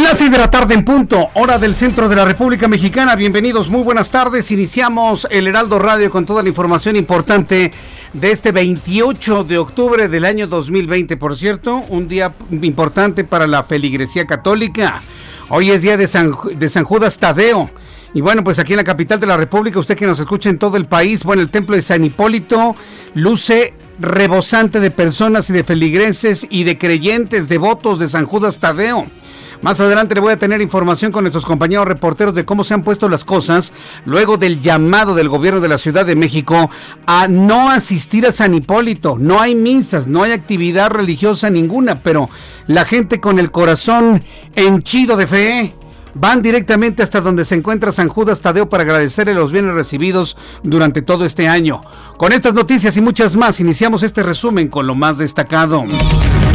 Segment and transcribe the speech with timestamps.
[0.00, 3.14] Las 6 de la tarde en punto, hora del centro de la República Mexicana.
[3.14, 4.50] Bienvenidos, muy buenas tardes.
[4.50, 7.72] Iniciamos el Heraldo Radio con toda la información importante
[8.14, 11.16] de este 28 de octubre del año 2020.
[11.18, 15.02] Por cierto, un día importante para la feligresía católica.
[15.50, 17.70] Hoy es día de San, de San Judas Tadeo.
[18.14, 20.58] Y bueno, pues aquí en la capital de la República, usted que nos escucha en
[20.58, 22.74] todo el país, bueno, el templo de San Hipólito
[23.14, 29.06] luce rebosante de personas y de feligreses y de creyentes devotos de San Judas Tadeo.
[29.62, 32.82] Más adelante le voy a tener información con nuestros compañeros reporteros de cómo se han
[32.82, 33.72] puesto las cosas
[34.04, 36.68] luego del llamado del gobierno de la Ciudad de México
[37.06, 39.18] a no asistir a San Hipólito.
[39.18, 42.28] No hay misas, no hay actividad religiosa ninguna, pero
[42.66, 44.24] la gente con el corazón
[44.56, 45.74] henchido de fe
[46.14, 51.02] van directamente hasta donde se encuentra San Judas Tadeo para agradecerle los bienes recibidos durante
[51.02, 51.82] todo este año.
[52.16, 55.84] Con estas noticias y muchas más, iniciamos este resumen con lo más destacado.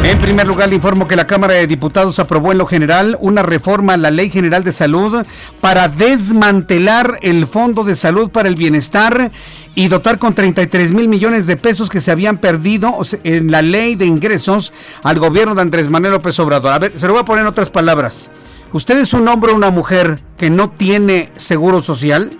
[0.03, 3.43] En primer lugar, le informo que la Cámara de Diputados aprobó en lo general una
[3.43, 5.25] reforma a la Ley General de Salud
[5.59, 9.31] para desmantelar el Fondo de Salud para el Bienestar
[9.75, 13.95] y dotar con 33 mil millones de pesos que se habían perdido en la ley
[13.95, 16.73] de ingresos al gobierno de Andrés Manuel López Obrador.
[16.73, 18.29] A ver, se lo voy a poner en otras palabras.
[18.73, 22.39] ¿Usted es un hombre o una mujer que no tiene seguro social?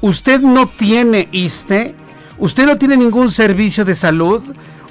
[0.00, 1.94] ¿Usted no tiene ISTE?
[2.38, 4.42] ¿Usted no tiene ningún servicio de salud?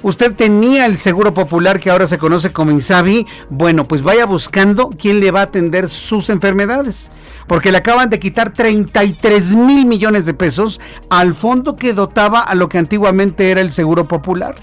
[0.02, 4.90] Usted tenía el seguro popular que ahora se conoce como Insabi, bueno, pues vaya buscando
[4.90, 7.10] quién le va a atender sus enfermedades.
[7.46, 10.80] Porque le acaban de quitar 33 mil millones de pesos
[11.10, 14.56] al fondo que dotaba a lo que antiguamente era el seguro popular.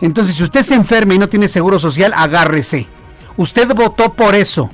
[0.00, 2.86] Entonces, si usted se enferma y no tiene seguro social, agárrese.
[3.36, 4.70] Usted votó por eso.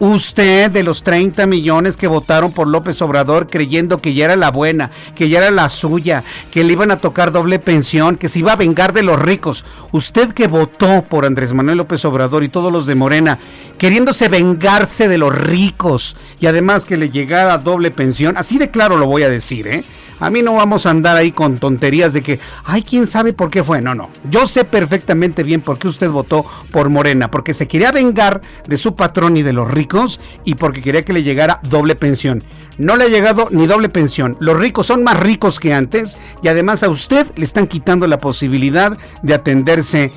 [0.00, 4.50] Usted de los 30 millones que votaron por López Obrador creyendo que ya era la
[4.50, 8.40] buena, que ya era la suya, que le iban a tocar doble pensión, que se
[8.40, 9.64] iba a vengar de los ricos.
[9.92, 13.38] Usted que votó por Andrés Manuel López Obrador y todos los de Morena,
[13.78, 18.96] queriéndose vengarse de los ricos y además que le llegara doble pensión, así de claro
[18.96, 19.84] lo voy a decir, ¿eh?
[20.24, 23.50] A mí no vamos a andar ahí con tonterías de que, ay, quién sabe por
[23.50, 23.82] qué fue.
[23.82, 24.08] No, no.
[24.30, 27.30] Yo sé perfectamente bien por qué usted votó por Morena.
[27.30, 31.12] Porque se quería vengar de su patrón y de los ricos y porque quería que
[31.12, 32.42] le llegara doble pensión.
[32.78, 34.38] No le ha llegado ni doble pensión.
[34.40, 38.16] Los ricos son más ricos que antes y además a usted le están quitando la
[38.16, 40.10] posibilidad de atenderse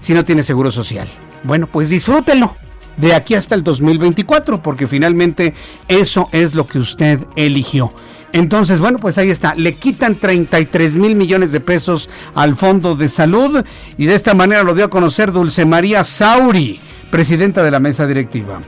[0.00, 1.08] si no tiene seguro social.
[1.44, 2.56] Bueno, pues disfrútenlo
[2.96, 5.54] de aquí hasta el 2024 porque finalmente
[5.86, 7.92] eso es lo que usted eligió.
[8.32, 9.54] Entonces, bueno, pues ahí está.
[9.54, 13.62] Le quitan 33 mil millones de pesos al Fondo de Salud
[13.98, 18.06] y de esta manera lo dio a conocer Dulce María Sauri, presidenta de la mesa
[18.06, 18.60] directiva.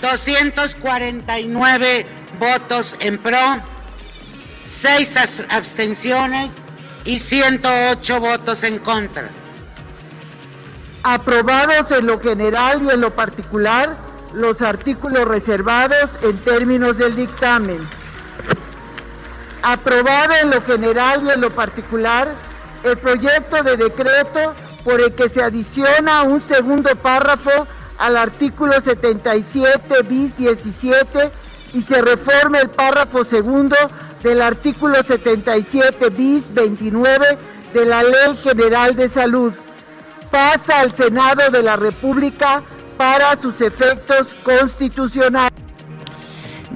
[0.00, 2.06] 249
[2.40, 3.36] votos en pro,
[4.64, 5.14] 6
[5.50, 6.52] abstenciones
[7.04, 9.28] y 108 votos en contra.
[11.02, 13.94] Aprobados en lo general y en lo particular
[14.32, 17.86] los artículos reservados en términos del dictamen
[19.62, 22.34] aprobado en lo general y en lo particular
[22.84, 24.54] el proyecto de decreto
[24.84, 27.66] por el que se adiciona un segundo párrafo
[27.98, 31.30] al artículo 77 bis 17
[31.74, 33.76] y se reforma el párrafo segundo
[34.22, 37.38] del artículo 77 bis 29
[37.74, 39.52] de la Ley General de Salud.
[40.30, 42.62] Pasa al Senado de la República
[42.96, 45.65] para sus efectos constitucionales.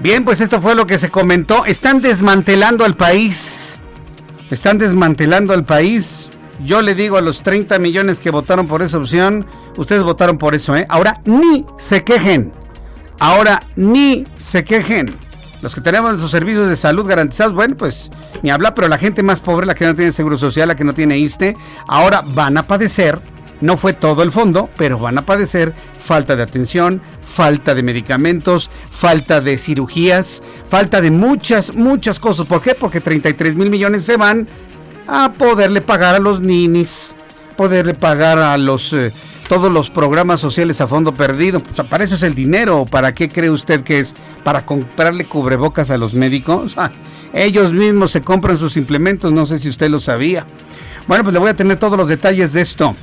[0.00, 1.66] Bien, pues esto fue lo que se comentó.
[1.66, 3.74] Están desmantelando al país.
[4.50, 6.30] Están desmantelando al país.
[6.64, 10.54] Yo le digo a los 30 millones que votaron por esa opción, ustedes votaron por
[10.54, 10.86] eso, ¿eh?
[10.88, 12.52] Ahora ni se quejen.
[13.18, 15.14] Ahora ni se quejen.
[15.60, 18.10] Los que tenemos los servicios de salud garantizados, bueno, pues
[18.42, 20.84] ni habla, pero la gente más pobre, la que no tiene seguro social, la que
[20.84, 21.56] no tiene ISTE,
[21.86, 23.20] ahora van a padecer
[23.60, 28.70] no fue todo el fondo, pero van a padecer falta de atención, falta de medicamentos,
[28.90, 32.46] falta de cirugías, falta de muchas, muchas cosas.
[32.46, 32.74] ¿Por qué?
[32.74, 34.48] Porque 33 mil millones se van
[35.06, 37.14] a poderle pagar a los ninis,
[37.56, 38.92] poderle pagar a los...
[38.92, 39.12] Eh,
[39.50, 41.58] todos los programas sociales a fondo perdido.
[41.58, 42.86] Pues, para eso es el dinero.
[42.88, 44.14] ¿Para qué cree usted que es?
[44.44, 46.74] ¿Para comprarle cubrebocas a los médicos?
[46.76, 46.92] Ah,
[47.32, 49.32] ellos mismos se compran sus implementos.
[49.32, 50.46] No sé si usted lo sabía.
[51.10, 52.94] Bueno, pues le voy a tener todos los detalles de esto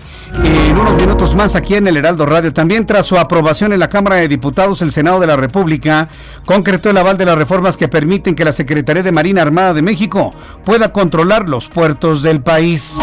[0.42, 2.54] en unos minutos más aquí en el Heraldo Radio.
[2.54, 6.07] También tras su aprobación en la Cámara de Diputados, el Senado de la República
[6.45, 9.81] concretó el aval de las reformas que permiten que la Secretaría de Marina Armada de
[9.81, 10.33] México
[10.63, 12.98] pueda controlar los puertos del país.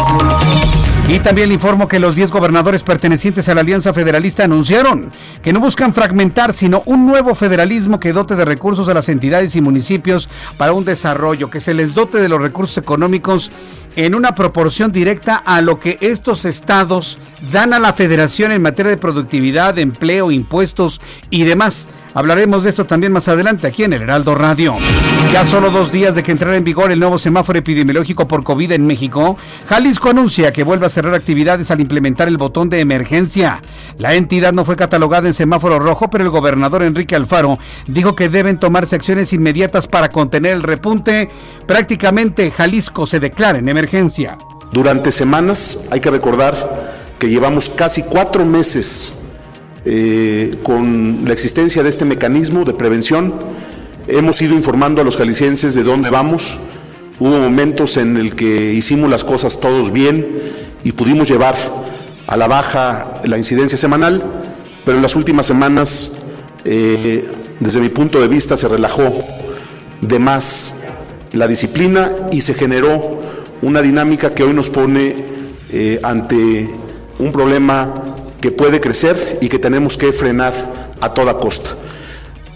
[1.07, 5.11] Y también le informo que los 10 gobernadores pertenecientes a la Alianza Federalista anunciaron
[5.43, 9.55] que no buscan fragmentar, sino un nuevo federalismo que dote de recursos a las entidades
[9.55, 13.51] y municipios para un desarrollo, que se les dote de los recursos económicos
[13.95, 17.17] en una proporción directa a lo que estos estados
[17.51, 21.87] dan a la federación en materia de productividad, empleo, impuestos y demás.
[22.15, 24.77] Hablaremos de esto también más adelante aquí en el Heraldo Radio.
[25.33, 28.71] Ya solo dos días de que entrara en vigor el nuevo semáforo epidemiológico por COVID
[28.71, 33.59] en México, Jalisco anuncia que vuelve a cerrar actividades al implementar el botón de emergencia.
[33.97, 38.29] La entidad no fue catalogada en semáforo rojo, pero el gobernador Enrique Alfaro dijo que
[38.29, 41.29] deben tomarse acciones inmediatas para contener el repunte.
[41.67, 44.37] Prácticamente Jalisco se declara en emergencia.
[44.71, 49.24] Durante semanas hay que recordar que llevamos casi cuatro meses
[49.85, 53.35] eh, con la existencia de este mecanismo de prevención.
[54.07, 56.57] Hemos ido informando a los jaliscienses de dónde vamos.
[57.19, 60.27] Hubo momentos en el que hicimos las cosas todos bien
[60.83, 61.55] y pudimos llevar
[62.27, 64.23] a la baja la incidencia semanal,
[64.83, 66.17] pero en las últimas semanas,
[66.63, 67.27] eh,
[67.59, 69.19] desde mi punto de vista, se relajó
[70.01, 70.81] de más
[71.31, 73.21] la disciplina y se generó
[73.61, 75.15] una dinámica que hoy nos pone
[75.71, 76.69] eh, ante
[77.19, 78.04] un problema
[78.45, 80.53] que puede crecer y que tenemos que frenar
[81.01, 81.71] a toda costa.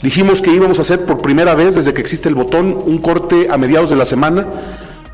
[0.03, 3.47] Dijimos que íbamos a hacer por primera vez desde que existe el botón un corte
[3.49, 4.45] a mediados de la semana,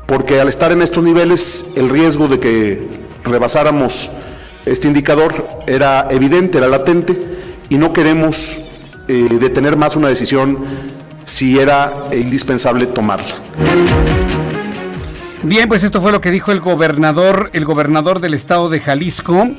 [0.04, 2.86] porque al estar en estos niveles el riesgo de que
[3.24, 4.10] rebasáramos
[4.66, 7.18] este indicador era evidente, era latente,
[7.70, 8.58] y no queremos
[9.08, 10.58] eh, detener más una decisión
[11.24, 13.36] si era indispensable tomarla.
[15.42, 19.52] Bien, pues esto fue lo que dijo el gobernador, el gobernador del estado de Jalisco.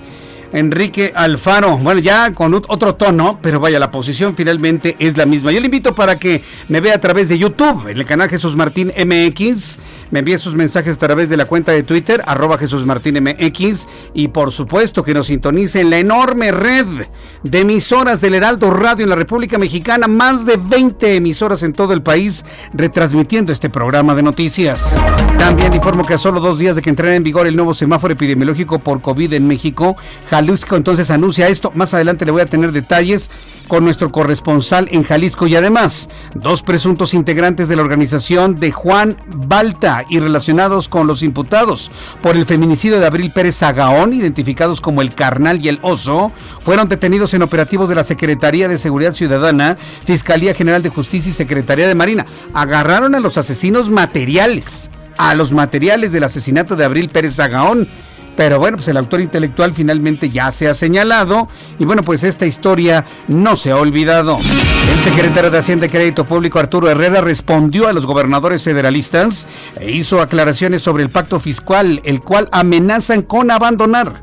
[0.53, 1.77] Enrique Alfaro.
[1.77, 5.51] Bueno, ya con otro tono, pero vaya, la posición finalmente es la misma.
[5.51, 8.55] Yo le invito para que me vea a través de YouTube, en el canal Jesús
[8.55, 9.77] Martín MX.
[10.11, 13.87] Me envíe sus mensajes a través de la cuenta de Twitter, arroba Jesús Martín MX.
[14.13, 16.85] Y por supuesto que nos sintonice en la enorme red
[17.43, 20.07] de emisoras del Heraldo Radio en la República Mexicana.
[20.07, 25.01] Más de 20 emisoras en todo el país retransmitiendo este programa de noticias.
[25.37, 28.13] También informo que a solo dos días de que entrara en vigor el nuevo semáforo
[28.13, 29.95] epidemiológico por COVID en México,
[30.37, 31.71] Jalisco entonces anuncia esto.
[31.73, 33.31] Más adelante le voy a tener detalles
[33.67, 39.17] con nuestro corresponsal en Jalisco y además dos presuntos integrantes de la organización de Juan
[39.25, 41.89] Balta y relacionados con los imputados
[42.21, 46.31] por el feminicidio de Abril Pérez Agaón, identificados como el Carnal y el Oso,
[46.63, 49.75] fueron detenidos en operativos de la Secretaría de Seguridad Ciudadana,
[50.05, 52.27] Fiscalía General de Justicia y Secretaría de Marina.
[52.53, 57.89] Agarraron a los asesinos materiales, a los materiales del asesinato de Abril Pérez Agaón
[58.37, 61.47] pero bueno, pues el autor intelectual finalmente ya se ha señalado
[61.79, 64.37] y bueno, pues esta historia no se ha olvidado.
[64.37, 69.47] El secretario de Hacienda y Crédito Público Arturo Herrera respondió a los gobernadores federalistas
[69.79, 74.21] e hizo aclaraciones sobre el pacto fiscal, el cual amenazan con abandonar.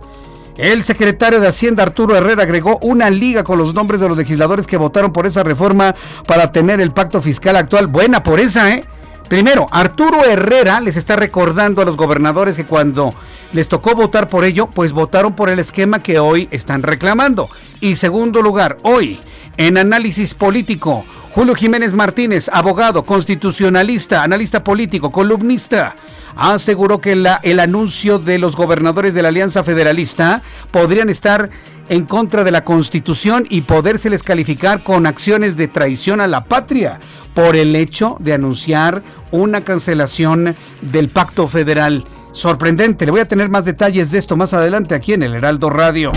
[0.57, 4.69] El secretario de Hacienda Arturo Herrera agregó una liga con los nombres de los legisladores
[4.69, 5.97] que votaron por esa reforma
[6.29, 7.89] para tener el pacto fiscal actual.
[7.89, 8.85] Buena por esa, ¿eh?
[9.29, 13.15] Primero, Arturo Herrera les está recordando a los gobernadores que cuando
[13.53, 17.49] les tocó votar por ello, pues votaron por el esquema que hoy están reclamando.
[17.81, 19.21] Y segundo lugar, hoy,
[19.57, 21.05] en análisis político,
[21.35, 25.97] Julio Jiménez Martínez, abogado, constitucionalista, analista político, columnista,
[26.37, 27.11] aseguró que
[27.43, 31.51] el anuncio de los gobernadores de la Alianza Federalista podrían estar
[31.89, 37.01] en contra de la Constitución y podérseles calificar con acciones de traición a la patria
[37.35, 42.05] por el hecho de anunciar una cancelación del pacto federal.
[42.31, 45.69] Sorprendente, le voy a tener más detalles de esto más adelante aquí en el Heraldo
[45.69, 46.13] Radio.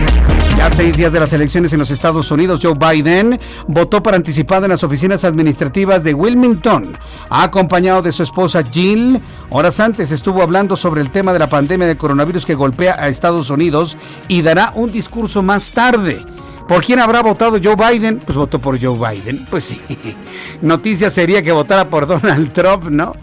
[0.58, 4.66] Ya seis días de las elecciones en los Estados Unidos, Joe Biden votó por anticipado
[4.66, 6.98] en las oficinas administrativas de Wilmington,
[7.30, 9.22] acompañado de su esposa Jill.
[9.52, 13.08] Horas antes estuvo hablando sobre el tema de la pandemia de coronavirus que golpea a
[13.08, 13.98] Estados Unidos
[14.30, 16.26] y dará un discurso más tarde.
[16.68, 18.18] ¿Por quién habrá votado Joe Biden?
[18.18, 19.46] Pues votó por Joe Biden.
[19.52, 19.80] Pues sí.
[20.64, 23.14] Noticia sería que votara por Donald Trump, ¿no?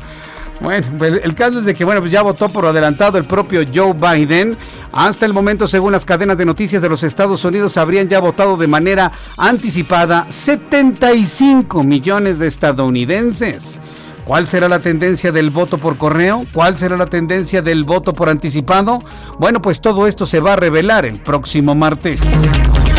[0.60, 3.62] Bueno, pues el caso es de que bueno, pues ya votó por adelantado el propio
[3.72, 4.56] Joe Biden.
[4.92, 8.56] Hasta el momento, según las cadenas de noticias de los Estados Unidos, habrían ya votado
[8.56, 13.80] de manera anticipada 75 millones de estadounidenses.
[14.24, 16.46] ¿Cuál será la tendencia del voto por correo?
[16.52, 19.00] ¿Cuál será la tendencia del voto por anticipado?
[19.38, 22.22] Bueno, pues todo esto se va a revelar el próximo martes.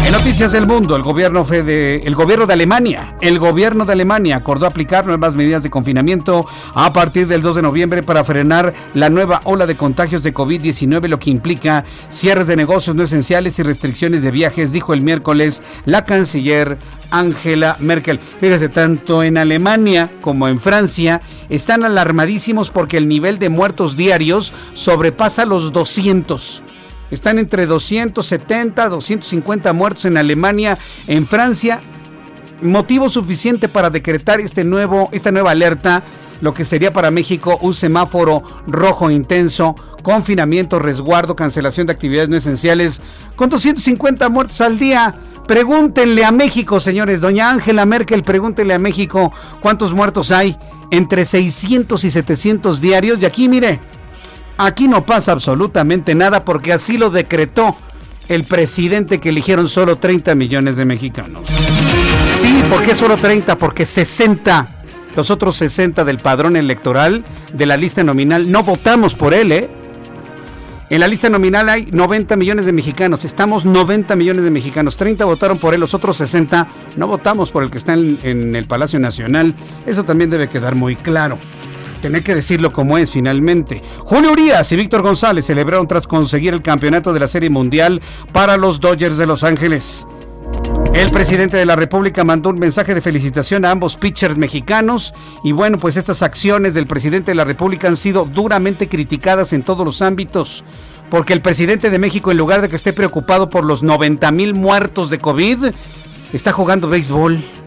[0.05, 5.33] En noticias del mundo, el gobierno, de, Alemania, el gobierno de Alemania acordó aplicar nuevas
[5.33, 6.45] medidas de confinamiento
[6.75, 11.07] a partir del 2 de noviembre para frenar la nueva ola de contagios de COVID-19,
[11.07, 15.63] lo que implica cierres de negocios no esenciales y restricciones de viajes, dijo el miércoles
[15.85, 16.77] la canciller
[17.09, 18.19] Angela Merkel.
[18.19, 24.53] Fíjese, tanto en Alemania como en Francia están alarmadísimos porque el nivel de muertos diarios
[24.75, 26.61] sobrepasa los 200.
[27.15, 31.79] Están entre 270, 250 muertos en Alemania, en Francia.
[32.61, 36.03] Motivo suficiente para decretar este nuevo, esta nueva alerta,
[36.41, 42.35] lo que sería para México un semáforo rojo intenso, confinamiento, resguardo, cancelación de actividades no
[42.35, 42.99] esenciales,
[43.37, 45.15] con 250 muertos al día.
[45.47, 47.21] Pregúntenle a México, señores.
[47.21, 49.31] Doña Ángela Merkel, pregúntenle a México
[49.61, 50.57] cuántos muertos hay.
[50.91, 53.21] Entre 600 y 700 diarios.
[53.21, 53.79] Y aquí, mire,
[54.57, 57.77] aquí no pasa absolutamente nada porque así lo decretó
[58.27, 61.47] el presidente que eligieron solo 30 millones de mexicanos.
[62.33, 63.57] Sí, ¿por qué solo 30?
[63.57, 64.67] Porque 60,
[65.15, 69.69] los otros 60 del padrón electoral de la lista nominal, no votamos por él, ¿eh?
[70.87, 73.25] En la lista nominal hay 90 millones de mexicanos.
[73.25, 74.97] Estamos 90 millones de mexicanos.
[74.97, 78.65] 30 votaron por él, los otros 60 no votamos por el que está en, el
[78.65, 79.55] Palacio Nacional.
[79.87, 81.39] Eso también debe quedar muy claro.
[82.05, 83.81] Tener que decirlo como es finalmente.
[84.01, 87.99] Julio Urias y Víctor González celebraron tras conseguir el campeonato de la Serie Mundial
[88.31, 90.05] para los Dodgers de Los Ángeles.
[90.93, 95.51] El presidente de la República mandó un mensaje de felicitación a ambos pitchers mexicanos y
[95.51, 99.83] bueno, pues estas acciones del presidente de la República han sido duramente criticadas en todos
[99.83, 100.63] los ámbitos,
[101.09, 104.53] porque el presidente de México en lugar de que esté preocupado por los 90 mil
[104.53, 105.71] muertos de COVID,
[106.33, 107.64] está jugando béisbol.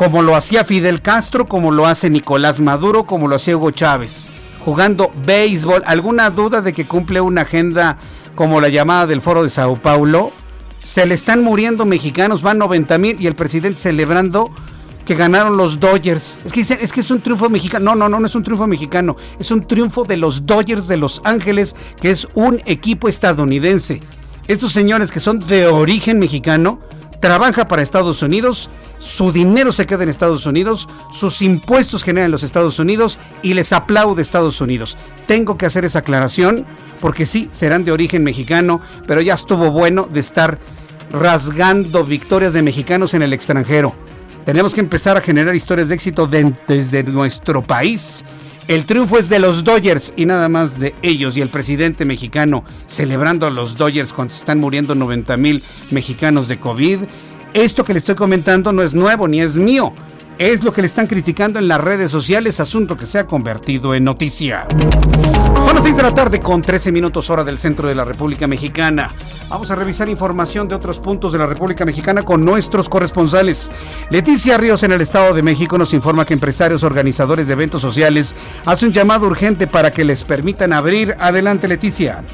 [0.00, 4.30] Como lo hacía Fidel Castro, como lo hace Nicolás Maduro, como lo hacía Hugo Chávez.
[4.64, 5.82] Jugando béisbol.
[5.84, 7.98] ¿Alguna duda de que cumple una agenda
[8.34, 10.32] como la llamada del Foro de Sao Paulo?
[10.82, 14.50] Se le están muriendo mexicanos, van 90 mil y el presidente celebrando
[15.04, 16.38] que ganaron los Dodgers.
[16.46, 17.90] Es que es que es un triunfo mexicano.
[17.90, 19.18] No, no, no, no es un triunfo mexicano.
[19.38, 24.00] Es un triunfo de los Dodgers de Los Ángeles, que es un equipo estadounidense.
[24.48, 26.80] Estos señores que son de origen mexicano,
[27.20, 32.32] trabajan para Estados Unidos, su dinero se queda en Estados Unidos, sus impuestos generan en
[32.32, 34.96] los Estados Unidos y les aplaude Estados Unidos.
[35.26, 36.66] Tengo que hacer esa aclaración
[37.00, 40.58] porque sí, serán de origen mexicano, pero ya estuvo bueno de estar
[41.10, 43.94] rasgando victorias de mexicanos en el extranjero.
[44.44, 48.24] Tenemos que empezar a generar historias de éxito desde nuestro país.
[48.70, 51.36] El triunfo es de los Dodgers y nada más de ellos.
[51.36, 56.46] Y el presidente mexicano celebrando a los Dodgers cuando se están muriendo 90 mil mexicanos
[56.46, 57.00] de COVID.
[57.52, 59.92] Esto que le estoy comentando no es nuevo ni es mío.
[60.40, 63.94] Es lo que le están criticando en las redes sociales, asunto que se ha convertido
[63.94, 64.66] en noticia.
[65.54, 68.46] Son las 6 de la tarde con 13 minutos hora del centro de la República
[68.46, 69.14] Mexicana.
[69.50, 73.70] Vamos a revisar información de otros puntos de la República Mexicana con nuestros corresponsales.
[74.08, 78.34] Leticia Ríos en el Estado de México nos informa que empresarios organizadores de eventos sociales
[78.64, 81.16] hacen un llamado urgente para que les permitan abrir.
[81.20, 82.24] Adelante Leticia.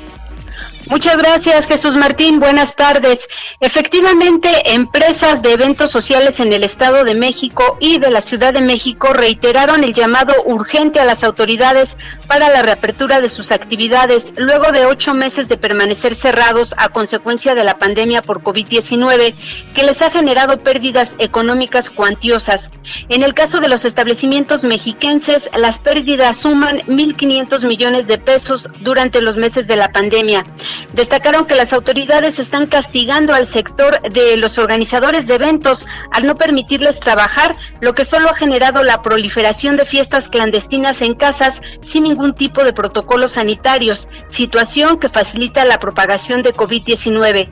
[0.88, 2.38] Muchas gracias, Jesús Martín.
[2.38, 3.26] Buenas tardes.
[3.58, 8.62] Efectivamente, empresas de eventos sociales en el Estado de México y de la Ciudad de
[8.62, 11.96] México reiteraron el llamado urgente a las autoridades
[12.28, 17.56] para la reapertura de sus actividades luego de ocho meses de permanecer cerrados a consecuencia
[17.56, 19.34] de la pandemia por COVID-19,
[19.74, 22.70] que les ha generado pérdidas económicas cuantiosas.
[23.08, 29.20] En el caso de los establecimientos mexiquenses, las pérdidas suman 1.500 millones de pesos durante
[29.20, 30.44] los meses de la pandemia.
[30.92, 36.36] Destacaron que las autoridades están castigando al sector de los organizadores de eventos al no
[36.36, 42.04] permitirles trabajar, lo que solo ha generado la proliferación de fiestas clandestinas en casas sin
[42.04, 47.48] ningún tipo de protocolos sanitarios, situación que facilita la propagación de COVID-19.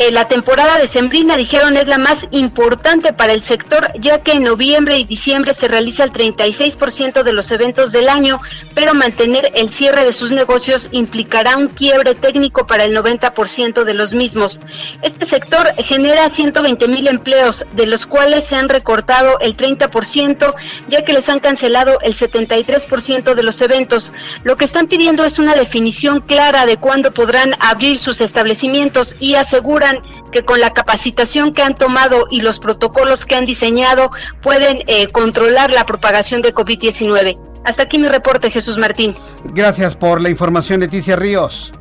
[0.00, 4.32] Eh, la temporada de Sembrina, dijeron, es la más importante para el sector, ya que
[4.32, 8.40] en noviembre y diciembre se realiza el 36% de los eventos del año,
[8.74, 13.92] pero mantener el cierre de sus negocios implicará un quiebre técnico para el 90% de
[13.92, 14.58] los mismos.
[15.02, 20.54] Este sector genera 120 mil empleos, de los cuales se han recortado el 30%,
[20.88, 24.14] ya que les han cancelado el 73% de los eventos.
[24.44, 29.34] Lo que están pidiendo es una definición clara de cuándo podrán abrir sus establecimientos y
[29.34, 29.89] aseguran
[30.32, 34.10] que con la capacitación que han tomado y los protocolos que han diseñado
[34.42, 37.38] pueden eh, controlar la propagación de COVID-19.
[37.64, 39.14] Hasta aquí mi reporte, Jesús Martín.
[39.44, 41.72] Gracias por la información, Leticia Ríos.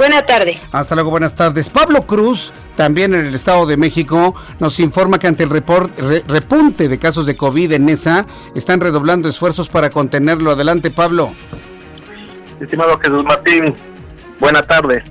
[0.00, 0.56] Buena tarde.
[0.72, 1.68] Hasta luego, buenas tardes.
[1.68, 6.98] Pablo Cruz, también en el Estado de México, nos informa que ante el repunte de
[6.98, 10.52] casos de COVID en ESA, están redoblando esfuerzos para contenerlo.
[10.52, 11.34] Adelante, Pablo.
[12.60, 13.74] Estimado Jesús Martín,
[14.38, 15.04] buena tarde.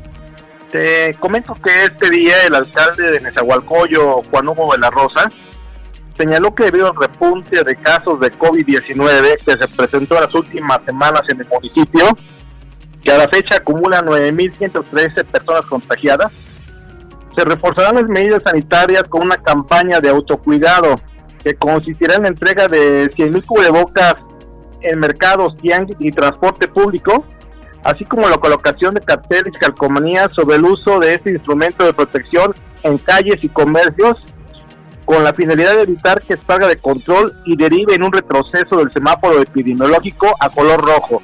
[0.72, 5.32] Te comento que este día el alcalde de Nezahualcóyotl, Juan Hugo de la Rosa,
[6.16, 10.80] señaló que debido al repunte de casos de COVID-19 que se presentó en las últimas
[10.86, 12.06] semanas en el municipio,
[13.04, 16.32] que a la fecha acumula 9.113 personas contagiadas,
[17.36, 20.96] se reforzarán las medidas sanitarias con una campaña de autocuidado
[21.44, 24.16] que consistirá en la entrega de 100.000 cubrebocas
[24.82, 27.26] en mercados, y transporte público,
[27.84, 31.94] así como la colocación de carteles y calcomanías sobre el uso de este instrumento de
[31.94, 34.24] protección en calles y comercios,
[35.06, 38.92] con la finalidad de evitar que salga de control y derive en un retroceso del
[38.92, 41.24] semáforo epidemiológico a color rojo.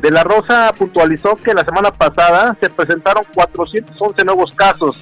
[0.00, 4.96] De la Rosa puntualizó que la semana pasada se presentaron 411 nuevos casos,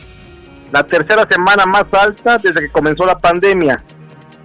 [0.72, 3.82] la tercera semana más alta desde que comenzó la pandemia,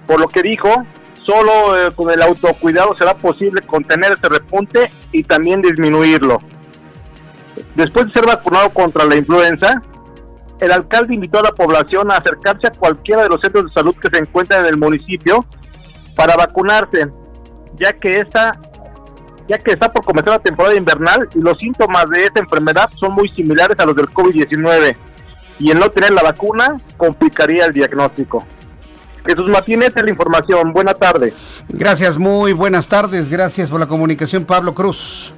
[0.06, 0.86] por lo que dijo
[1.28, 6.42] Solo eh, con el autocuidado será posible contener este repunte y también disminuirlo.
[7.76, 9.82] Después de ser vacunado contra la influenza,
[10.62, 13.96] el alcalde invitó a la población a acercarse a cualquiera de los centros de salud
[13.96, 15.46] que se encuentran en el municipio
[16.16, 17.10] para vacunarse,
[17.76, 18.60] ya que esta
[19.50, 23.14] ya que está por comenzar la temporada invernal y los síntomas de esta enfermedad son
[23.14, 24.96] muy similares a los del COVID-19
[25.60, 28.46] y el no tener la vacuna complicaría el diagnóstico.
[29.28, 30.74] Jesús Martínez, es la información.
[30.74, 31.34] Buenas tardes.
[31.70, 33.30] Gracias, muy buenas tardes.
[33.30, 35.34] Gracias por la comunicación, Pablo Cruz.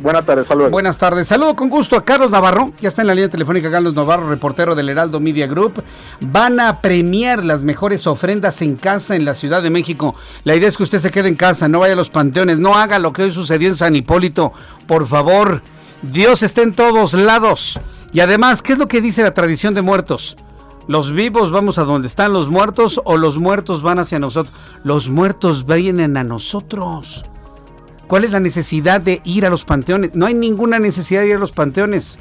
[0.00, 0.70] Buenas tardes, saludos.
[0.70, 1.26] Buenas tardes.
[1.26, 2.72] Saludo con gusto a Carlos Navarro.
[2.80, 5.82] Ya está en la línea telefónica Carlos Navarro, reportero del Heraldo Media Group.
[6.20, 10.14] Van a premiar las mejores ofrendas en casa en la Ciudad de México.
[10.44, 12.74] La idea es que usted se quede en casa, no vaya a los panteones, no
[12.74, 14.52] haga lo que hoy sucedió en San Hipólito.
[14.86, 15.62] Por favor,
[16.02, 17.80] Dios está en todos lados.
[18.12, 20.36] Y además, ¿qué es lo que dice la tradición de muertos?
[20.88, 24.56] ¿Los vivos vamos a donde están los muertos o los muertos van hacia nosotros?
[24.84, 27.26] Los muertos vienen a nosotros.
[28.06, 30.14] ¿Cuál es la necesidad de ir a los panteones?
[30.14, 32.18] No hay ninguna necesidad de ir a los panteones.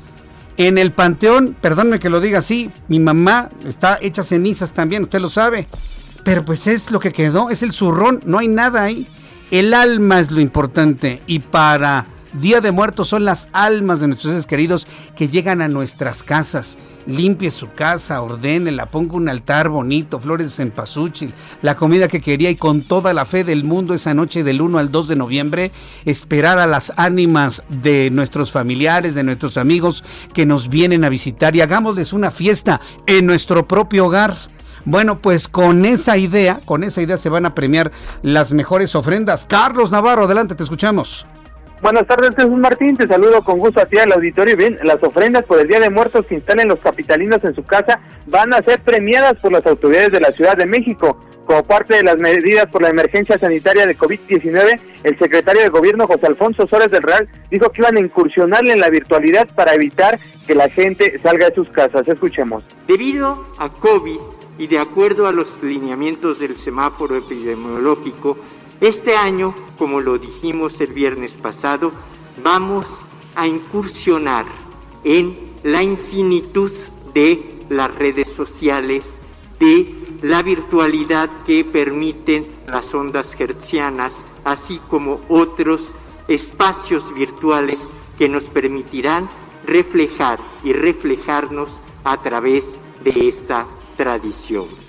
[0.58, 5.22] En el panteón, perdónme que lo diga así, mi mamá está hecha cenizas también, usted
[5.22, 5.70] lo sabe.
[6.26, 9.08] Pero pues es lo que quedó, es el zurrón, no hay nada ahí.
[9.50, 12.06] El alma es lo importante y para
[12.40, 16.78] Día de Muertos son las almas de nuestros seres queridos que llegan a nuestras casas.
[17.08, 22.52] Limpie su casa, ordénela, ponga un altar bonito, flores de cempasúchil, la comida que quería
[22.52, 25.72] y con toda la fe del mundo esa noche del 1 al 2 de noviembre
[26.06, 31.56] esperar a las ánimas de nuestros familiares, de nuestros amigos que nos vienen a visitar
[31.56, 34.38] y hagámosles una fiesta en nuestro propio hogar.
[34.86, 39.46] Bueno, pues con esa idea, con esa idea se van a premiar las mejores ofrendas.
[39.46, 41.26] Carlos Navarro, adelante, te escuchamos.
[41.80, 42.98] Buenas tardes, Jesús Martín.
[42.98, 44.58] Te saludo con gusto a ti al auditorio.
[44.58, 48.00] Bien, las ofrendas por el Día de Muertos que instalen los capitalinos en su casa
[48.26, 51.24] van a ser premiadas por las autoridades de la Ciudad de México.
[51.46, 56.08] Como parte de las medidas por la emergencia sanitaria de COVID-19, el secretario de Gobierno,
[56.08, 60.20] José Alfonso Suárez del Real, dijo que iban a incursionar en la virtualidad para evitar
[60.46, 62.08] que la gente salga de sus casas.
[62.08, 62.64] Escuchemos.
[62.88, 64.20] Debido a COVID
[64.58, 68.38] y de acuerdo a los lineamientos del semáforo epidemiológico,
[68.80, 71.92] este año, como lo dijimos el viernes pasado,
[72.44, 72.86] vamos
[73.36, 74.46] a incursionar
[75.04, 76.72] en la infinitud
[77.14, 79.06] de las redes sociales,
[79.60, 84.14] de la virtualidad que permiten las ondas hertzianas,
[84.44, 85.94] así como otros
[86.28, 87.80] espacios virtuales
[88.18, 89.30] que nos permitirán
[89.66, 91.70] reflejar y reflejarnos
[92.04, 92.66] a través
[93.04, 94.87] de esta tradición.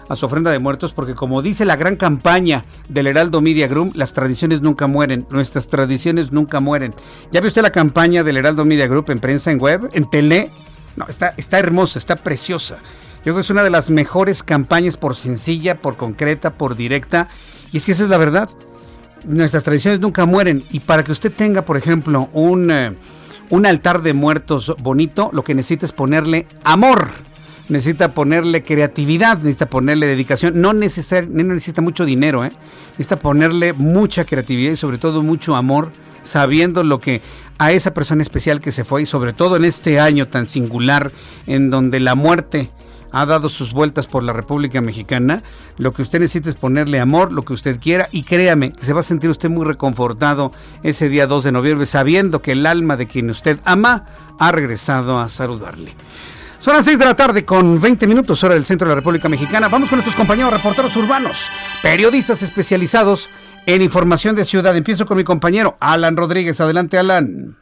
[0.08, 3.92] A su ofrenda de muertos, porque como dice la gran campaña del Heraldo Media Group,
[3.94, 6.94] las tradiciones nunca mueren, nuestras tradiciones nunca mueren.
[7.32, 10.50] ¿Ya vio usted la campaña del Heraldo Media Group en prensa, en web, en tele?
[10.96, 12.76] No, está, está hermosa, está preciosa.
[13.18, 17.28] Yo creo que es una de las mejores campañas por sencilla, por concreta, por directa.
[17.72, 18.48] Y es que esa es la verdad.
[19.24, 20.64] Nuestras tradiciones nunca mueren.
[20.70, 22.70] Y para que usted tenga, por ejemplo, un...
[22.70, 22.92] Eh,
[23.52, 27.10] un altar de muertos bonito, lo que necesita es ponerle amor.
[27.68, 30.58] Necesita ponerle creatividad, necesita ponerle dedicación.
[30.58, 32.52] No, necesita mucho dinero, ¿eh?
[32.92, 37.22] necesita ponerle mucha creatividad y sobre todo mucho amor, sabiendo lo que
[37.58, 41.12] a esa persona especial que se fue y sobre todo en este año tan singular
[41.46, 42.70] en donde la muerte
[43.12, 45.42] ha dado sus vueltas por la República Mexicana.
[45.76, 48.94] Lo que usted necesita es ponerle amor, lo que usted quiera, y créame que se
[48.94, 50.50] va a sentir usted muy reconfortado
[50.82, 54.06] ese día 2 de noviembre, sabiendo que el alma de quien usted ama
[54.38, 55.94] ha regresado a saludarle.
[56.58, 59.28] Son las 6 de la tarde con 20 minutos hora del centro de la República
[59.28, 59.68] Mexicana.
[59.68, 61.50] Vamos con nuestros compañeros reporteros urbanos,
[61.82, 63.28] periodistas especializados
[63.66, 64.76] en información de ciudad.
[64.76, 66.60] Empiezo con mi compañero Alan Rodríguez.
[66.60, 67.56] Adelante, Alan.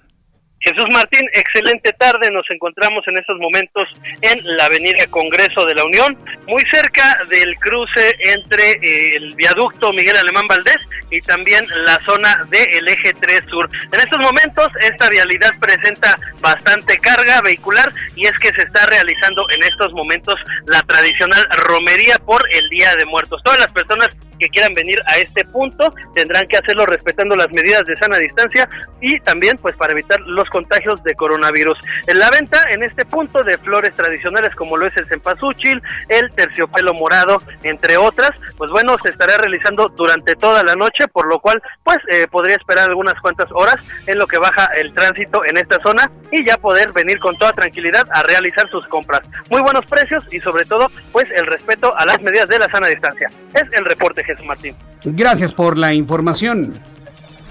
[0.62, 2.30] Jesús Martín, excelente tarde.
[2.30, 3.84] Nos encontramos en estos momentos
[4.20, 9.90] en la Avenida Congreso de la Unión, muy cerca del cruce entre eh, el viaducto
[9.92, 10.76] Miguel Alemán Valdés
[11.10, 13.70] y también la zona del eje 3 sur.
[13.90, 19.46] En estos momentos esta vialidad presenta bastante carga vehicular y es que se está realizando
[19.56, 20.34] en estos momentos
[20.66, 23.40] la tradicional romería por el Día de Muertos.
[23.42, 27.84] Todas las personas que quieran venir a este punto tendrán que hacerlo respetando las medidas
[27.86, 28.68] de sana distancia
[29.00, 31.78] y también pues para evitar los contagios de coronavirus.
[32.14, 36.94] La venta en este punto de flores tradicionales como lo es el cempasúchil, el terciopelo
[36.94, 41.62] morado, entre otras, pues bueno, se estará realizando durante toda la noche, por lo cual
[41.84, 43.76] pues eh, podría esperar algunas cuantas horas
[44.06, 47.52] en lo que baja el tránsito en esta zona y ya poder venir con toda
[47.52, 49.22] tranquilidad a realizar sus compras.
[49.50, 52.88] Muy buenos precios y sobre todo pues el respeto a las medidas de la sana
[52.88, 53.30] distancia.
[53.54, 54.74] Es el reporte Martín.
[55.04, 56.74] Gracias por la información.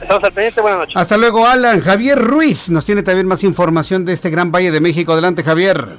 [0.02, 0.96] Estamos al pendiente, buenas noches.
[0.96, 1.82] Hasta luego, Alan.
[1.82, 5.12] Javier Ruiz nos tiene también más información de este gran Valle de México.
[5.12, 5.98] Adelante, Javier.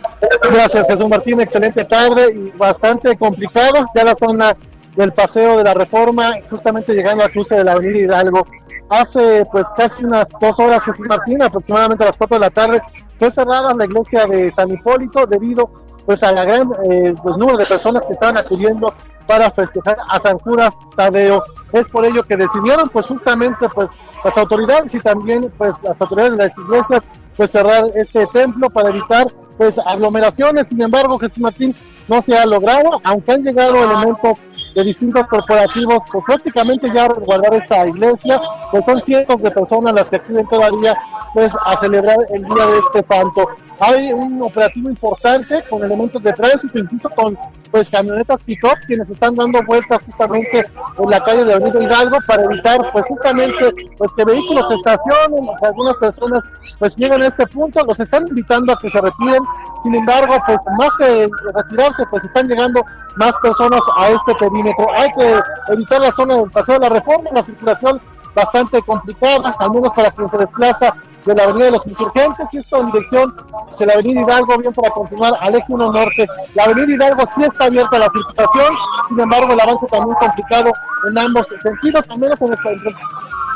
[0.50, 1.40] Gracias, Jesús Martín.
[1.40, 3.86] Excelente tarde y bastante complicado.
[3.94, 4.56] Ya la zona
[4.96, 8.46] del paseo de la reforma, justamente llegando al cruce de la avenida Hidalgo.
[8.88, 12.82] Hace pues casi unas dos horas, Jesús Martín, aproximadamente a las cuatro de la tarde,
[13.18, 15.70] fue cerrada la iglesia de San Hipólito debido
[16.06, 18.92] pues a la gran eh, pues, número de personas que estaban acudiendo
[19.30, 21.44] para festejar a San Judas Tadeo.
[21.72, 23.88] Es por ello que decidieron pues justamente pues
[24.24, 27.00] las autoridades y también pues las autoridades de las iglesias
[27.36, 30.66] pues cerrar este templo para evitar pues aglomeraciones.
[30.66, 31.76] Sin embargo, Jesús Martín
[32.08, 34.36] no se ha logrado, aunque han llegado elementos
[34.74, 38.40] de distintos corporativos, pues prácticamente ya resguardar esta iglesia,
[38.72, 40.98] pues son cientos de personas las que acuden todavía
[41.34, 43.48] pues a celebrar el día de este santo.
[43.78, 47.38] Hay un operativo importante con elementos de tránsito, incluso con
[47.70, 50.64] pues camionetas pick-up quienes están dando vueltas justamente
[50.98, 55.48] en la calle de Avenida Hidalgo para evitar pues justamente pues que vehículos se estacionen,
[55.62, 56.42] algunas personas
[56.78, 59.42] pues llegan a este punto, los están invitando a que se retiren,
[59.82, 62.84] sin embargo pues más que retirarse pues están llegando
[63.16, 64.86] más personas a este perímetro.
[64.96, 65.40] Hay que
[65.72, 68.00] evitar la zona del paseo de la reforma, la circulación
[68.34, 72.58] bastante complicada, al menos para quien se desplaza de la Avenida de los Insurgentes y
[72.58, 73.36] esto en dirección
[73.78, 76.26] de la Avenida Hidalgo, bien para continuar al eje 1 norte.
[76.54, 78.76] La Avenida Hidalgo sí está abierta a la circulación,
[79.08, 80.72] sin embargo el avance también complicado
[81.08, 82.58] en ambos sentidos, al menos en el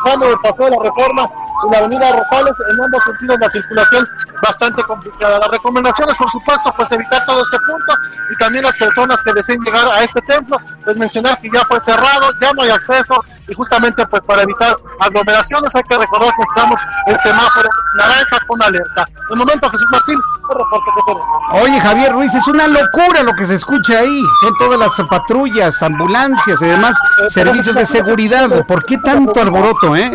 [0.05, 1.31] tramo de paseo de la reforma
[1.66, 4.07] y la avenida Rosales, en ambos sentidos la circulación
[4.42, 5.38] bastante complicada.
[5.38, 7.94] Las recomendaciones, por supuesto, pues evitar todo este punto
[8.31, 11.81] y también las personas que deseen llegar a este templo, pues mencionar que ya fue
[11.81, 16.42] cerrado, ya no hay acceso y justamente pues para evitar aglomeraciones hay que recordar que
[16.42, 17.53] estamos en semáforo
[17.98, 19.04] naranja con alerta.
[19.28, 20.18] De momento, Jesús Martín,
[20.50, 21.62] el reporte que tenemos.
[21.62, 24.22] Oye, Javier Ruiz, es una locura lo que se escucha ahí.
[24.40, 26.96] Son todas las patrullas, ambulancias y demás
[27.28, 28.66] servicios de seguridad.
[28.66, 30.12] ¿Por qué tanto alboroto, eh?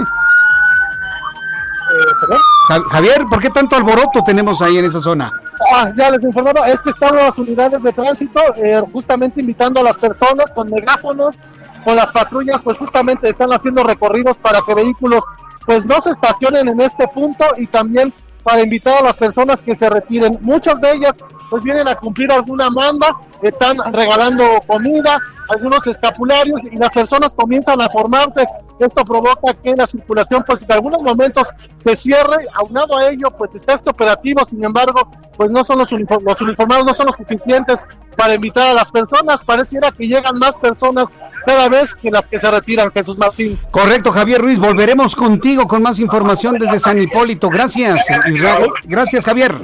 [2.91, 5.31] Javier, ¿por qué tanto alboroto tenemos ahí en esa zona?
[5.73, 9.83] Ah, ya les informaron, es que están las unidades de tránsito eh, justamente invitando a
[9.83, 11.35] las personas con megáfonos,
[11.83, 15.23] con las patrullas, pues justamente están haciendo recorridos para que vehículos
[15.69, 19.75] pues no se estacionen en este punto y también para invitar a las personas que
[19.75, 20.39] se retiren.
[20.41, 21.13] Muchas de ellas
[21.47, 27.79] pues vienen a cumplir alguna manda, están regalando comida, algunos escapularios y las personas comienzan
[27.83, 28.47] a formarse.
[28.79, 33.53] Esto provoca que la circulación pues en algunos momentos se cierre, aunado a ello pues
[33.53, 37.79] está este operativo, sin embargo pues no son los, los uniformados, no son los suficientes
[38.19, 41.07] para invitar a las personas, pareciera que llegan más personas
[41.45, 43.57] cada vez que las que se retiran, Jesús Martín.
[43.71, 47.49] Correcto, Javier Ruiz, volveremos contigo con más información desde San Hipólito.
[47.49, 48.69] Gracias, Israel.
[48.83, 49.55] Gracias, Javier.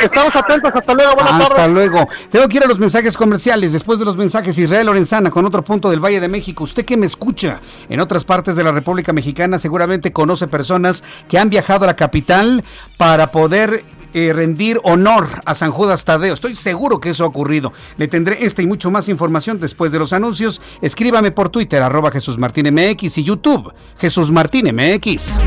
[0.00, 2.08] Estamos atentos, hasta luego, buenas Hasta luego.
[2.30, 3.72] Tengo que ir a los mensajes comerciales.
[3.72, 6.62] Después de los mensajes, Israel Lorenzana con otro punto del Valle de México.
[6.62, 11.40] Usted que me escucha en otras partes de la República Mexicana seguramente conoce personas que
[11.40, 12.62] han viajado a la capital
[12.98, 13.84] para poder
[14.16, 16.32] eh, rendir honor a San Judas Tadeo.
[16.32, 17.74] Estoy seguro que eso ha ocurrido.
[17.98, 20.62] Le tendré esta y mucho más información después de los anuncios.
[20.80, 25.38] Escríbame por Twitter, arroba Jesús Martín MX y YouTube, Jesús Martín MX.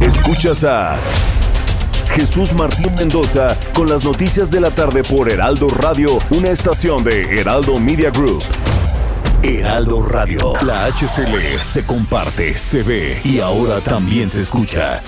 [0.00, 0.96] Escuchas a
[2.14, 7.38] Jesús Martín Mendoza con las noticias de la tarde por Heraldo Radio, una estación de
[7.38, 8.42] Heraldo Media Group.
[9.42, 15.02] Heraldo Radio, la HCL se comparte, se ve y ahora también se escucha.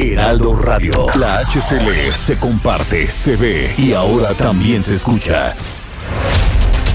[0.00, 1.06] Heraldo Radio.
[1.16, 5.52] La HCL se comparte, se ve y ahora también se escucha.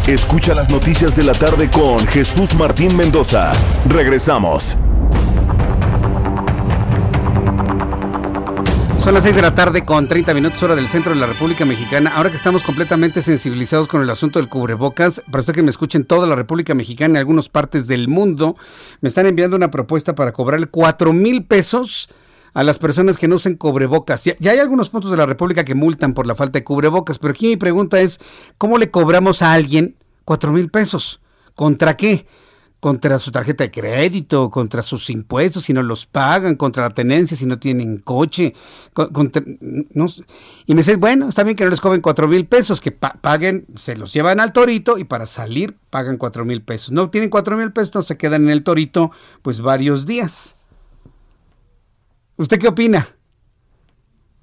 [0.08, 3.54] Escucha las noticias de la tarde con Jesús Martín Mendoza.
[3.88, 4.76] Regresamos.
[9.00, 11.64] Son las 6 de la tarde con 30 minutos hora del centro de la República
[11.64, 12.12] Mexicana.
[12.16, 16.00] Ahora que estamos completamente sensibilizados con el asunto del cubrebocas, para usted que me escuche
[16.00, 18.56] en toda la República Mexicana y algunas partes del mundo,
[19.02, 22.10] me están enviando una propuesta para cobrar 4 mil pesos
[22.56, 24.24] a las personas que no usen cubrebocas.
[24.24, 27.34] Ya, hay algunos puntos de la República que multan por la falta de cubrebocas, pero
[27.34, 28.20] aquí mi pregunta es,
[28.58, 31.22] ¿cómo le cobramos a alguien cuatro mil pesos?
[31.54, 32.26] ¿Contra qué?
[32.86, 37.36] contra su tarjeta de crédito, contra sus impuestos si no los pagan, contra la tenencia
[37.36, 38.54] si no tienen coche.
[40.68, 43.66] y me dice, bueno, está bien que no les cobren cuatro mil pesos, que paguen,
[43.76, 46.92] se los llevan al torito y para salir pagan cuatro mil pesos.
[46.92, 49.10] No tienen cuatro mil pesos, se quedan en el torito
[49.42, 50.55] pues varios días.
[52.38, 53.16] ¿Usted qué opina?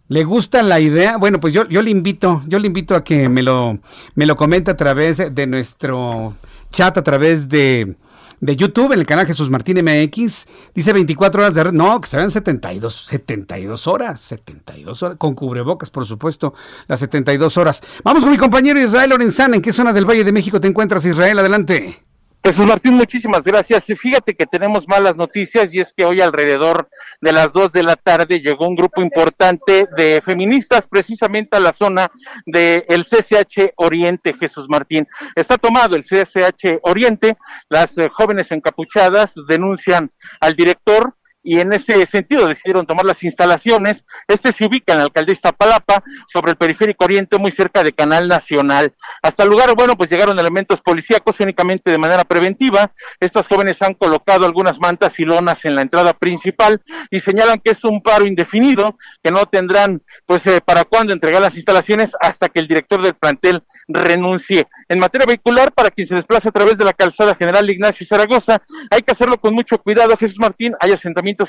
[0.09, 1.16] ¿Le gusta la idea?
[1.16, 3.78] Bueno, pues yo, yo le invito, yo le invito a que me lo,
[4.14, 6.37] me lo comente a través de nuestro
[6.70, 7.96] chat, a través de,
[8.40, 10.46] de YouTube, en el canal Jesús Martín MX.
[10.74, 11.72] Dice 24 horas de red.
[11.72, 16.52] No, que serán 72, 72 horas, 72 horas, con cubrebocas, por supuesto,
[16.88, 17.83] las 72 horas.
[18.05, 19.57] Vamos con mi compañero Israel Lorenzana.
[19.57, 21.38] ¿En qué zona del Valle de México te encuentras, Israel?
[21.38, 22.12] Adelante.
[22.44, 23.85] Jesús Martín, muchísimas gracias.
[23.85, 26.88] Fíjate que tenemos malas noticias y es que hoy alrededor
[27.20, 31.72] de las dos de la tarde llegó un grupo importante de feministas precisamente a la
[31.72, 32.11] zona
[32.44, 35.07] del el CCH Oriente, Jesús Martín.
[35.37, 37.37] Está tomado el CCH Oriente,
[37.68, 44.05] las eh, jóvenes encapuchadas denuncian al director y en ese sentido decidieron tomar las instalaciones.
[44.28, 46.02] Este se ubica en la alcaldía Iztapalapa,
[46.33, 48.94] sobre el periférico oriente, muy cerca de Canal Nacional.
[49.22, 52.92] Hasta el lugar, bueno, pues llegaron elementos policíacos únicamente de manera preventiva.
[53.20, 57.72] Estos jóvenes han colocado algunas mantas y lonas en la entrada principal y señalan que
[57.72, 62.48] es un paro indefinido, que no tendrán, pues, eh, para cuándo entregar las instalaciones hasta
[62.48, 64.66] que el director del plantel renuncie.
[64.88, 68.62] En materia vehicular, para quien se desplaza a través de la calzada general Ignacio Zaragoza,
[68.90, 70.74] hay que hacerlo con mucho cuidado, Jesús Martín.
[70.81, 70.92] Hay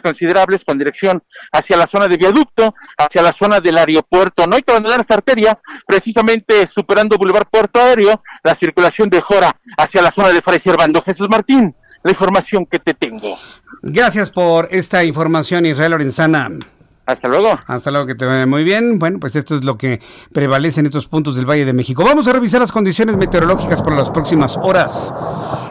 [0.02, 4.46] considerables con dirección hacia la zona de viaducto, hacia la zona del aeropuerto.
[4.48, 9.56] No hay que abandonar esta arteria, precisamente superando Boulevard Puerto Aéreo, la circulación de Jora
[9.78, 11.02] hacia la zona de Fray Servando.
[11.02, 13.38] Jesús Martín, la información que te tengo.
[13.82, 16.52] Gracias por esta información, Israel Lorenzana.
[17.06, 17.60] Hasta luego.
[17.68, 18.98] Hasta luego, que te vaya muy bien.
[18.98, 20.00] Bueno, pues esto es lo que
[20.32, 22.02] prevalece en estos puntos del Valle de México.
[22.06, 25.14] Vamos a revisar las condiciones meteorológicas para las próximas horas.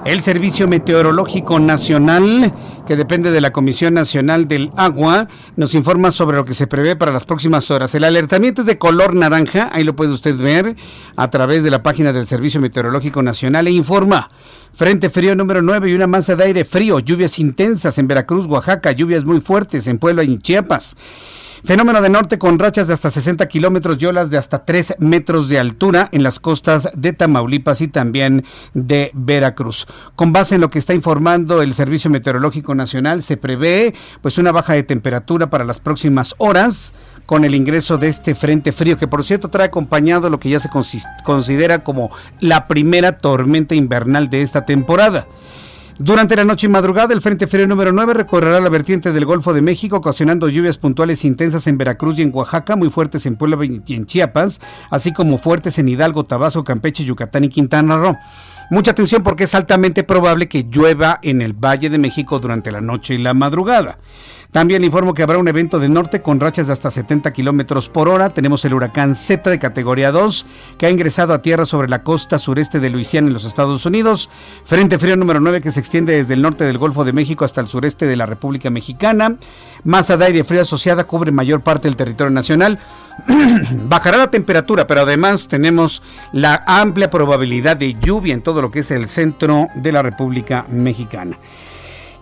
[0.04, 2.52] El Servicio Meteorológico Nacional,
[2.86, 6.96] que depende de la Comisión Nacional del Agua, nos informa sobre lo que se prevé
[6.96, 7.94] para las próximas horas.
[7.94, 10.76] El alertamiento es de color naranja, ahí lo puede usted ver
[11.16, 14.28] a través de la página del Servicio Meteorológico Nacional e informa
[14.74, 18.92] Frente frío número 9 y una masa de aire frío, lluvias intensas en Veracruz, Oaxaca,
[18.92, 20.96] lluvias muy fuertes en Puebla y Chiapas.
[21.64, 25.48] Fenómeno de norte con rachas de hasta 60 kilómetros y olas de hasta 3 metros
[25.48, 28.44] de altura en las costas de Tamaulipas y también
[28.74, 29.86] de Veracruz.
[30.16, 34.50] Con base en lo que está informando el Servicio Meteorológico Nacional, se prevé pues una
[34.50, 36.94] baja de temperatura para las próximas horas
[37.26, 40.58] con el ingreso de este frente frío, que por cierto trae acompañado lo que ya
[40.58, 40.68] se
[41.24, 45.28] considera como la primera tormenta invernal de esta temporada.
[45.98, 49.52] Durante la noche y madrugada, el Frente Frío número 9 recorrerá la vertiente del Golfo
[49.52, 53.58] de México, ocasionando lluvias puntuales intensas en Veracruz y en Oaxaca, muy fuertes en Puebla
[53.64, 58.16] y en Chiapas, así como fuertes en Hidalgo, Tabasco, Campeche, Yucatán y Quintana Roo.
[58.70, 62.80] Mucha atención porque es altamente probable que llueva en el Valle de México durante la
[62.80, 63.98] noche y la madrugada.
[64.52, 68.10] También informo que habrá un evento de norte con rachas de hasta 70 kilómetros por
[68.10, 68.28] hora.
[68.34, 70.44] Tenemos el huracán Z de categoría 2
[70.76, 74.28] que ha ingresado a tierra sobre la costa sureste de Luisiana en los Estados Unidos.
[74.66, 77.62] Frente frío número 9 que se extiende desde el norte del Golfo de México hasta
[77.62, 79.36] el sureste de la República Mexicana.
[79.84, 82.78] Masa de aire frío asociada cubre mayor parte del territorio nacional.
[83.88, 86.02] Bajará la temperatura, pero además tenemos
[86.34, 90.66] la amplia probabilidad de lluvia en todo lo que es el centro de la República
[90.68, 91.38] Mexicana.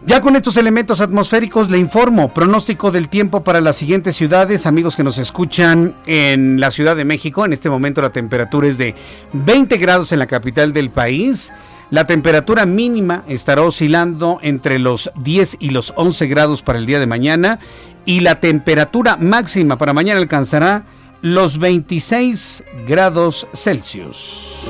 [0.07, 4.97] Ya con estos elementos atmosféricos le informo pronóstico del tiempo para las siguientes ciudades, amigos
[4.97, 7.45] que nos escuchan en la Ciudad de México.
[7.45, 8.95] En este momento la temperatura es de
[9.35, 11.53] 20 grados en la capital del país.
[11.91, 16.99] La temperatura mínima estará oscilando entre los 10 y los 11 grados para el día
[16.99, 17.59] de mañana
[18.07, 20.85] y la temperatura máxima para mañana alcanzará
[21.21, 24.67] los 26 grados Celsius.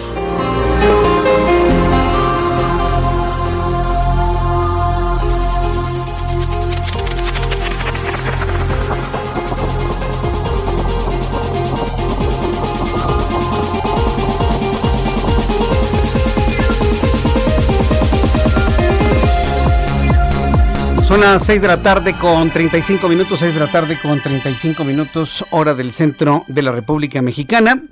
[21.10, 24.84] Son las 6 de la tarde con 35 minutos, 6 de la tarde con 35
[24.84, 27.82] minutos, hora del centro de la República Mexicana.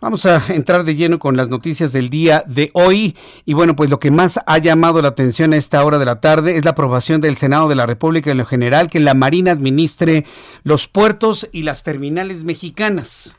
[0.00, 3.16] Vamos a entrar de lleno con las noticias del día de hoy.
[3.46, 6.20] Y bueno, pues lo que más ha llamado la atención a esta hora de la
[6.20, 9.50] tarde es la aprobación del Senado de la República en lo general que la Marina
[9.50, 10.24] administre
[10.62, 13.34] los puertos y las terminales mexicanas.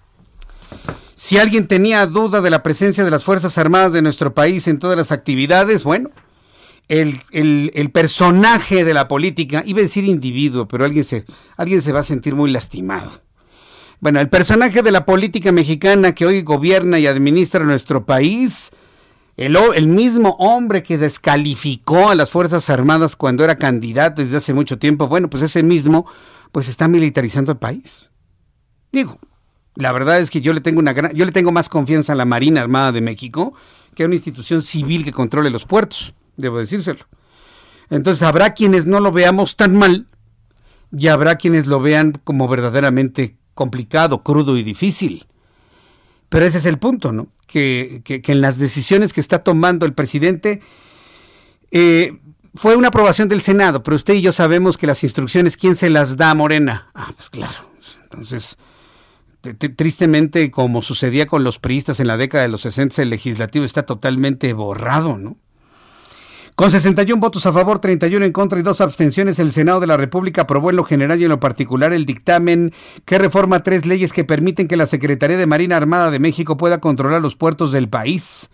[1.16, 4.80] Si alguien tenía duda de la presencia de las Fuerzas Armadas de nuestro país en
[4.80, 6.10] todas las actividades, bueno,
[6.90, 12.00] el, personaje de la política, iba a decir individuo, pero alguien se, alguien se va
[12.00, 13.12] a sentir muy lastimado.
[14.00, 18.72] Bueno, el personaje de la política mexicana que hoy gobierna y administra nuestro país,
[19.38, 24.54] el, el, mismo hombre que descalificó a las Fuerzas Armadas cuando era candidato desde hace
[24.54, 26.06] mucho tiempo, bueno, pues ese mismo,
[26.52, 28.12] pues está militarizando el país.
[28.92, 29.20] Digo,
[29.76, 32.16] la verdad es que yo le tengo una gran, yo le tengo más confianza a
[32.16, 33.54] la Marina Armada de México
[33.96, 37.06] que a una institución civil que controle los puertos debo decírselo.
[37.90, 40.08] Entonces habrá quienes no lo veamos tan mal
[40.96, 45.26] y habrá quienes lo vean como verdaderamente complicado, crudo y difícil.
[46.30, 47.28] Pero ese es el punto, ¿no?
[47.46, 50.62] Que, en las decisiones que está tomando el presidente
[51.72, 52.20] eh,
[52.56, 55.90] fue una aprobación del Senado, pero usted y yo sabemos que las instrucciones, ¿quién se
[55.90, 56.92] las da Morena?
[56.94, 57.68] Ah, pues claro.
[58.04, 58.58] Entonces,
[59.76, 63.84] tristemente, como sucedía con los priistas en la década de los 60, el legislativo está
[63.84, 65.38] totalmente borrado, ¿no?
[66.58, 69.96] Con 61 votos a favor, 31 en contra y dos abstenciones, el Senado de la
[69.96, 72.74] República aprobó en lo general y en lo particular el dictamen
[73.06, 76.80] que reforma tres leyes que permiten que la Secretaría de Marina Armada de México pueda
[76.80, 78.50] controlar los puertos del país.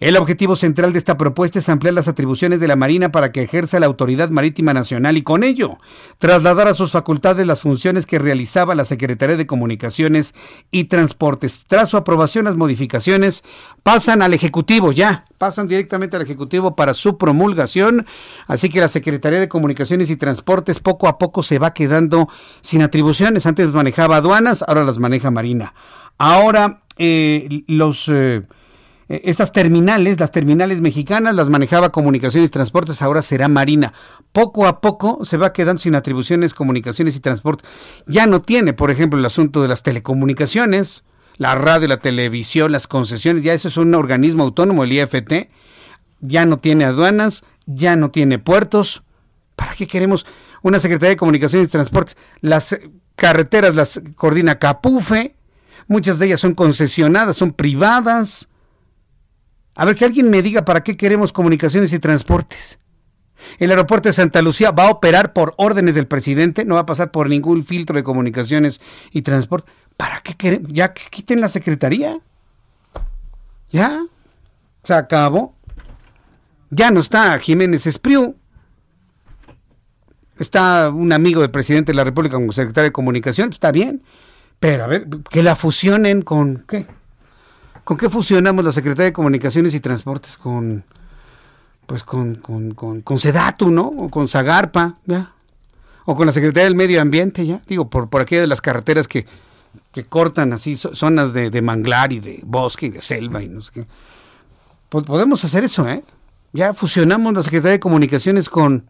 [0.00, 3.42] El objetivo central de esta propuesta es ampliar las atribuciones de la Marina para que
[3.42, 5.78] ejerza la Autoridad Marítima Nacional y con ello
[6.18, 10.34] trasladar a sus facultades las funciones que realizaba la Secretaría de Comunicaciones
[10.70, 11.64] y Transportes.
[11.68, 13.44] Tras su aprobación, las modificaciones
[13.82, 18.06] pasan al Ejecutivo ya, pasan directamente al Ejecutivo para su promulgación,
[18.46, 22.28] así que la Secretaría de Comunicaciones y Transportes poco a poco se va quedando
[22.62, 23.46] sin atribuciones.
[23.46, 25.74] Antes manejaba aduanas, ahora las maneja Marina.
[26.18, 28.08] Ahora eh, los...
[28.08, 28.42] Eh,
[29.24, 33.92] estas terminales, las terminales mexicanas, las manejaba Comunicaciones y Transportes, ahora será Marina.
[34.32, 37.68] Poco a poco se va quedando sin atribuciones Comunicaciones y Transportes.
[38.06, 41.04] Ya no tiene, por ejemplo, el asunto de las telecomunicaciones,
[41.36, 45.50] la radio, la televisión, las concesiones, ya eso es un organismo autónomo, el IFT.
[46.20, 49.02] Ya no tiene aduanas, ya no tiene puertos.
[49.56, 50.26] ¿Para qué queremos
[50.62, 52.16] una Secretaría de Comunicaciones y Transportes?
[52.40, 52.78] Las
[53.16, 55.36] carreteras las coordina Capufe,
[55.86, 58.48] muchas de ellas son concesionadas, son privadas
[59.74, 62.78] a ver, que alguien me diga para qué queremos comunicaciones y transportes.
[63.58, 66.86] El aeropuerto de Santa Lucía va a operar por órdenes del presidente, no va a
[66.86, 68.80] pasar por ningún filtro de comunicaciones
[69.10, 69.70] y transporte.
[69.96, 70.72] ¿Para qué queremos?
[70.72, 72.18] Ya que quiten la secretaría.
[73.70, 74.04] Ya.
[74.82, 75.54] Se acabó.
[76.70, 78.36] Ya no está Jiménez Espriu.
[80.38, 84.02] Está un amigo del presidente de la República como secretario de Comunicación, está bien.
[84.58, 86.86] Pero a ver, que la fusionen con qué?
[87.84, 90.36] ¿Con qué fusionamos la Secretaría de Comunicaciones y Transportes?
[90.36, 90.84] Con
[91.86, 93.86] pues con, con, con, con Sedatu, ¿no?
[93.86, 95.32] O con Zagarpa, ¿ya?
[96.06, 97.60] O con la Secretaría del Medio Ambiente, ¿ya?
[97.66, 99.26] Digo, por, por aquellas de las carreteras que,
[99.92, 103.60] que cortan así zonas de, de, manglar y de bosque y de selva y no
[103.60, 103.86] sé qué.
[104.88, 106.04] Pues podemos hacer eso, ¿eh?
[106.52, 108.88] Ya fusionamos la Secretaría de Comunicaciones con,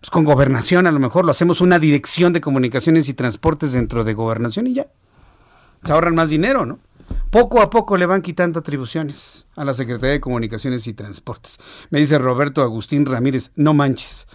[0.00, 4.04] pues con Gobernación, a lo mejor lo hacemos una dirección de comunicaciones y transportes dentro
[4.04, 4.86] de Gobernación y ya.
[5.84, 6.78] Se ahorran más dinero, ¿no?
[7.30, 11.58] Poco a poco le van quitando atribuciones a la Secretaría de Comunicaciones y Transportes.
[11.90, 14.26] Me dice Roberto Agustín Ramírez, no manches.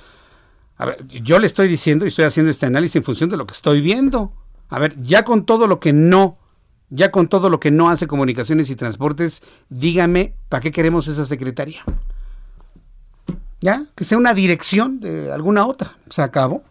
[0.77, 3.45] A ver, yo le estoy diciendo y estoy haciendo este análisis en función de lo
[3.45, 4.33] que estoy viendo.
[4.69, 6.37] A ver, ya con todo lo que no,
[6.89, 11.25] ya con todo lo que no hace comunicaciones y transportes, dígame, ¿para qué queremos esa
[11.25, 11.83] secretaría?
[13.61, 13.85] ¿Ya?
[13.95, 15.97] Que sea una dirección de alguna otra.
[16.09, 16.63] Se acabó.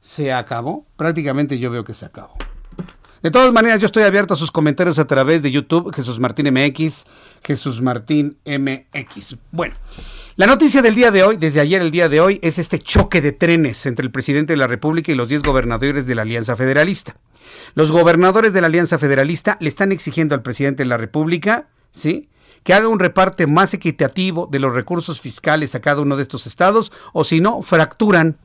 [0.00, 0.86] Se acabó.
[0.96, 2.34] Prácticamente yo veo que se acabó.
[3.22, 6.52] De todas maneras, yo estoy abierto a sus comentarios a través de YouTube, Jesús Martín
[6.52, 7.04] MX,
[7.42, 9.36] Jesús Martín MX.
[9.50, 9.74] Bueno,
[10.36, 13.20] la noticia del día de hoy, desde ayer el día de hoy, es este choque
[13.20, 16.54] de trenes entre el presidente de la República y los 10 gobernadores de la Alianza
[16.54, 17.16] Federalista.
[17.74, 22.28] Los gobernadores de la Alianza Federalista le están exigiendo al presidente de la República, ¿sí?
[22.62, 26.46] que haga un reparte más equitativo de los recursos fiscales a cada uno de estos
[26.46, 28.38] estados, o si no, fracturan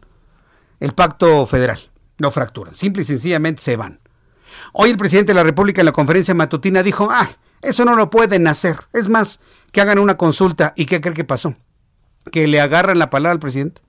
[0.80, 1.92] el pacto federal.
[2.18, 4.00] No fracturan, simple y sencillamente se van.
[4.74, 7.30] Hoy el presidente de la República en la conferencia matutina dijo, ah,
[7.62, 8.78] eso no lo pueden hacer.
[8.92, 9.40] Es más,
[9.72, 10.74] que hagan una consulta.
[10.76, 11.56] ¿Y qué cree que pasó?
[12.32, 13.82] Que le agarran la palabra al presidente.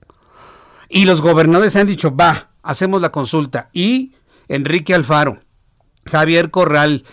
[0.87, 3.69] Y los gobernadores han dicho, va, hacemos la consulta.
[3.73, 4.13] Y
[4.47, 5.39] Enrique Alfaro,
[6.05, 7.03] Javier Corral,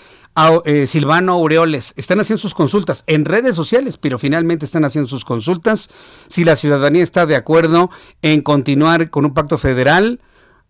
[0.66, 5.24] eh, Silvano Aureoles, están haciendo sus consultas en redes sociales, pero finalmente están haciendo sus
[5.24, 5.88] consultas.
[6.28, 10.20] Si la ciudadanía está de acuerdo en continuar con un pacto federal,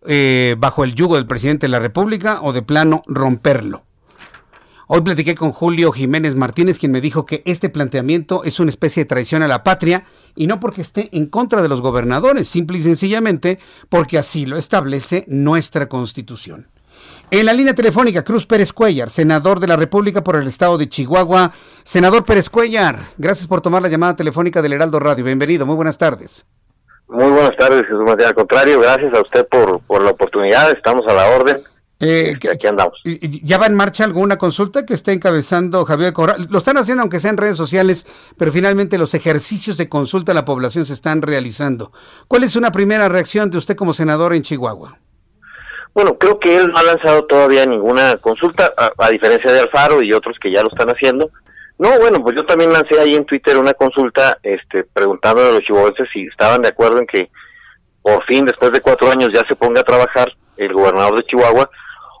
[0.07, 3.83] eh, bajo el yugo del presidente de la República o de plano romperlo.
[4.87, 9.03] Hoy platiqué con Julio Jiménez Martínez, quien me dijo que este planteamiento es una especie
[9.03, 10.03] de traición a la patria
[10.35, 14.57] y no porque esté en contra de los gobernadores, simple y sencillamente porque así lo
[14.57, 16.67] establece nuestra constitución.
[17.31, 20.87] En la línea telefónica, Cruz Pérez Cuellar, senador de la República por el estado de
[20.87, 21.51] Chihuahua.
[21.83, 25.25] Senador Pérez Cuellar, gracias por tomar la llamada telefónica del Heraldo Radio.
[25.25, 26.45] Bienvenido, muy buenas tardes.
[27.13, 28.25] Muy buenas tardes, Jesús Martín.
[28.25, 30.71] Al contrario, gracias a usted por, por la oportunidad.
[30.71, 31.61] Estamos a la orden.
[31.99, 32.99] Eh, Aquí andamos.
[33.05, 36.47] ¿Ya va en marcha alguna consulta que esté encabezando Javier Corral?
[36.49, 40.35] Lo están haciendo aunque sea en redes sociales, pero finalmente los ejercicios de consulta a
[40.35, 41.91] la población se están realizando.
[42.27, 44.97] ¿Cuál es una primera reacción de usted como senador en Chihuahua?
[45.93, 50.01] Bueno, creo que él no ha lanzado todavía ninguna consulta, a, a diferencia de Alfaro
[50.01, 51.29] y otros que ya lo están haciendo.
[51.83, 55.63] No, bueno, pues yo también lancé ahí en Twitter una consulta este, preguntando a los
[55.63, 57.29] chihuahuenses si estaban de acuerdo en que
[58.01, 61.69] por fin, después de cuatro años, ya se ponga a trabajar el gobernador de Chihuahua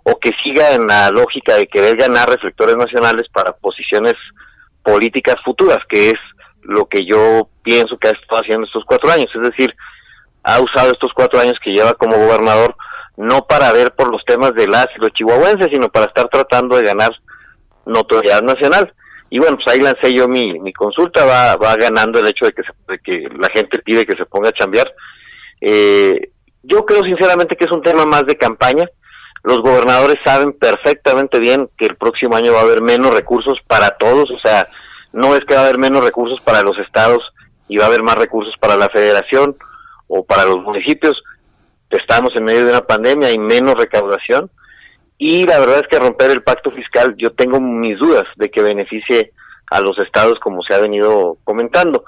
[0.03, 4.15] o que siga en la lógica de querer ganar reflectores nacionales para posiciones
[4.83, 6.19] políticas futuras, que es
[6.63, 9.27] lo que yo pienso que ha estado haciendo estos cuatro años.
[9.33, 9.73] Es decir,
[10.43, 12.75] ha usado estos cuatro años que lleva como gobernador
[13.15, 16.75] no para ver por los temas de las y los chihuahuenses, sino para estar tratando
[16.75, 17.11] de ganar
[17.85, 18.93] notoriedad nacional.
[19.33, 22.61] Y bueno, pues ahí lancé yo mi, consulta, va, va ganando el hecho de que,
[22.87, 24.93] de que la gente pide que se ponga a chambear.
[25.59, 26.29] Eh,
[26.61, 28.85] yo creo sinceramente que es un tema más de campaña.
[29.41, 33.89] Los gobernadores saben perfectamente bien que el próximo año va a haber menos recursos para
[33.97, 34.67] todos, o sea,
[35.13, 37.23] no es que va a haber menos recursos para los estados
[37.67, 39.57] y va a haber más recursos para la federación
[40.09, 41.23] o para los municipios.
[41.89, 44.51] Estamos en medio de una pandemia y menos recaudación
[45.17, 48.61] y la verdad es que romper el pacto fiscal yo tengo mis dudas de que
[48.61, 49.31] beneficie
[49.69, 52.03] a los estados como se ha venido comentando.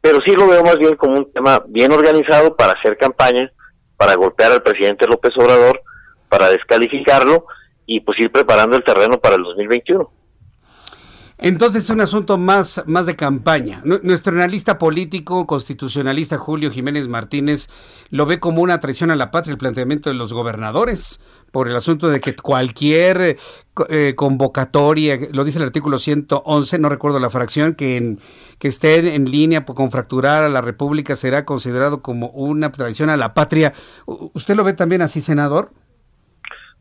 [0.00, 3.50] Pero sí lo veo más bien como un tema bien organizado para hacer campaña,
[3.96, 5.82] para golpear al presidente López Obrador,
[6.28, 7.46] para descalificarlo
[7.86, 10.10] y pues ir preparando el terreno para el 2021.
[11.40, 13.80] Entonces es un asunto más, más de campaña.
[13.84, 17.68] Nuestro analista político, constitucionalista Julio Jiménez Martínez,
[18.10, 21.20] lo ve como una traición a la patria el planteamiento de los gobernadores
[21.50, 23.36] por el asunto de que cualquier
[23.88, 28.20] eh, convocatoria, lo dice el artículo 111, no recuerdo la fracción, que, en,
[28.58, 33.16] que esté en línea con fracturar a la República será considerado como una traición a
[33.16, 33.72] la patria.
[34.06, 35.70] ¿Usted lo ve también así, senador?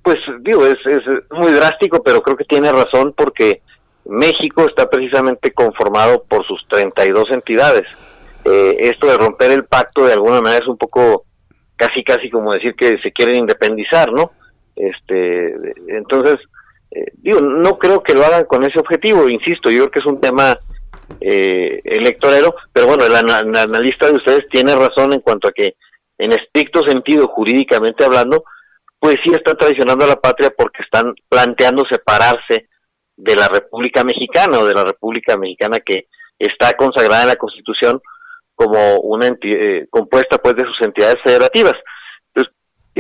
[0.04, 3.62] Pues digo, es, es muy drástico, pero creo que tiene razón porque
[4.06, 7.84] México está precisamente conformado por sus 32 entidades.
[8.46, 11.26] Eh, esto de romper el pacto de alguna manera es un poco
[11.76, 14.32] casi casi como decir que se quieren independizar, ¿no?
[14.78, 15.56] Este,
[15.88, 16.38] entonces,
[16.92, 20.06] eh, digo, no creo que lo hagan con ese objetivo, insisto, yo creo que es
[20.06, 20.58] un tema
[21.20, 25.76] eh, electorero, pero bueno, el, analista de ustedes tiene razón en cuanto a que
[26.20, 28.44] en estricto sentido, jurídicamente hablando,
[29.00, 32.68] pues sí están traicionando a la patria porque están planteando separarse
[33.16, 36.08] de la República Mexicana o de la República Mexicana que
[36.40, 38.02] está consagrada en la Constitución
[38.56, 41.74] como una eh, compuesta pues de sus entidades federativas.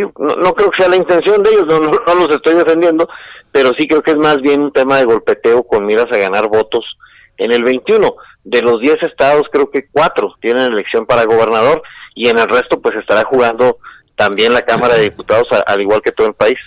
[0.02, 3.08] No, creo que sea la intención de ellos, no, no, los estoy defendiendo,
[3.52, 6.48] pero sí creo que es más bien un tema de golpeteo con miras a ganar
[6.48, 6.86] votos
[7.38, 8.16] en el 21.
[8.44, 11.82] De los 10 estados, creo que 4 tienen elección para gobernador
[12.16, 13.78] y en el resto pues estará jugando
[14.16, 16.58] también la Cámara de Diputados, al igual que todo el país.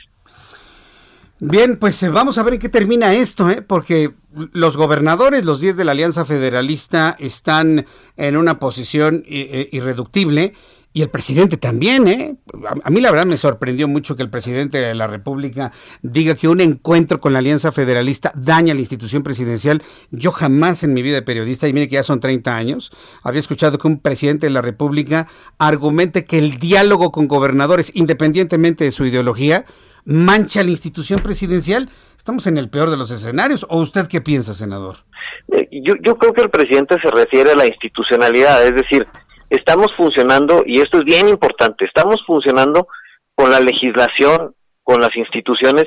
[1.43, 3.63] Bien, pues eh, vamos a ver en qué termina esto, ¿eh?
[3.63, 4.13] porque
[4.53, 7.87] los gobernadores, los 10 de la Alianza Federalista, están
[8.19, 10.53] en una posición eh, irreductible
[10.93, 12.37] y el presidente también, ¿eh?
[12.83, 15.71] A, mí la verdad me sorprendió mucho que el presidente de la República
[16.03, 19.83] diga que un encuentro con la Alianza Federalista daña la institución presidencial.
[20.11, 22.91] Yo jamás en mi vida de periodista, y mire que ya son 30 años,
[23.23, 25.29] había escuchado que un presidente de la República
[25.59, 29.67] argumente que el diálogo con gobernadores, independientemente de su ideología,
[30.05, 31.89] mancha la institución presidencial.
[32.17, 33.65] Estamos en el peor de los escenarios.
[33.69, 34.97] ¿O usted qué piensa, senador?
[35.53, 39.07] Eh, yo, yo creo que el presidente se refiere a la institucionalidad, es decir,
[39.51, 42.89] estamos funcionando, y esto es bien importante, estamos funcionando
[43.35, 45.87] con la legislación, con las instituciones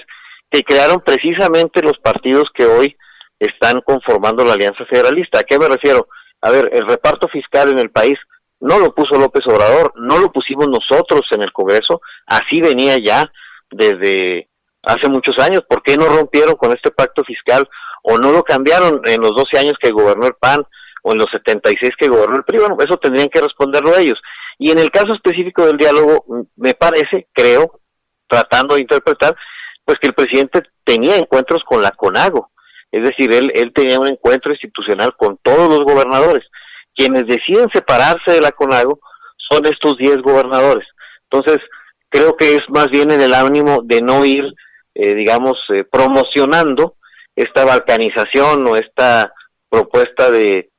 [0.49, 2.95] que crearon precisamente los partidos que hoy
[3.39, 5.39] están conformando la Alianza Federalista.
[5.39, 6.07] ¿A qué me refiero?
[6.41, 8.17] A ver, el reparto fiscal en el país
[8.59, 13.29] no lo puso López Obrador, no lo pusimos nosotros en el Congreso, así venía ya
[13.71, 14.47] desde
[14.83, 15.63] hace muchos años.
[15.67, 17.67] ¿Por qué no rompieron con este pacto fiscal
[18.03, 20.65] o no lo cambiaron en los 12 años que gobernó el PAN?
[21.03, 24.19] O en los 76 que gobernó el PRI, eso tendrían que responderlo ellos.
[24.57, 26.25] Y en el caso específico del diálogo,
[26.55, 27.79] me parece, creo,
[28.27, 29.35] tratando de interpretar,
[29.85, 32.49] pues que el presidente tenía encuentros con la CONAGO,
[32.91, 36.43] es decir, él, él tenía un encuentro institucional con todos los gobernadores.
[36.95, 38.99] Quienes deciden separarse de la CONAGO
[39.49, 40.87] son estos 10 gobernadores.
[41.29, 41.57] Entonces,
[42.09, 44.43] creo que es más bien en el ánimo de no ir,
[44.93, 46.95] eh, digamos, eh, promocionando
[47.35, 49.33] esta balcanización o esta
[49.69, 50.69] propuesta de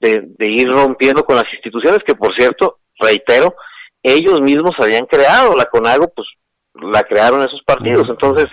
[0.00, 3.54] de, ir rompiendo con las instituciones que, por cierto, reitero,
[4.02, 6.28] ellos mismos habían creado la CONAGO, pues
[6.74, 8.08] la crearon esos partidos.
[8.08, 8.46] Entonces,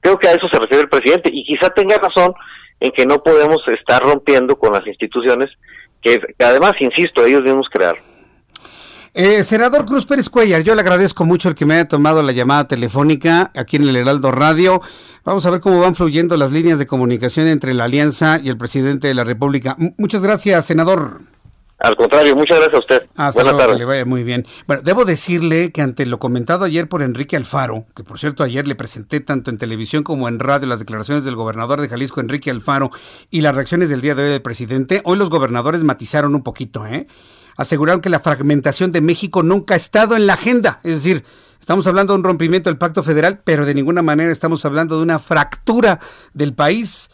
[0.00, 2.32] creo que a eso se refiere el presidente y quizá tenga razón
[2.80, 5.50] en que no podemos estar rompiendo con las instituciones
[6.00, 8.07] que, que además, insisto, ellos mismos crearon.
[9.14, 12.32] Eh, senador Cruz Pérez Cuellar, yo le agradezco mucho el que me haya tomado la
[12.32, 14.80] llamada telefónica aquí en el Heraldo Radio.
[15.24, 18.58] Vamos a ver cómo van fluyendo las líneas de comunicación entre la Alianza y el
[18.58, 19.76] presidente de la República.
[19.96, 21.20] muchas gracias, senador.
[21.78, 23.08] Al contrario, muchas gracias a usted.
[23.14, 23.74] Hasta Buenas tardes.
[23.74, 24.46] Que le vaya muy bien.
[24.66, 28.66] Bueno, debo decirle que ante lo comentado ayer por Enrique Alfaro, que por cierto ayer
[28.66, 32.50] le presenté tanto en televisión como en radio las declaraciones del gobernador de Jalisco, Enrique
[32.50, 32.90] Alfaro,
[33.30, 36.84] y las reacciones del día de hoy del presidente, hoy los gobernadores matizaron un poquito,
[36.84, 37.06] ¿eh?
[37.58, 40.80] Aseguraron que la fragmentación de México nunca ha estado en la agenda.
[40.84, 41.24] Es decir,
[41.60, 45.02] estamos hablando de un rompimiento del pacto federal, pero de ninguna manera estamos hablando de
[45.02, 46.00] una fractura
[46.32, 47.10] del país.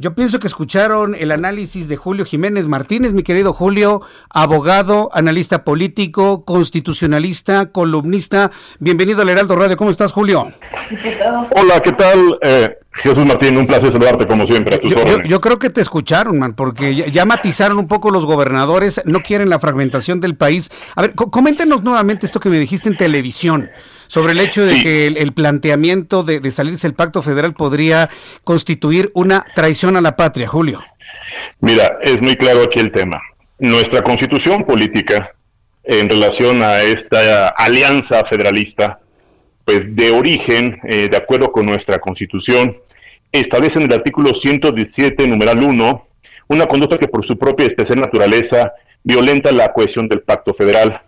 [0.00, 5.64] Yo pienso que escucharon el análisis de Julio Jiménez Martínez, mi querido Julio, abogado, analista
[5.64, 8.52] político, constitucionalista, columnista.
[8.78, 9.76] Bienvenido al Heraldo Radio.
[9.76, 10.52] ¿Cómo estás, Julio?
[11.50, 12.38] Hola, ¿qué tal?
[12.42, 14.80] Eh, Jesús Martín, un placer saludarte como siempre.
[15.26, 19.50] yo, creo que te escucharon, man, porque ya, matizaron un poco los gobernadores, no quieren
[19.50, 20.70] la fragmentación del país.
[20.94, 23.68] A ver, coméntenos nuevamente esto que me dijiste en televisión
[24.08, 28.10] sobre el hecho de que el, planteamiento de, de, salirse el pacto federal podría
[28.42, 30.82] constituir una traición a la patria, Julio.
[31.60, 33.20] Mira, es muy claro aquí el tema.
[33.58, 35.32] Nuestra constitución política
[35.84, 39.00] en relación a esta alianza federalista,
[39.64, 42.76] pues de origen, eh, de acuerdo con nuestra constitución,
[43.32, 46.08] establece en el artículo 117, numeral 1,
[46.48, 51.02] una conducta que por su propia especial naturaleza violenta la cohesión del pacto federal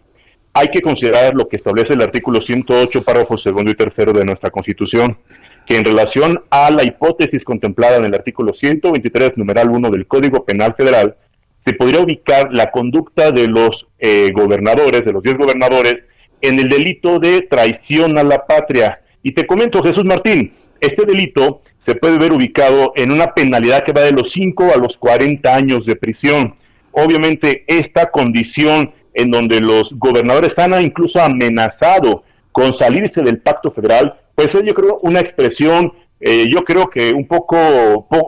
[0.53, 4.51] hay que considerar lo que establece el artículo 108, párrafo segundo y tercero de nuestra
[4.51, 5.18] Constitución,
[5.66, 10.44] que en relación a la hipótesis contemplada en el artículo 123, numeral 1 del Código
[10.44, 11.16] Penal Federal,
[11.64, 16.07] se podría ubicar la conducta de los eh, gobernadores, de los 10 gobernadores,
[16.40, 19.03] en el delito de traición a la patria.
[19.22, 23.92] Y te comento, Jesús Martín, este delito se puede ver ubicado en una penalidad que
[23.92, 26.57] va de los 5 a los 40 años de prisión.
[26.92, 34.18] Obviamente, esta condición en donde los gobernadores están incluso amenazados con salirse del pacto federal,
[34.34, 37.56] pues es yo creo una expresión, eh, yo creo que un poco,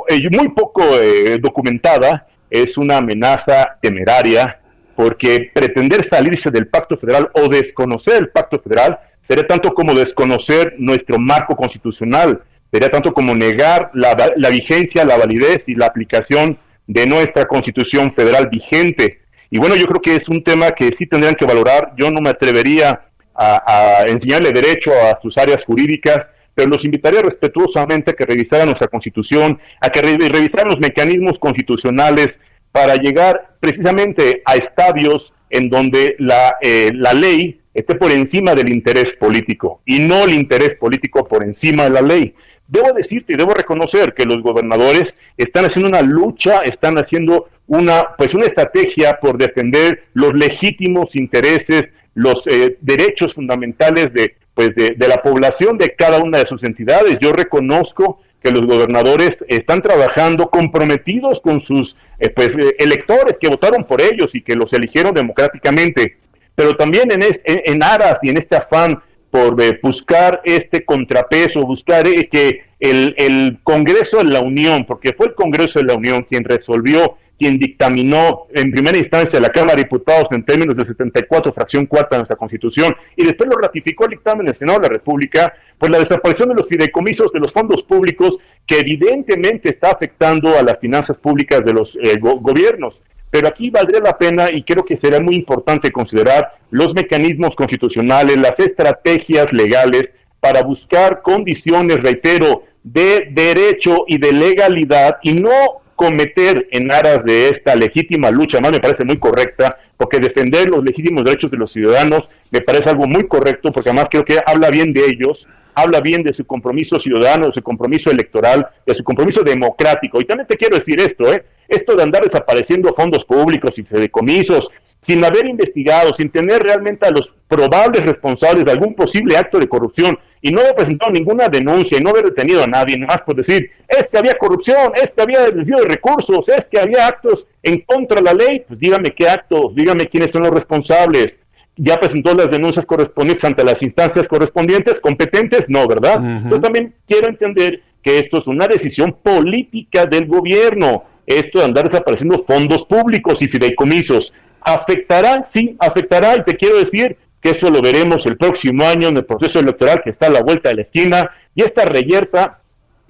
[0.09, 4.61] eh, muy poco eh, documentada, es una amenaza temeraria,
[4.95, 10.75] porque pretender salirse del pacto federal o desconocer el pacto federal sería tanto como desconocer
[10.79, 16.59] nuestro marco constitucional, sería tanto como negar la, la vigencia, la validez y la aplicación
[16.87, 19.22] de nuestra constitución federal vigente.
[19.53, 21.93] Y bueno, yo creo que es un tema que sí tendrían que valorar.
[21.99, 23.03] Yo no me atrevería
[23.35, 28.89] a, enseñarle derecho a sus áreas jurídicas, pero los invitaría respetuosamente a que revisaran nuestra
[28.89, 32.39] constitución, a que revisaran los mecanismos constitucionales
[32.73, 38.71] para llegar precisamente a estadios en donde la, eh, la ley esté por encima del
[38.71, 42.35] interés político y no el interés político por encima de la ley.
[42.73, 48.17] Debo decirte y debo reconocer que los gobernadores están haciendo una lucha, están haciendo una,
[48.17, 54.97] pues una estrategia por defender los legítimos intereses, los eh, derechos fundamentales de, pues de,
[55.07, 57.19] la población de cada una de sus entidades.
[57.21, 63.49] Yo reconozco que los gobernadores están trabajando comprometidos con sus eh, pues, eh, electores que
[63.49, 66.17] votaron por ellos y que los eligieron democráticamente,
[66.55, 69.03] pero también en, en, aras y en este afán
[69.33, 75.29] por eh, buscar este contrapeso, buscar que el, el Congreso de la Unión, porque fue
[75.29, 79.85] el Congreso de la Unión quien resolvió quien dictaminó en primera instancia la Cámara de
[79.85, 84.11] Diputados en términos de 74, fracción cuarta de nuestra Constitución, y después lo ratificó el
[84.11, 87.83] dictamen del Senado de la República, pues la desaparición de los fideicomisos de los fondos
[87.85, 93.01] públicos que evidentemente está afectando a las finanzas públicas de los eh, gobiernos.
[93.33, 98.37] Pero aquí valdría la pena y creo que será muy importante considerar los mecanismos constitucionales,
[98.37, 106.69] las estrategias legales para buscar condiciones, reitero, de derecho y de legalidad y no cometer
[106.73, 111.25] en aras de esta legítima lucha, más me parece muy correcta, porque defender los legítimos
[111.25, 114.93] derechos de los ciudadanos me parece algo muy correcto, porque además creo que habla bien
[114.93, 119.43] de ellos, habla bien de su compromiso ciudadano, de su compromiso electoral, de su compromiso
[119.43, 120.21] democrático.
[120.21, 121.45] Y también te quiero decir esto, ¿eh?
[121.69, 124.71] esto de andar desapareciendo fondos públicos y fideicomisos,
[125.03, 129.69] sin haber investigado, sin tener realmente a los probables responsables de algún posible acto de
[129.69, 133.35] corrupción y no haber presentado ninguna denuncia y no haber detenido a nadie, más por
[133.35, 137.47] decir, es que había corrupción, es que había desvío de recursos, es que había actos
[137.63, 141.39] en contra de la ley, pues dígame qué actos, dígame quiénes son los responsables.
[141.77, 145.01] ¿Ya presentó las denuncias correspondientes ante las instancias correspondientes?
[145.01, 145.67] ¿Competentes?
[145.69, 146.21] No, ¿verdad?
[146.51, 151.85] Yo también quiero entender que esto es una decisión política del gobierno, esto de andar
[151.85, 154.35] desapareciendo fondos públicos y fideicomisos.
[154.61, 155.47] ¿Afectará?
[155.51, 156.37] Sí, afectará.
[156.37, 160.03] Y te quiero decir que eso lo veremos el próximo año en el proceso electoral
[160.05, 161.31] que está a la vuelta de la esquina.
[161.55, 162.61] Y esta reyerta,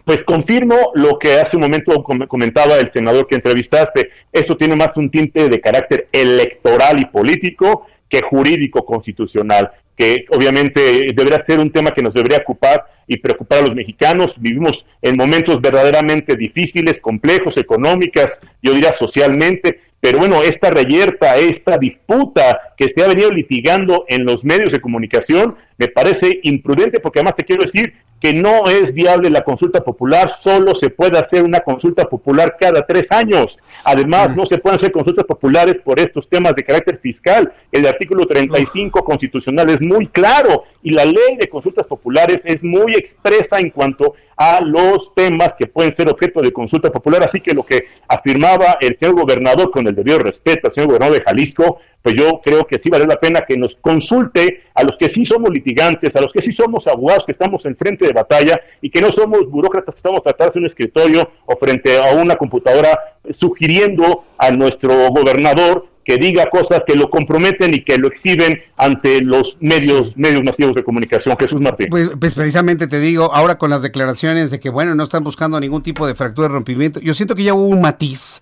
[0.04, 4.10] pues confirmo lo que hace un momento comentaba el senador que entrevistaste.
[4.30, 11.14] Esto tiene más un tinte de carácter electoral y político que jurídico constitucional, que obviamente
[11.14, 14.34] deberá ser un tema que nos debería ocupar y preocupar a los mexicanos.
[14.38, 21.78] Vivimos en momentos verdaderamente difíciles, complejos, económicas, yo diría socialmente, pero bueno, esta reyerta, esta
[21.78, 27.18] disputa que se ha venido litigando en los medios de comunicación, me parece imprudente porque
[27.18, 31.42] además te quiero decir que no es viable la consulta popular, solo se puede hacer
[31.42, 33.58] una consulta popular cada tres años.
[33.82, 34.36] Además, mm.
[34.36, 37.52] no se pueden hacer consultas populares por estos temas de carácter fiscal.
[37.72, 42.94] El artículo 35 constitucional es muy claro y la ley de consultas populares es muy
[42.94, 47.24] expresa en cuanto a los temas que pueden ser objeto de consulta popular.
[47.24, 51.18] Así que lo que afirmaba el señor gobernador, con el debido respeto al señor gobernador
[51.18, 54.96] de Jalisco, pues yo creo que sí vale la pena que nos consulte a los
[54.98, 58.12] que sí somos litigantes, a los que sí somos abogados, que estamos en frente de
[58.12, 62.14] batalla y que no somos burócratas que estamos atrás de un escritorio o frente a
[62.14, 62.98] una computadora
[63.30, 69.20] sugiriendo a nuestro gobernador que diga cosas que lo comprometen y que lo exhiben ante
[69.20, 71.36] los medios medios masivos de comunicación.
[71.38, 71.88] Jesús Martín.
[71.90, 75.60] Pues, pues, precisamente te digo, ahora con las declaraciones de que, bueno, no están buscando
[75.60, 78.40] ningún tipo de fractura, de rompimiento, yo siento que ya hubo un matiz.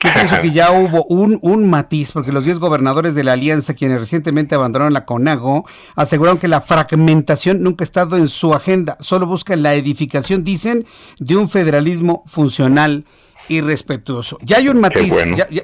[0.00, 3.74] Yo pienso que ya hubo un, un matiz, porque los 10 gobernadores de la alianza,
[3.74, 5.64] quienes recientemente abandonaron la CONAGO,
[5.96, 10.86] aseguraron que la fragmentación nunca ha estado en su agenda, solo buscan la edificación, dicen,
[11.18, 13.04] de un federalismo funcional
[13.48, 14.38] y respetuoso.
[14.42, 15.14] Ya hay un matiz,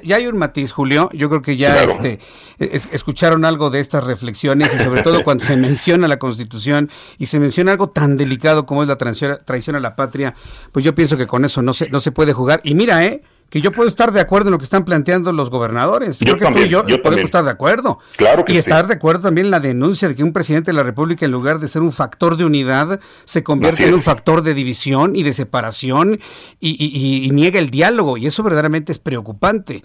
[0.03, 1.09] ya, hay un matiz, Julio.
[1.13, 2.19] Yo creo que ya este
[2.57, 7.39] escucharon algo de estas reflexiones y sobre todo cuando se menciona la Constitución y se
[7.39, 10.33] menciona algo tan delicado como es la traición, traición a la patria,
[10.71, 12.61] pues yo pienso que con eso no se no se puede jugar.
[12.63, 15.49] Y mira, eh, que yo puedo estar de acuerdo en lo que están planteando los
[15.49, 16.19] gobernadores.
[16.19, 17.99] Yo Creo que tú y yo, podemos estar de acuerdo.
[18.17, 20.75] Claro que y estar de acuerdo también en la denuncia de que un presidente de
[20.75, 24.41] la República, en lugar de ser un factor de unidad, se convierte en un factor
[24.41, 26.19] de división y de separación
[26.59, 28.17] y, y niega el diálogo.
[28.17, 29.83] Y eso verdaderamente es preocupante.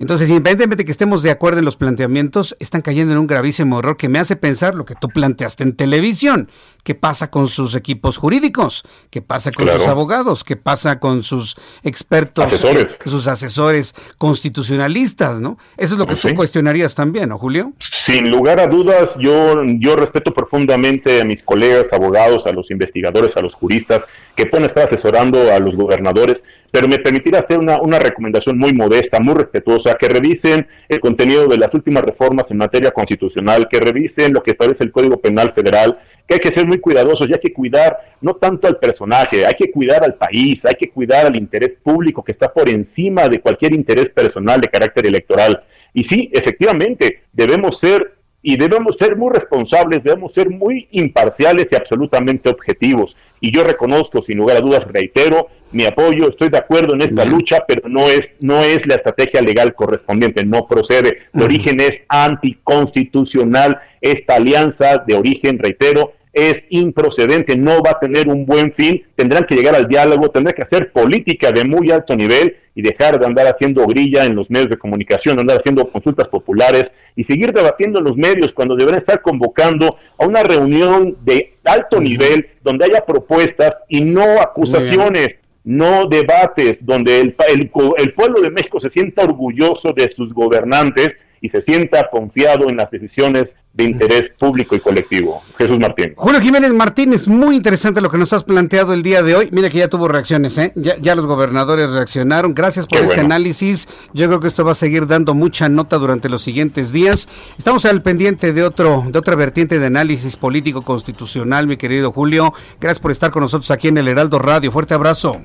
[0.00, 3.80] Entonces, independientemente de que estemos de acuerdo en los planteamientos, están cayendo en un gravísimo
[3.80, 6.50] error que me hace pensar lo que tú planteaste en televisión.
[6.84, 8.84] ¿Qué pasa con sus equipos jurídicos?
[9.10, 10.42] ¿Qué pasa con sus abogados?
[10.42, 12.46] ¿Qué pasa con sus expertos?
[12.46, 12.98] Asesores.
[13.04, 15.58] sus asesores constitucionalistas, ¿no?
[15.76, 17.74] Eso es lo que tú cuestionarías también, ¿no, Julio?
[17.80, 23.36] Sin lugar a dudas, yo, yo respeto profundamente a mis colegas abogados, a los investigadores,
[23.36, 24.06] a los juristas
[24.40, 28.72] que pueden estar asesorando a los gobernadores, pero me permitirá hacer una, una recomendación muy
[28.72, 33.78] modesta, muy respetuosa, que revisen el contenido de las últimas reformas en materia constitucional, que
[33.80, 37.34] revisen lo que establece el Código Penal Federal, que hay que ser muy cuidadosos y
[37.34, 41.26] hay que cuidar no tanto al personaje, hay que cuidar al país, hay que cuidar
[41.26, 45.62] al interés público que está por encima de cualquier interés personal de carácter electoral.
[45.92, 51.74] Y sí, efectivamente, debemos ser y debemos ser muy responsables, debemos ser muy imparciales y
[51.74, 53.16] absolutamente objetivos.
[53.40, 57.24] Y yo reconozco, sin lugar a dudas, reitero, mi apoyo, estoy de acuerdo en esta
[57.24, 61.18] lucha, pero no es, no es la estrategia legal correspondiente, no procede.
[61.32, 68.28] De origen es anticonstitucional esta alianza de origen, reitero, es improcedente, no va a tener
[68.28, 72.14] un buen fin, tendrán que llegar al diálogo, tendrán que hacer política de muy alto
[72.14, 76.28] nivel y dejar de andar haciendo grilla en los medios de comunicación, andar haciendo consultas
[76.28, 81.54] populares y seguir debatiendo en los medios cuando deberán estar convocando a una reunión de
[81.64, 88.40] alto nivel donde haya propuestas y no acusaciones no debates, donde el, el, el, pueblo
[88.40, 93.54] de México se sienta orgulloso de sus gobernantes y se sienta confiado en las decisiones
[93.72, 95.42] de interés público y colectivo.
[95.56, 96.12] Jesús Martín.
[96.16, 99.48] Julio Jiménez Martínez, muy interesante lo que nos has planteado el día de hoy.
[99.52, 100.72] Mira que ya tuvo reacciones, ¿eh?
[100.74, 102.52] ya, los gobernadores reaccionaron.
[102.52, 103.88] Gracias por este análisis.
[104.12, 107.28] Yo creo que esto va a seguir dando mucha nota durante los siguientes días.
[107.58, 112.52] Estamos al pendiente de otro, de otra vertiente de análisis político constitucional, mi querido Julio.
[112.80, 114.72] Gracias por estar con nosotros aquí en el Heraldo Radio.
[114.72, 115.40] Fuerte abrazo.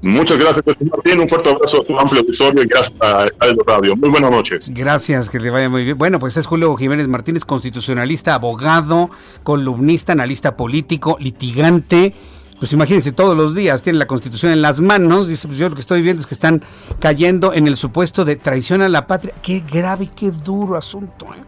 [0.00, 1.20] Muchas gracias, Martín.
[1.20, 3.96] Un fuerte abrazo a tu amplio auditorio y gracias a Aldo Radio.
[3.96, 4.70] Muy buenas noches.
[4.72, 5.98] Gracias, que le vaya muy bien.
[5.98, 9.10] Bueno, pues es Julio Jiménez Martínez, constitucionalista, abogado,
[9.42, 12.14] columnista, analista político, litigante.
[12.58, 15.28] Pues imagínense, todos los días tiene la constitución en las manos.
[15.28, 16.62] Dice, pues yo lo que estoy viendo es que están
[16.98, 19.34] cayendo en el supuesto de traición a la patria.
[19.42, 21.26] Qué grave, qué duro asunto.
[21.26, 21.42] ¿eh?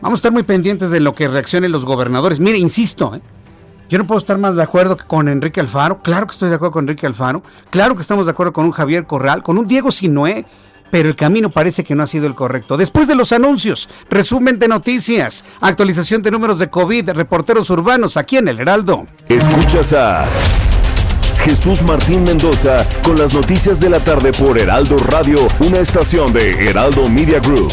[0.00, 2.40] Vamos a estar muy pendientes de lo que reaccionen los gobernadores.
[2.40, 3.20] Mire, insisto, ¿eh?
[3.88, 6.02] Yo no puedo estar más de acuerdo con Enrique Alfaro.
[6.02, 7.42] Claro que estoy de acuerdo con Enrique Alfaro.
[7.70, 10.44] Claro que estamos de acuerdo con un Javier Corral, con un Diego Sinué.
[10.90, 12.76] Pero el camino parece que no ha sido el correcto.
[12.76, 18.36] Después de los anuncios, resumen de noticias, actualización de números de COVID, reporteros urbanos aquí
[18.36, 19.06] en El Heraldo.
[19.28, 20.26] Escuchas a
[21.44, 26.68] Jesús Martín Mendoza con las noticias de la tarde por Heraldo Radio, una estación de
[26.68, 27.72] Heraldo Media Group.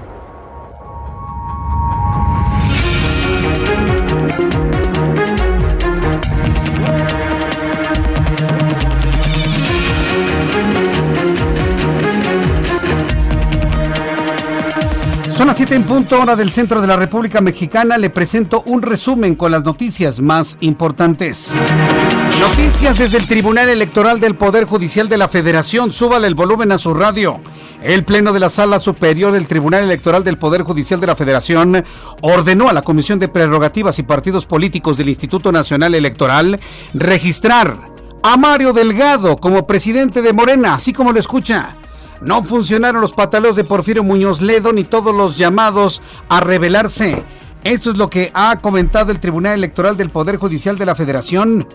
[15.41, 17.97] Son las 7 en punto, hora del centro de la República Mexicana.
[17.97, 21.55] Le presento un resumen con las noticias más importantes.
[22.39, 25.91] Noticias desde el Tribunal Electoral del Poder Judicial de la Federación.
[25.91, 27.39] Súbale el volumen a su radio.
[27.81, 31.83] El Pleno de la Sala Superior del Tribunal Electoral del Poder Judicial de la Federación
[32.21, 36.59] ordenó a la Comisión de Prerrogativas y Partidos Políticos del Instituto Nacional Electoral
[36.93, 37.89] registrar
[38.21, 41.77] a Mario Delgado como presidente de Morena, así como lo escucha
[42.21, 47.23] no funcionaron los pataleos de Porfirio Muñoz Ledo ni todos los llamados a rebelarse.
[47.63, 51.67] Esto es lo que ha comentado el Tribunal Electoral del Poder Judicial de la Federación.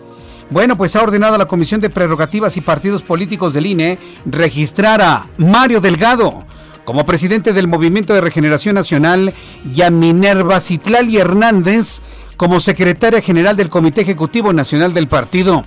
[0.49, 5.01] Bueno, pues ha ordenado a la Comisión de Prerrogativas y Partidos Políticos del INE registrar
[5.01, 6.45] a Mario Delgado
[6.85, 9.33] como presidente del Movimiento de Regeneración Nacional
[9.75, 11.99] y a Minerva Citlali Hernández
[12.37, 15.65] como secretaria general del Comité Ejecutivo Nacional del partido.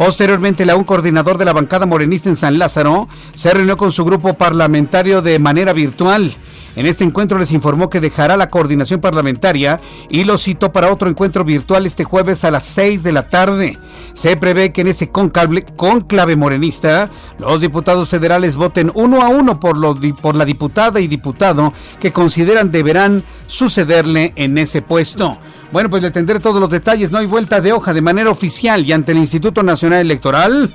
[0.00, 4.02] Posteriormente, la un coordinador de la bancada morenista en San Lázaro se reunió con su
[4.02, 6.34] grupo parlamentario de manera virtual.
[6.74, 9.78] En este encuentro les informó que dejará la coordinación parlamentaria
[10.08, 13.78] y lo citó para otro encuentro virtual este jueves a las 6 de la tarde.
[14.14, 19.76] Se prevé que en ese conclave, morenista los diputados federales voten uno a uno por,
[20.16, 25.38] por la diputada y diputado que consideran deberán sucederle en ese puesto.
[25.72, 27.12] Bueno, pues le tendré todos los detalles.
[27.12, 30.70] No hay vuelta de hoja de manera oficial y ante el Instituto Nacional Electoral.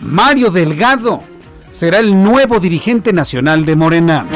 [0.00, 1.22] Mario Delgado
[1.70, 4.26] será el nuevo dirigente nacional de Morena.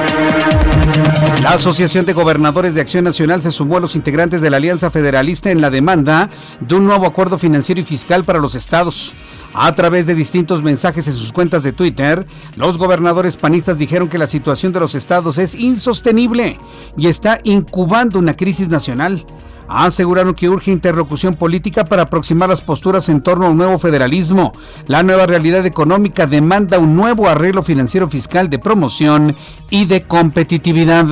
[1.42, 4.90] La Asociación de Gobernadores de Acción Nacional se sumó a los integrantes de la Alianza
[4.90, 6.30] Federalista en la demanda
[6.60, 9.12] de un nuevo acuerdo financiero y fiscal para los estados.
[9.54, 12.26] A través de distintos mensajes en sus cuentas de Twitter,
[12.56, 16.58] los gobernadores panistas dijeron que la situación de los estados es insostenible
[16.96, 19.24] y está incubando una crisis nacional.
[19.68, 24.52] aseguraron que urge interlocución política para aproximar las posturas en torno a un nuevo federalismo.
[24.86, 29.36] La nueva realidad económica demanda un nuevo arreglo financiero fiscal de promoción
[29.68, 31.04] y de competitividad.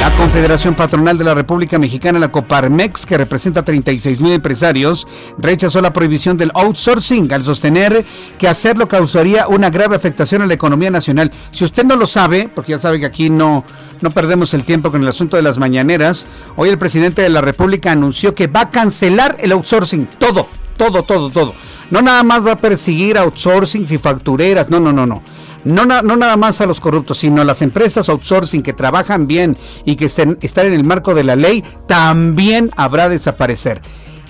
[0.00, 5.06] La Confederación Patronal de la República Mexicana, la Coparmex, que representa 36 mil empresarios,
[5.38, 8.04] rechazó la prohibición del outsourcing al sostener
[8.38, 11.32] que hacerlo causaría una grave afectación a la economía nacional.
[11.52, 13.64] Si usted no lo sabe, porque ya sabe que aquí no,
[14.02, 16.26] no perdemos el tiempo con el asunto de las mañaneras,
[16.56, 21.02] hoy el presidente de la República anunció que va a cancelar el outsourcing, todo, todo,
[21.02, 21.54] todo, todo.
[21.90, 25.22] No nada más va a perseguir outsourcing y factureras, no, no, no, no
[25.64, 29.56] no, no nada más a los corruptos, sino a las empresas outsourcing que trabajan bien
[29.84, 33.80] y que estén, están en el marco de la ley, también habrá desaparecer.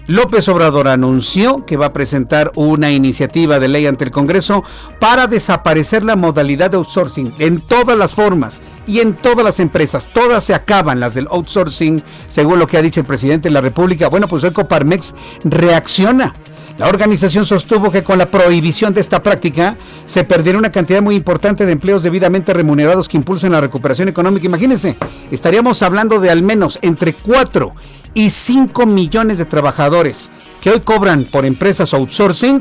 [0.06, 4.62] López Obrador anunció que va a presentar una iniciativa de ley ante el Congreso
[5.00, 10.10] para desaparecer la modalidad de outsourcing en todas las formas y en todas las empresas.
[10.12, 13.62] Todas se acaban las del outsourcing, según lo que ha dicho el presidente de la
[13.62, 14.10] República.
[14.10, 15.14] Bueno, pues Ecoparmex
[15.44, 16.34] reacciona
[16.76, 21.14] la organización sostuvo que con la prohibición de esta práctica se perdería una cantidad muy
[21.14, 24.46] importante de empleos debidamente remunerados que impulsen la recuperación económica.
[24.46, 24.96] Imagínense,
[25.30, 27.74] estaríamos hablando de al menos entre 4
[28.14, 32.60] y 5 millones de trabajadores que hoy cobran por empresas outsourcing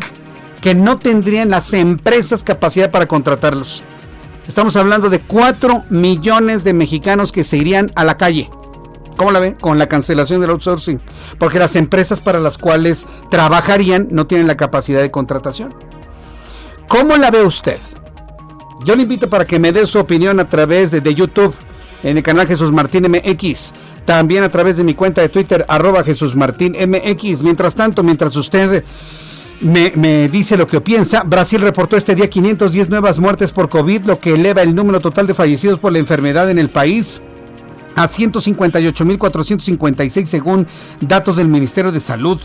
[0.61, 3.81] que no tendrían las empresas capacidad para contratarlos.
[4.47, 8.49] Estamos hablando de 4 millones de mexicanos que se irían a la calle.
[9.15, 9.55] ¿Cómo la ve?
[9.59, 10.99] Con la cancelación del outsourcing.
[11.37, 15.73] Porque las empresas para las cuales trabajarían no tienen la capacidad de contratación.
[16.87, 17.79] ¿Cómo la ve usted?
[18.85, 21.55] Yo le invito para que me dé su opinión a través de, YouTube,
[22.03, 23.73] en el canal Jesús Martín MX.
[24.05, 27.41] También a través de mi cuenta de Twitter, arroba Jesús Martín MX.
[27.43, 28.83] Mientras tanto, mientras usted
[29.61, 31.23] me, me, dice lo que piensa.
[31.23, 35.27] Brasil reportó este día 510 nuevas muertes por COVID, lo que eleva el número total
[35.27, 37.21] de fallecidos por la enfermedad en el país
[37.95, 40.67] a 158.456 según
[41.01, 42.39] datos del Ministerio de Salud.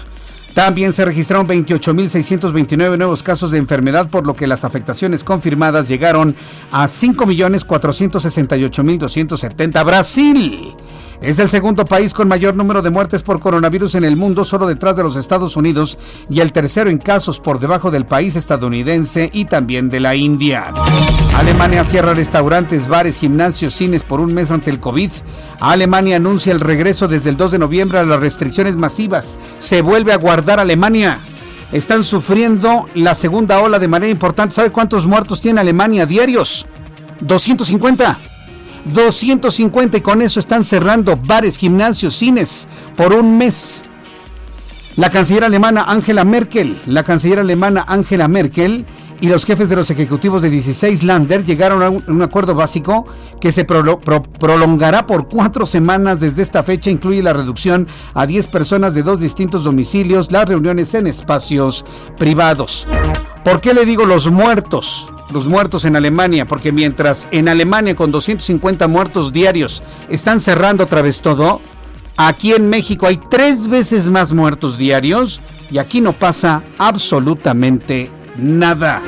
[0.55, 6.35] También se registraron 28.629 nuevos casos de enfermedad, por lo que las afectaciones confirmadas llegaron
[6.73, 9.85] a 5.468.270.
[9.85, 10.75] Brasil
[11.21, 14.67] es el segundo país con mayor número de muertes por coronavirus en el mundo, solo
[14.67, 15.99] detrás de los Estados Unidos,
[16.31, 20.73] y el tercero en casos por debajo del país estadounidense y también de la India.
[21.37, 25.11] Alemania cierra restaurantes, bares, gimnasios, cines por un mes ante el COVID.
[25.61, 29.39] Alemania anuncia el regreso desde el 2 de noviembre a las restricciones masivas.
[29.59, 31.19] Se vuelve a guardar Alemania
[31.73, 34.55] están sufriendo la segunda ola de manera importante.
[34.55, 36.67] ¿Sabe cuántos muertos tiene Alemania diarios?
[37.21, 38.38] 250.
[38.87, 43.85] 250 y con eso están cerrando bares, gimnasios, cines por un mes.
[44.97, 48.85] La canciller alemana Angela Merkel, la canciller alemana Angela Merkel
[49.21, 53.07] y los jefes de los ejecutivos de 16 Lander llegaron a un, acuerdo básico
[53.41, 56.91] que se prolongará por cuatro semanas desde esta fecha.
[56.91, 61.85] Incluye la reducción a 10 personas de dos distintos domicilios, las reuniones en espacios
[62.17, 62.87] privados.
[63.45, 65.11] ¿Por qué le digo los muertos?
[65.31, 71.03] Los muertos en Alemania, porque mientras en Alemania con 250 muertos diarios están cerrando otra
[71.03, 71.61] vez todo,
[72.17, 79.03] aquí en México hay tres veces más muertos diarios y aquí no pasa absolutamente nada.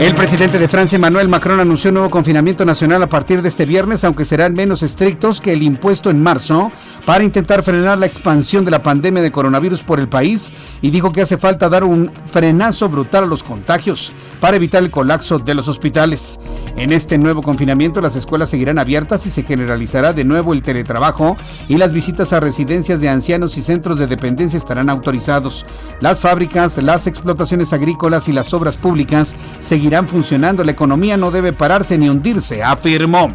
[0.00, 3.64] El presidente de Francia, Emmanuel Macron, anunció un nuevo confinamiento nacional a partir de este
[3.64, 6.72] viernes, aunque serán menos estrictos que el impuesto en marzo,
[7.06, 11.12] para intentar frenar la expansión de la pandemia de coronavirus por el país y dijo
[11.12, 15.54] que hace falta dar un frenazo brutal a los contagios para evitar el colapso de
[15.54, 16.38] los hospitales.
[16.76, 21.36] En este nuevo confinamiento las escuelas seguirán abiertas y se generalizará de nuevo el teletrabajo
[21.68, 25.66] y las visitas a residencias de ancianos y centros de dependencia estarán autorizados.
[26.00, 30.64] Las fábricas, las explotaciones agrícolas y las obras públicas seguirán funcionando.
[30.64, 33.32] La economía no debe pararse ni hundirse, afirmó.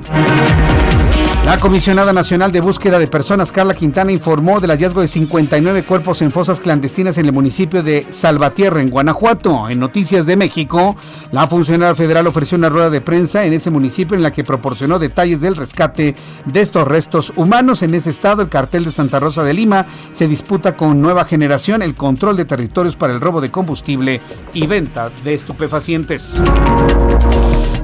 [1.49, 6.21] La Comisionada Nacional de Búsqueda de Personas, Carla Quintana, informó del hallazgo de 59 cuerpos
[6.21, 9.67] en fosas clandestinas en el municipio de Salvatierra, en Guanajuato.
[9.67, 10.95] En Noticias de México,
[11.31, 14.99] la funcionaria federal ofreció una rueda de prensa en ese municipio en la que proporcionó
[14.99, 16.13] detalles del rescate
[16.45, 17.81] de estos restos humanos.
[17.81, 21.81] En ese estado, el cartel de Santa Rosa de Lima se disputa con Nueva Generación
[21.81, 24.21] el control de territorios para el robo de combustible
[24.53, 26.43] y venta de estupefacientes.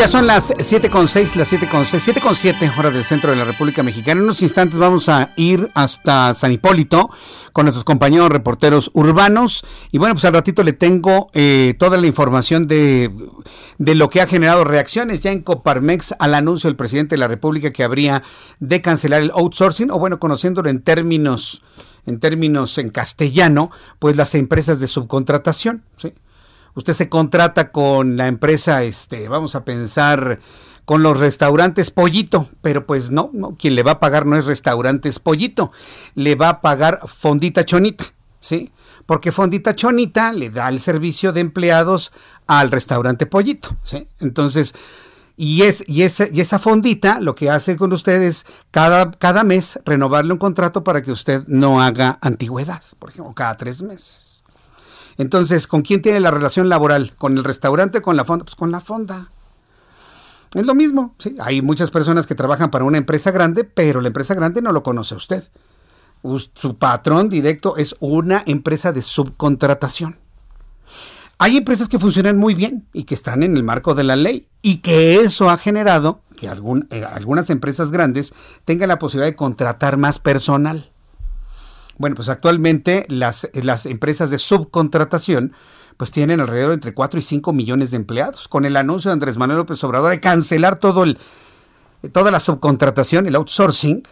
[0.00, 4.20] Ya son las 7.6, las 7.6, 7.7 horas del centro de la República Mexicana.
[4.20, 7.10] En unos instantes vamos a ir hasta San Hipólito
[7.52, 9.62] con nuestros compañeros reporteros urbanos.
[9.92, 13.10] Y bueno, pues al ratito le tengo eh, toda la información de,
[13.76, 17.28] de lo que ha generado reacciones ya en Coparmex al anuncio del presidente de la
[17.28, 18.22] República que habría
[18.58, 21.62] de cancelar el outsourcing, o bueno, conociéndolo en términos,
[22.06, 25.82] en términos en castellano, pues las empresas de subcontratación.
[25.98, 26.14] ¿sí?
[26.74, 30.40] Usted se contrata con la empresa, este, vamos a pensar
[30.84, 34.44] con los restaurantes Pollito, pero pues no, no, quien le va a pagar no es
[34.44, 35.72] restaurantes Pollito,
[36.14, 38.06] le va a pagar Fondita Chonita,
[38.40, 38.72] ¿sí?
[39.06, 42.12] Porque Fondita Chonita le da el servicio de empleados
[42.46, 44.08] al restaurante Pollito, ¿sí?
[44.18, 44.74] Entonces,
[45.36, 49.42] y, es, y, esa, y esa fondita lo que hace con usted es cada, cada
[49.42, 54.29] mes renovarle un contrato para que usted no haga antigüedad, por ejemplo, cada tres meses.
[55.18, 57.14] Entonces, ¿con quién tiene la relación laboral?
[57.16, 58.44] ¿Con el restaurante con la fonda?
[58.44, 59.30] Pues con la fonda.
[60.54, 61.36] Es lo mismo, ¿sí?
[61.40, 64.82] Hay muchas personas que trabajan para una empresa grande, pero la empresa grande no lo
[64.82, 65.44] conoce usted.
[66.54, 70.18] Su patrón directo es una empresa de subcontratación.
[71.38, 74.48] Hay empresas que funcionan muy bien y que están en el marco de la ley
[74.60, 78.34] y que eso ha generado que eh, algunas empresas grandes
[78.66, 80.89] tengan la posibilidad de contratar más personal.
[82.00, 85.52] Bueno, pues actualmente las, las empresas de subcontratación
[85.98, 88.48] pues tienen alrededor de entre 4 y 5 millones de empleados.
[88.48, 91.18] Con el anuncio de Andrés Manuel López Obrador de cancelar todo el,
[92.10, 94.02] toda la subcontratación, el outsourcing,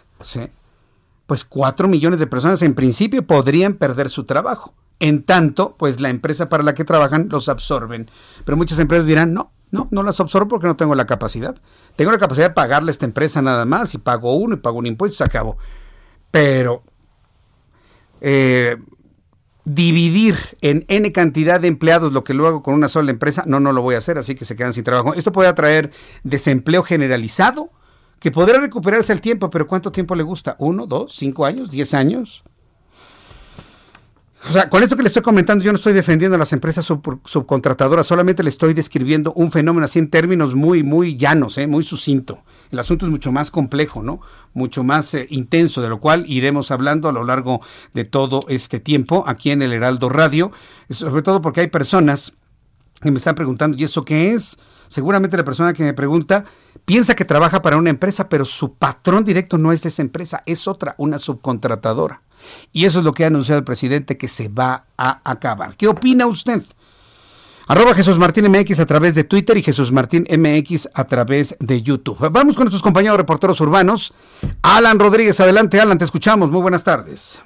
[1.25, 4.75] pues 4 millones de personas en principio podrían perder su trabajo.
[4.99, 8.11] En tanto, pues la empresa para la que trabajan los absorben.
[8.45, 11.59] Pero muchas empresas dirán, no, no, no las absorbo porque no tengo la capacidad.
[11.95, 14.77] Tengo la capacidad de pagarle a esta empresa nada más y pago uno y pago
[14.77, 15.57] un impuesto y se acabó.
[16.29, 16.83] Pero
[18.21, 18.77] eh,
[19.65, 23.59] dividir en N cantidad de empleados lo que lo hago con una sola empresa, no,
[23.59, 25.13] no lo voy a hacer, así que se quedan sin trabajo.
[25.13, 25.91] Esto puede atraer
[26.23, 27.71] desempleo generalizado,
[28.19, 30.55] que podrá recuperarse el tiempo, pero ¿cuánto tiempo le gusta?
[30.59, 32.43] ¿Uno, dos, cinco años, diez años?
[34.47, 36.85] O sea, con esto que le estoy comentando, yo no estoy defendiendo a las empresas
[36.85, 41.67] subcontratadoras, solamente le estoy describiendo un fenómeno así en términos muy, muy llanos, ¿eh?
[41.67, 42.39] muy sucinto.
[42.71, 44.21] El asunto es mucho más complejo, ¿no?
[44.53, 47.61] Mucho más eh, intenso, de lo cual iremos hablando a lo largo
[47.93, 50.51] de todo este tiempo aquí en el Heraldo Radio,
[50.89, 52.33] sobre todo porque hay personas
[53.01, 54.57] que me están preguntando, ¿y eso qué es?
[54.87, 56.45] Seguramente la persona que me pregunta
[56.85, 60.67] piensa que trabaja para una empresa, pero su patrón directo no es esa empresa, es
[60.67, 62.21] otra, una subcontratadora.
[62.71, 65.75] Y eso es lo que ha anunciado el presidente que se va a acabar.
[65.75, 66.63] ¿Qué opina usted?
[67.71, 71.83] Arroba Jesús Martín MX a través de Twitter y Jesús Martín MX a través de
[71.83, 72.17] YouTube.
[72.31, 74.11] Vamos con nuestros compañeros reporteros urbanos.
[74.63, 76.49] Alan Rodríguez, adelante Alan, te escuchamos.
[76.49, 77.39] Muy buenas tardes.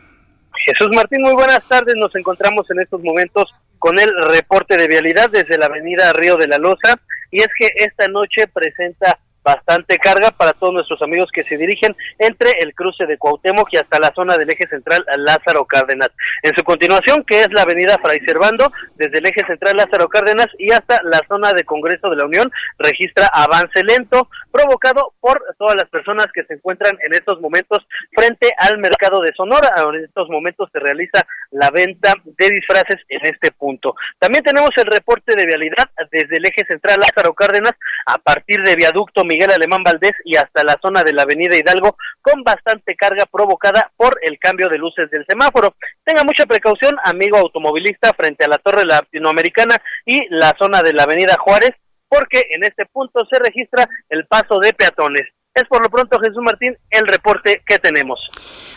[0.65, 1.95] Jesús Martín, muy buenas tardes.
[1.97, 6.47] Nos encontramos en estos momentos con el reporte de vialidad desde la avenida Río de
[6.47, 6.95] la Loza.
[7.30, 11.96] Y es que esta noche presenta bastante carga para todos nuestros amigos que se dirigen
[12.18, 16.10] entre el cruce de Cuauhtémoc y hasta la zona del eje central Lázaro Cárdenas.
[16.41, 20.48] En su continuación, que es la avenida Fray Servando, desde el eje central Lázaro Cárdenas
[20.58, 25.76] y hasta la zona de Congreso de la Unión, registra avance lento provocado por todas
[25.76, 27.86] las personas que se encuentran en estos momentos
[28.16, 29.72] frente al mercado de Sonora.
[29.94, 33.96] En estos momentos se realiza la venta de disfraces en este punto.
[34.20, 37.74] También tenemos el reporte de vialidad desde el eje central Lázaro Cárdenas
[38.06, 41.97] a partir de viaducto Miguel Alemán Valdés y hasta la zona de la avenida Hidalgo
[42.21, 45.75] con bastante carga provocada por el cambio de luces del semáforo.
[46.03, 49.75] Tenga mucha precaución, amigo automovilista, frente a la Torre Latinoamericana
[50.05, 51.71] y la zona de la avenida Juárez,
[52.07, 55.23] porque en este punto se registra el paso de peatones.
[55.55, 58.19] Es por lo pronto, Jesús Martín, el reporte que tenemos.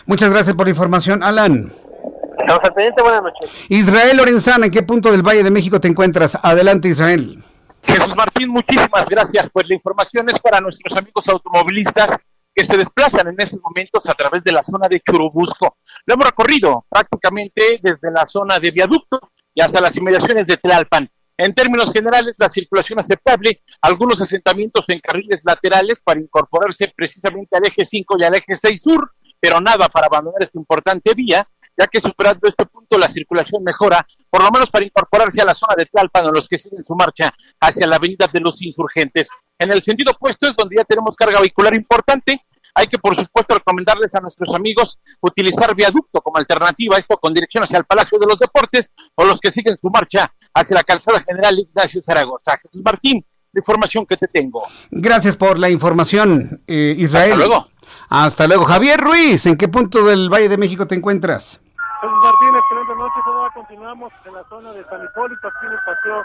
[0.07, 1.71] Muchas gracias por la información, Alan.
[2.39, 3.51] Estamos al pendiente, buenas noches.
[3.69, 6.39] Israel Lorenzana, ¿en qué punto del Valle de México te encuentras?
[6.41, 7.43] Adelante, Israel.
[7.87, 9.49] Jesús Martín, muchísimas gracias.
[9.51, 12.17] Pues la información es para nuestros amigos automovilistas
[12.53, 15.77] que se desplazan en estos momentos a través de la zona de Churubusco.
[16.05, 19.19] Lo hemos recorrido prácticamente desde la zona de viaducto
[19.53, 21.09] y hasta las inmediaciones de Tlalpan.
[21.37, 27.67] En términos generales, la circulación aceptable, algunos asentamientos en carriles laterales para incorporarse precisamente al
[27.67, 31.47] eje 5 y al eje 6 sur, pero nada para abandonar esta importante vía
[31.77, 35.53] ya que superando este punto la circulación mejora, por lo menos para incorporarse a la
[35.53, 39.27] zona de Tlalpan o los que siguen su marcha hacia la avenida de los insurgentes.
[39.59, 42.41] En el sentido opuesto es donde ya tenemos carga vehicular importante,
[42.73, 47.63] hay que por supuesto recomendarles a nuestros amigos utilizar viaducto como alternativa, esto con dirección
[47.63, 51.23] hacia el Palacio de los Deportes o los que siguen su marcha hacia la calzada
[51.23, 52.57] general Ignacio Zaragoza.
[52.61, 54.63] Jesús Martín, la información que te tengo.
[54.91, 57.33] Gracias por la información, eh, Israel.
[57.33, 57.67] Hasta luego.
[58.09, 58.65] Hasta luego.
[58.65, 61.59] Javier Ruiz, ¿en qué punto del Valle de México te encuentras?
[62.03, 63.19] Martín, excelente noche.
[63.25, 66.23] Todavía continuamos en la zona de San Hipólito, aquí en el Paseo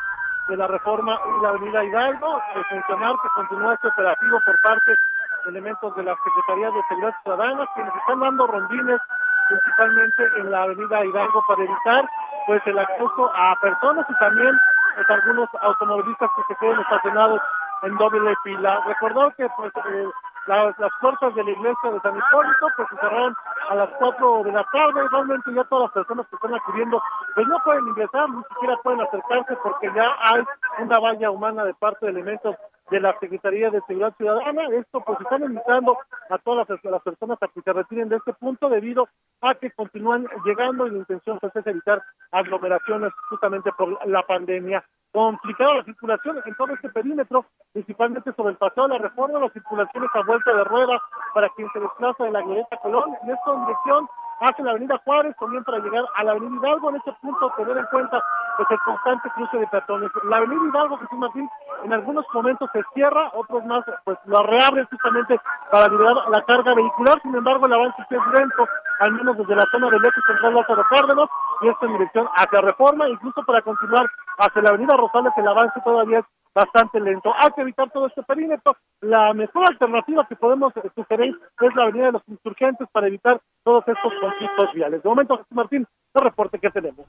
[0.49, 4.91] de la Reforma y la Avenida Hidalgo, de mencionar que continúa este operativo por parte
[4.91, 9.01] de elementos de la Secretaría de Seguridad Ciudadana, quienes están dando rondines
[9.49, 12.09] principalmente en la Avenida Hidalgo para evitar
[12.47, 14.59] pues el acceso a personas y también
[14.95, 17.41] pues, algunos automovilistas que se queden estacionados
[17.83, 18.81] en doble fila.
[18.87, 20.09] Recordó que pues eh,
[20.47, 23.35] las, las puertas de la iglesia de San Hipólito pues se cerraron
[23.69, 25.09] a las 4 de la tarde.
[25.11, 27.03] Realmente ya todas las personas que están acudiendo
[27.35, 30.43] pues no pueden ingresar, ni siquiera pueden acercarse porque ya hay
[30.81, 32.57] una valla humana de parte de elementos
[32.93, 34.69] de la Secretaría de Seguridad Ciudadana.
[34.77, 35.97] Esto pues están invitando
[36.29, 39.09] a todas las, personas a que se retiren de este punto debido
[39.41, 44.85] a que continúan llegando y la intención pues, es evitar aglomeraciones justamente por la pandemia.
[45.11, 49.53] Complicada la circulación en todo este perímetro, principalmente sobre el paseo de la reforma, las
[49.53, 51.03] circulaciones a vuelta de rueda
[51.35, 54.09] para quien se desplaza de la Glorieta Colón, en esta dirección
[54.43, 57.77] hacia la avenida Juárez, también para llegar a la avenida Hidalgo, en este punto tener
[57.77, 58.23] en cuenta
[58.57, 60.11] pues el constante cruce de peatones.
[60.25, 61.49] La avenida Hidalgo, Jesús Martín,
[61.85, 65.41] en algunos momentos se cierra, otros más pues lo reabren justamente
[65.71, 68.67] para liberar la carga vehicular, sin embargo el avance es lento,
[69.01, 71.29] al menos desde la zona del eje central Lázaro Cárdenas,
[71.63, 74.07] y esto en dirección hacia Reforma, incluso para continuar
[74.39, 76.25] hacia la avenida Rosales el avance todavía es
[76.55, 77.33] bastante lento.
[77.39, 78.77] Hay que evitar todo este perímetro.
[79.01, 83.85] La mejor alternativa que podemos sugerir es la avenida de los insurgentes para evitar todos
[83.87, 85.03] estos conflictos viales.
[85.03, 87.07] De momento, Martín, el reporte que tenemos.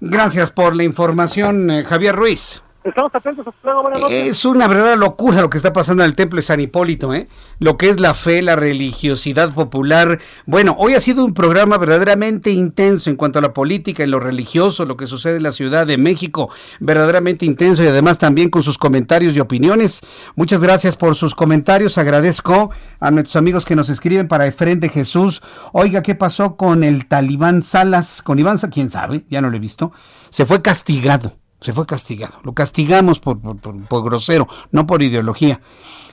[0.00, 2.62] Gracias por la información, eh, Javier Ruiz.
[2.86, 4.26] Estamos atentos, luego, buenas noches.
[4.28, 7.26] Es una verdadera locura lo que está pasando en el templo de San Hipólito, ¿eh?
[7.58, 10.20] Lo que es la fe, la religiosidad popular.
[10.44, 14.20] Bueno, hoy ha sido un programa verdaderamente intenso en cuanto a la política y lo
[14.20, 18.62] religioso, lo que sucede en la Ciudad de México, verdaderamente intenso y además también con
[18.62, 20.02] sus comentarios y opiniones.
[20.36, 21.98] Muchas gracias por sus comentarios.
[21.98, 22.70] Agradezco
[23.00, 25.42] a nuestros amigos que nos escriben para Efren de Jesús.
[25.72, 28.22] Oiga, ¿qué pasó con el talibán Salas?
[28.22, 29.90] Con Iván, quién sabe, ya no lo he visto.
[30.30, 31.32] Se fue castigado
[31.66, 32.34] se fue castigado.
[32.44, 35.60] Lo castigamos por, por, grosero, no por ideología.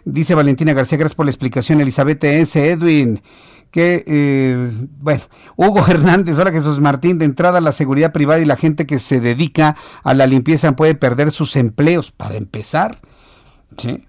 [0.04, 1.80] Dice Valentina García, gracias por la explicación.
[1.80, 2.72] Elizabeth S.
[2.72, 3.22] Edwin,
[3.70, 5.22] que, eh, bueno,
[5.56, 9.20] Hugo Hernández, hola Jesús Martín, de entrada la seguridad privada y la gente que se
[9.20, 12.98] dedica a la limpieza puede perder sus empleos, para empezar.
[13.78, 14.02] Sí.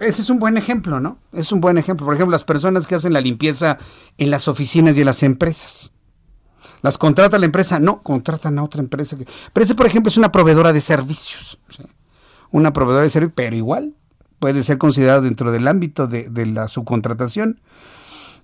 [0.00, 1.18] Ese es un buen ejemplo, ¿no?
[1.32, 2.04] Es un buen ejemplo.
[2.04, 3.78] Por ejemplo, las personas que hacen la limpieza
[4.18, 5.93] en las oficinas y en las empresas.
[6.84, 7.80] ¿Las contrata la empresa?
[7.80, 9.16] No, contratan a otra empresa.
[9.54, 11.58] Pero ese, por ejemplo, es una proveedora de servicios.
[12.50, 13.94] Una proveedora de servicios, pero igual
[14.38, 17.58] puede ser considerado dentro del ámbito de, la subcontratación.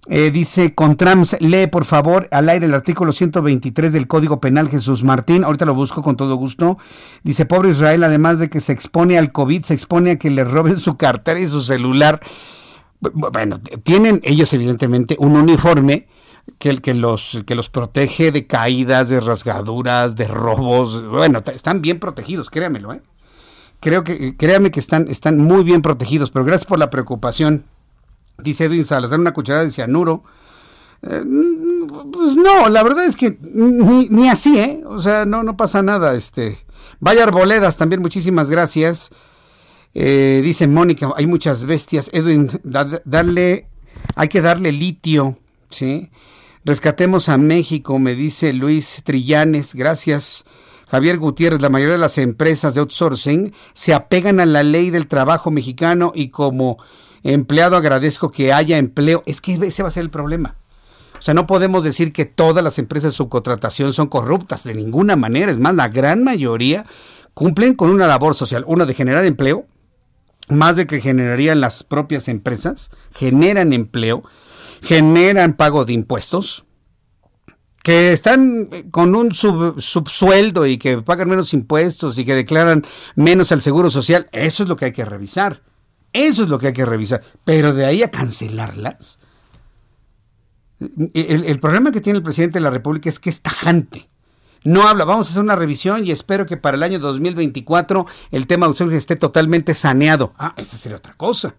[0.09, 5.05] Eh, dice Contrams, lee por favor al aire el artículo 123 del Código Penal Jesús
[5.05, 5.45] Martín.
[5.45, 6.79] Ahorita lo busco con todo gusto.
[7.23, 10.45] Dice, pobre Israel, además de que se expone al COVID, se expone a que le
[10.45, 12.23] roben su cartera y su celular.
[13.01, 16.09] Bueno, tienen ellos evidentemente un uniforme
[16.59, 21.07] que, que, los, que los protege de caídas, de rasgaduras, de robos.
[21.09, 23.03] Bueno, están bien protegidos, créamelo, ¿eh?
[23.81, 27.65] Creo que, créame que están, están muy bien protegidos, pero gracias por la preocupación.
[28.39, 30.23] Dice Edwin Salazar, una cucharada de cianuro.
[31.03, 31.23] Eh,
[32.13, 34.83] pues no, la verdad es que ni, ni, así, ¿eh?
[34.87, 36.15] O sea, no, no pasa nada.
[36.15, 36.59] Este.
[37.01, 39.11] Vaya Arboledas, también muchísimas gracias.
[39.95, 42.11] Eh, dice Mónica, hay muchas bestias.
[42.13, 43.69] Edwin, darle,
[44.15, 45.39] hay que darle litio,
[45.71, 46.11] ¿sí?
[46.63, 49.75] Rescatemos a México, me dice Luis Trillanes.
[49.75, 50.45] Gracias.
[50.91, 55.07] Javier Gutiérrez, la mayoría de las empresas de outsourcing se apegan a la ley del
[55.07, 56.77] trabajo mexicano y como
[57.23, 59.23] empleado agradezco que haya empleo.
[59.25, 60.57] Es que ese va a ser el problema.
[61.19, 65.17] O sea, no podemos decir que todas las empresas de subcontratación son corruptas de ninguna
[65.17, 65.51] manera.
[65.51, 66.85] Es más, la gran mayoría
[67.33, 68.65] cumplen con una labor social.
[68.67, 69.65] Una de generar empleo,
[70.51, 74.25] más de que generarían las propias empresas, generan empleo
[74.83, 76.65] generan pago de impuestos,
[77.83, 83.63] que están con un subsueldo y que pagan menos impuestos y que declaran menos al
[83.63, 85.63] seguro social, eso es lo que hay que revisar.
[86.13, 87.23] Eso es lo que hay que revisar.
[87.45, 89.19] Pero de ahí a cancelarlas.
[91.15, 94.09] El, el, problema que tiene el presidente de la República es que es tajante.
[94.65, 98.47] No habla, vamos a hacer una revisión y espero que para el año 2024 el
[98.47, 100.35] tema de esté totalmente saneado.
[100.39, 101.55] Ah, esa sería otra cosa.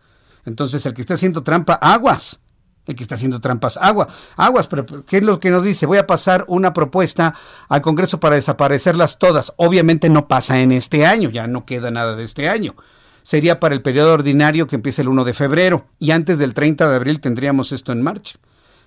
[0.45, 2.41] Entonces, el que esté haciendo trampa, aguas
[2.87, 3.77] el que está haciendo trampas.
[3.77, 5.85] Agua, aguas, pero ¿qué es lo que nos dice?
[5.85, 7.35] Voy a pasar una propuesta
[7.69, 9.53] al Congreso para desaparecerlas todas.
[9.57, 12.75] Obviamente no pasa en este año, ya no queda nada de este año.
[13.23, 16.89] Sería para el periodo ordinario que empieza el 1 de febrero y antes del 30
[16.89, 18.39] de abril tendríamos esto en marcha.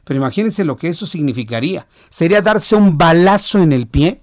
[0.04, 1.86] Pero imagínense lo que eso significaría.
[2.10, 4.22] Sería darse un balazo en el pie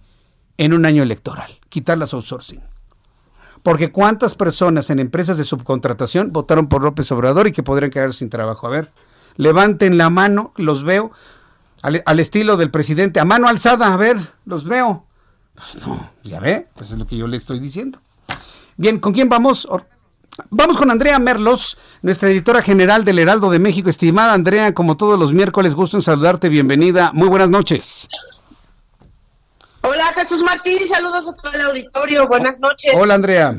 [0.58, 2.62] en un año electoral, quitar las outsourcing.
[3.64, 8.14] Porque cuántas personas en empresas de subcontratación votaron por López Obrador y que podrían quedar
[8.14, 8.68] sin trabajo.
[8.68, 8.92] A ver,
[9.36, 11.12] levanten la mano, los veo,
[11.82, 15.06] al, estilo del presidente, a mano alzada, a ver, los veo.
[15.56, 18.00] Pues no, ya ve, pues es lo que yo le estoy diciendo.
[18.78, 19.68] Bien, ¿con quién vamos?
[20.50, 23.90] Vamos con Andrea Merlos, nuestra editora general del Heraldo de México.
[23.90, 26.50] Estimada Andrea, como todos los miércoles, gusto en saludarte.
[26.50, 27.12] Bienvenida.
[27.14, 28.08] Muy buenas noches.
[29.82, 32.28] Hola Jesús Martín, saludos a todo el auditorio.
[32.28, 32.94] Buenas noches.
[32.96, 33.58] Hola Andrea.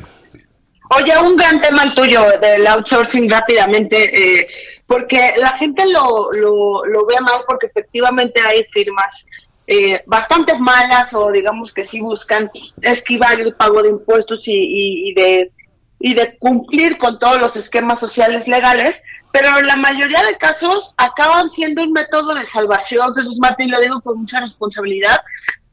[0.89, 4.47] Oye, un gran tema el tuyo del outsourcing rápidamente, eh,
[4.93, 9.25] porque la gente lo, lo, lo ve mal porque efectivamente hay firmas
[9.65, 12.51] eh, bastante malas o digamos que sí buscan
[12.81, 15.51] esquivar el pago de impuestos y, de
[15.99, 19.01] y de cumplir con todos los esquemas sociales legales,
[19.31, 23.81] pero en la mayoría de casos acaban siendo un método de salvación, Jesús Martín, lo
[23.81, 25.21] digo con mucha responsabilidad,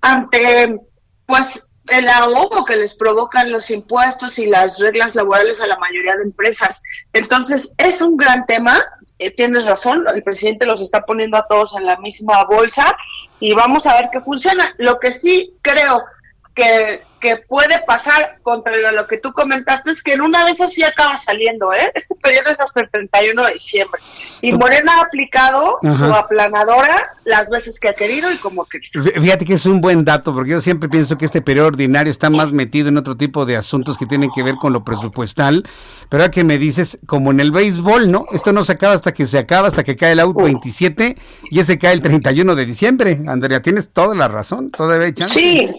[0.01, 0.79] ante
[1.27, 6.17] pues el ahogo que les provocan los impuestos y las reglas laborales a la mayoría
[6.17, 6.83] de empresas.
[7.13, 8.83] Entonces, es un gran tema,
[9.19, 12.97] eh, tienes razón, el presidente los está poniendo a todos en la misma bolsa
[13.41, 14.75] y vamos a ver qué funciona.
[14.79, 16.05] Lo que sí creo
[16.61, 20.73] que que puede pasar contra lo que tú comentaste es que en una de esas
[20.73, 21.93] sí acaba saliendo, ¿eh?
[21.95, 24.01] Este periodo es hasta el 31 de diciembre.
[24.41, 28.81] Y Morena ha aplicado su aplanadora las veces que ha querido y como que...
[28.81, 32.31] Fíjate que es un buen dato, porque yo siempre pienso que este periodo ordinario está
[32.31, 35.69] más metido en otro tipo de asuntos que tienen que ver con lo presupuestal,
[36.09, 38.25] pero ahora que me dices, como en el béisbol, ¿no?
[38.33, 41.17] Esto no se acaba hasta que se acaba, hasta que cae el out 27
[41.51, 43.21] y ese cae el 31 de diciembre.
[43.27, 45.35] Andrea, tienes toda la razón, todavía chance.
[45.35, 45.71] Sí,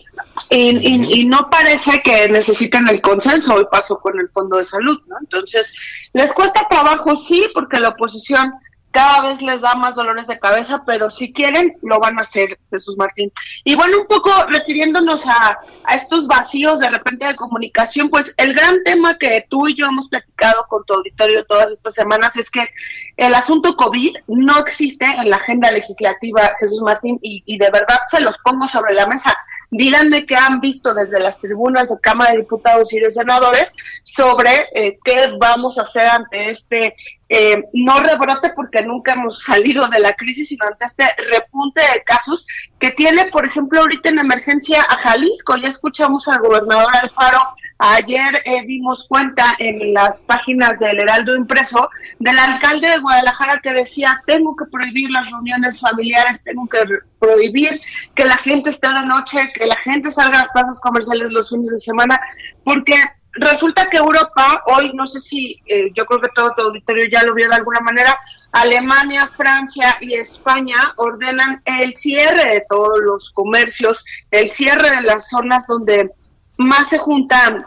[0.50, 3.56] y, y, no parece que necesiten el consenso.
[3.56, 5.16] Hoy pasó con el Fondo de Salud, ¿no?
[5.20, 5.74] Entonces,
[6.14, 8.52] les cuesta trabajo, sí, porque la oposición
[8.92, 12.60] cada vez les da más dolores de cabeza, pero si quieren, lo van a hacer,
[12.70, 13.32] Jesús Martín.
[13.64, 18.54] Y bueno, un poco refiriéndonos a, a, estos vacíos de repente de comunicación, pues el
[18.54, 22.52] gran tema que tú y yo hemos platicado con tu auditorio todas estas semanas es
[22.52, 22.68] que
[23.16, 28.00] el asunto COVID no existe en la agenda legislativa, Jesús Martín, y, y de verdad
[28.08, 29.38] se los pongo sobre la mesa.
[29.74, 33.74] Díganme qué han visto desde las tribunas de Cámara de Diputados y de Senadores
[34.04, 36.94] sobre eh, qué vamos a hacer ante este
[37.30, 42.04] eh, no rebrote porque nunca hemos salido de la crisis, sino ante este repunte de
[42.04, 42.46] casos
[42.80, 45.56] que tiene, por ejemplo, ahorita en emergencia a Jalisco.
[45.56, 47.40] Ya escuchamos al gobernador Alfaro,
[47.82, 51.90] ayer eh, dimos cuenta en las páginas del Heraldo Impreso
[52.20, 56.80] del alcalde de Guadalajara que decía, tengo que prohibir las reuniones familiares, tengo que
[57.20, 57.82] prohibir
[58.14, 61.50] que la gente esté de noche, que la gente salga a las plazas comerciales los
[61.50, 62.20] fines de semana,
[62.64, 62.94] porque
[63.34, 67.24] resulta que Europa, hoy no sé si, eh, yo creo que todo tu auditorio ya
[67.24, 68.20] lo vio de alguna manera,
[68.52, 75.30] Alemania, Francia y España ordenan el cierre de todos los comercios, el cierre de las
[75.30, 76.12] zonas donde
[76.58, 77.66] más se juntan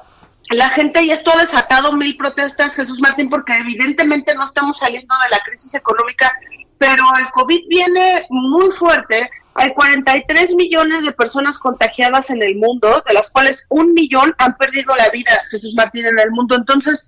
[0.50, 5.14] la gente y esto ha desatado mil protestas, Jesús Martín, porque evidentemente no estamos saliendo
[5.22, 6.30] de la crisis económica,
[6.78, 13.02] pero el COVID viene muy fuerte hay 43 millones de personas contagiadas en el mundo,
[13.06, 16.56] de las cuales un millón han perdido la vida, Jesús Martín, en el mundo.
[16.56, 17.06] Entonces,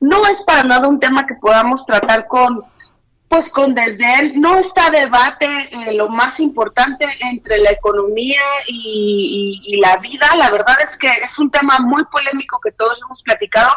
[0.00, 2.62] no es para nada un tema que podamos tratar con,
[3.28, 4.40] pues con desdén.
[4.40, 10.28] No está debate eh, lo más importante entre la economía y, y, la vida.
[10.36, 13.72] La verdad es que es un tema muy polémico que todos hemos platicado,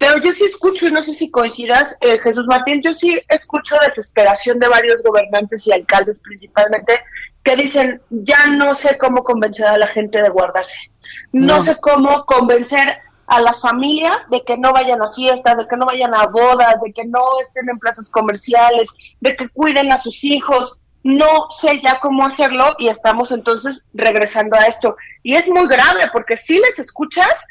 [0.00, 3.76] pero yo sí escucho, y no sé si coincidas, eh, Jesús Martín, yo sí escucho
[3.84, 7.00] desesperación de varios gobernantes y alcaldes principalmente,
[7.42, 10.90] que dicen, ya no sé cómo convencer a la gente de guardarse.
[11.32, 12.98] No, sé cómo convencer
[13.30, 16.82] a las familias de que no vayan a fiestas, de que no vayan a bodas,
[16.82, 18.90] de que no estén en plazas comerciales,
[19.20, 20.80] de que cuiden a sus hijos.
[21.04, 24.96] No sé ya cómo hacerlo y estamos entonces regresando a esto.
[25.22, 27.46] Y es muy grave porque si les escuchas,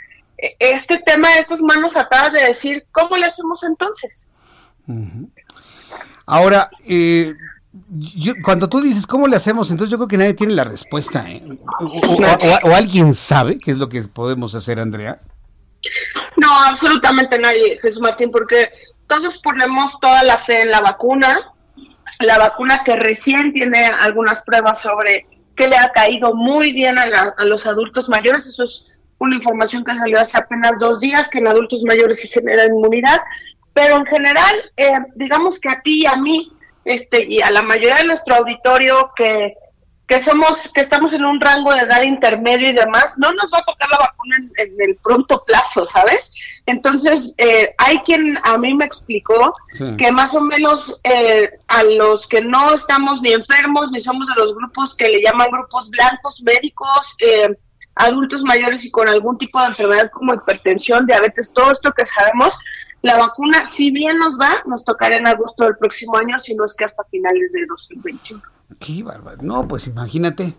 [0.60, 4.27] este tema de estas manos atadas de decir, ¿cómo le hacemos entonces?
[6.26, 7.34] Ahora, eh,
[8.43, 9.72] cuando tú dices, ¿cómo le hacemos?
[9.72, 11.23] Entonces yo creo que nadie tiene la respuesta.
[11.31, 11.41] ¿eh?
[12.64, 15.22] O, alguien sabe qué es lo que podemos hacer, Andrea?
[16.38, 18.69] No, absolutamente nadie, Jesús Martín, porque
[19.07, 21.53] todos ponemos toda la fe en la vacuna,
[22.19, 25.26] la vacuna que recién tiene algunas pruebas sobre
[25.56, 28.85] que le ha caído muy bien a, a los adultos mayores, eso es
[29.19, 33.19] una información que salió hace apenas dos días, que en adultos mayores se genera inmunidad,
[33.73, 36.51] pero en general, eh, digamos que a ti y a mí,
[36.85, 39.53] este, y a la mayoría de nuestro auditorio que,
[40.10, 43.60] que somos, que estamos en un rango de edad intermedio y demás, no nos va
[43.60, 46.34] a tocar la vacuna en, el pronto plazo, ¿sabes?
[46.65, 49.53] Entonces, eh, hay quien a mí me explicó
[49.99, 54.44] que más o menos eh, a los que no estamos ni enfermos, ni somos de
[54.44, 57.56] los grupos que le llaman grupos blancos médicos, eh,
[57.94, 62.56] adultos mayores y con algún tipo de enfermedad como hipertensión, diabetes, todo esto que sabemos,
[63.03, 66.65] la vacuna, si bien nos va, nos tocará en agosto del próximo año, si no
[66.65, 68.41] es que hasta finales de 2021.
[69.41, 70.55] No, pues imagínate.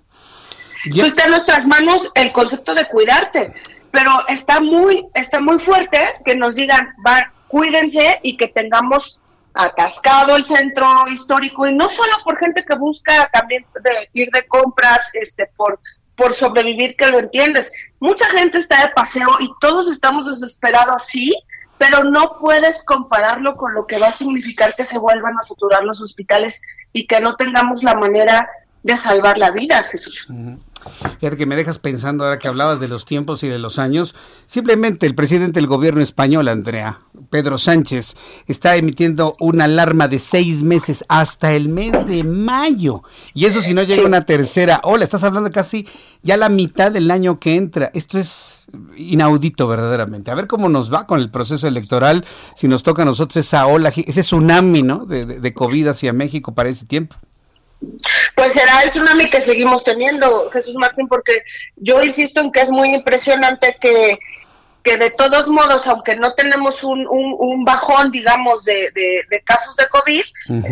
[0.91, 1.07] Ya...
[1.07, 3.53] está en nuestras manos el concepto de cuidarte.
[3.91, 9.19] pero está muy, está muy fuerte que nos digan, va, cuídense y que tengamos
[9.53, 14.47] atascado el centro histórico y no solo por gente que busca también de, ir de
[14.47, 15.81] compras, este, por
[16.21, 17.73] por sobrevivir que lo entiendes.
[17.99, 21.35] Mucha gente está de paseo y todos estamos desesperados, sí,
[21.81, 25.83] pero no puedes compararlo con lo que va a significar que se vuelvan a saturar
[25.83, 26.61] los hospitales
[26.93, 28.51] y que no tengamos la manera
[28.83, 30.29] de salvar la vida, Jesús.
[31.21, 34.15] Fíjate que me dejas pensando ahora que hablabas de los tiempos y de los años.
[34.45, 37.01] Simplemente el presidente del gobierno español, Andrea,
[37.31, 38.17] Pedro Sánchez,
[38.47, 43.03] está emitiendo una alarma de seis meses hasta el mes de mayo.
[43.35, 45.05] Y eso si no llega una tercera ola.
[45.05, 45.87] Estás hablando casi
[46.23, 47.91] ya la mitad del año que entra.
[47.95, 48.65] Esto es
[48.97, 50.31] inaudito verdaderamente.
[50.31, 53.67] A ver cómo nos va con el proceso electoral, si nos toca a nosotros esa
[53.67, 55.07] ola, ese tsunami ¿no?
[55.07, 57.17] de, de, de COVID hacia México para ese tiempo.
[58.35, 61.43] Pues será el tsunami que seguimos teniendo, Jesús Martín, porque
[61.77, 64.19] yo insisto en que es muy impresionante que,
[64.83, 69.89] que de todos modos, aunque no tenemos un, un, bajón, digamos, de, de, casos de
[69.89, 70.23] COVID,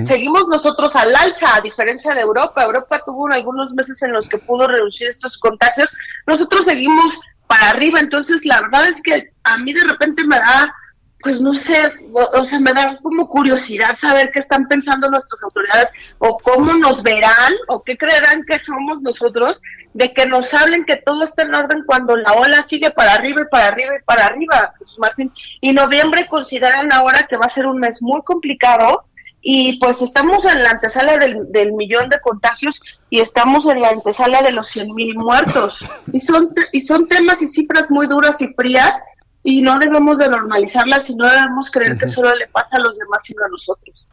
[0.00, 2.64] seguimos nosotros al alza, a diferencia de Europa.
[2.64, 5.94] Europa tuvo algunos meses en los que pudo reducir estos contagios,
[6.26, 10.74] nosotros seguimos para arriba, entonces la verdad es que a mí de repente me da
[11.20, 15.92] pues no sé, o, sea, me da como curiosidad saber qué están pensando nuestras autoridades
[16.18, 19.60] o cómo nos verán o qué creerán que somos nosotros
[19.94, 23.42] de que nos hablen que todo está en orden cuando la ola sigue para arriba
[23.42, 25.32] y para arriba y para arriba, Jesús Martín.
[25.60, 29.04] Y noviembre consideran ahora que va a ser un mes muy complicado
[29.40, 32.80] y pues estamos en la antesala del, millón de contagios
[33.10, 35.84] y estamos en la antesala de los 100 mil muertos.
[36.12, 39.00] Y son, y son temas y cifras muy duras y frías
[39.48, 42.98] y no debemos de normalizarlas y no debemos creer que solo le pasa a los
[42.98, 44.06] demás sino a nosotros.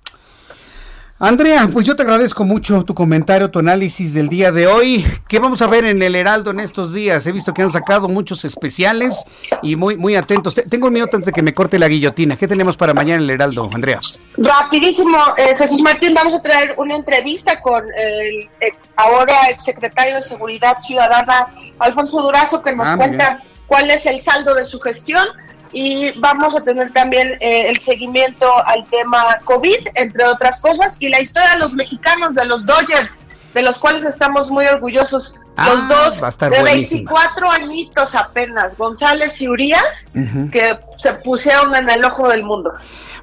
[1.20, 5.06] Andrea, pues yo te agradezco mucho tu comentario, tu análisis del día de hoy.
[5.28, 7.26] ¿Qué vamos a ver en el Heraldo en estos días?
[7.26, 9.26] He visto que han sacado muchos especiales
[9.62, 10.56] y muy muy atentos.
[10.56, 12.38] Tengo un minuto antes de que me corte la guillotina.
[12.38, 14.00] ¿Qué tenemos para mañana en el Heraldo, Andrea?
[14.38, 20.22] Rapidísimo, eh, Jesús Martín, vamos a traer una entrevista con el eh, ahora exsecretario de
[20.22, 25.28] Seguridad Ciudadana, Alfonso Durazo, que nos ah, cuenta cuál es el saldo de su gestión
[25.72, 31.10] y vamos a tener también eh, el seguimiento al tema COVID, entre otras cosas, y
[31.10, 33.20] la historia de los mexicanos, de los Dodgers,
[33.54, 35.36] de los cuales estamos muy orgullosos.
[35.58, 40.08] los ah, dos de 24 añitos apenas, González y Urias,
[40.52, 42.72] que se pusieron en el ojo del mundo.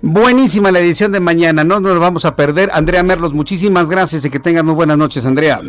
[0.02, 2.70] Buenísima la edición de mañana, no nos vamos a perder.
[2.74, 5.60] Andrea Merlos, muchísimas gracias y que tengan muy buenas noches, Andrea.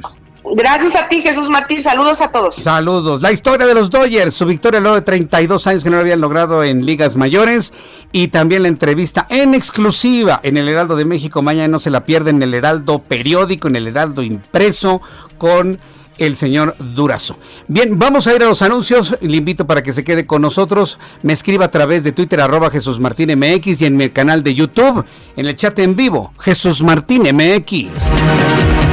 [0.56, 1.84] Gracias a ti, Jesús Martín.
[1.84, 2.56] Saludos a todos.
[2.56, 3.22] Saludos.
[3.22, 6.22] La historia de los Dodgers, su victoria luego de 32 años que no lo habían
[6.22, 7.74] logrado en ligas mayores
[8.12, 11.42] y también la entrevista en exclusiva en el Heraldo de México.
[11.42, 15.02] Mañana no se la pierden en el Heraldo periódico, en el Heraldo impreso
[15.38, 15.80] con
[16.18, 17.38] el señor Durazo.
[17.68, 19.18] Bien, vamos a ir a los anuncios.
[19.22, 21.00] Le invito para que se quede con nosotros.
[21.22, 24.54] Me escriba a través de Twitter arroba Jesús Martín MX y en mi canal de
[24.54, 25.06] YouTube,
[25.36, 28.53] en el chat en vivo, Jesús Martín MX.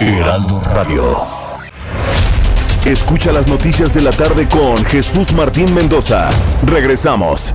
[0.00, 1.02] Heraldo Radio.
[2.84, 6.30] Escucha las noticias de la tarde con Jesús Martín Mendoza.
[6.64, 7.54] Regresamos.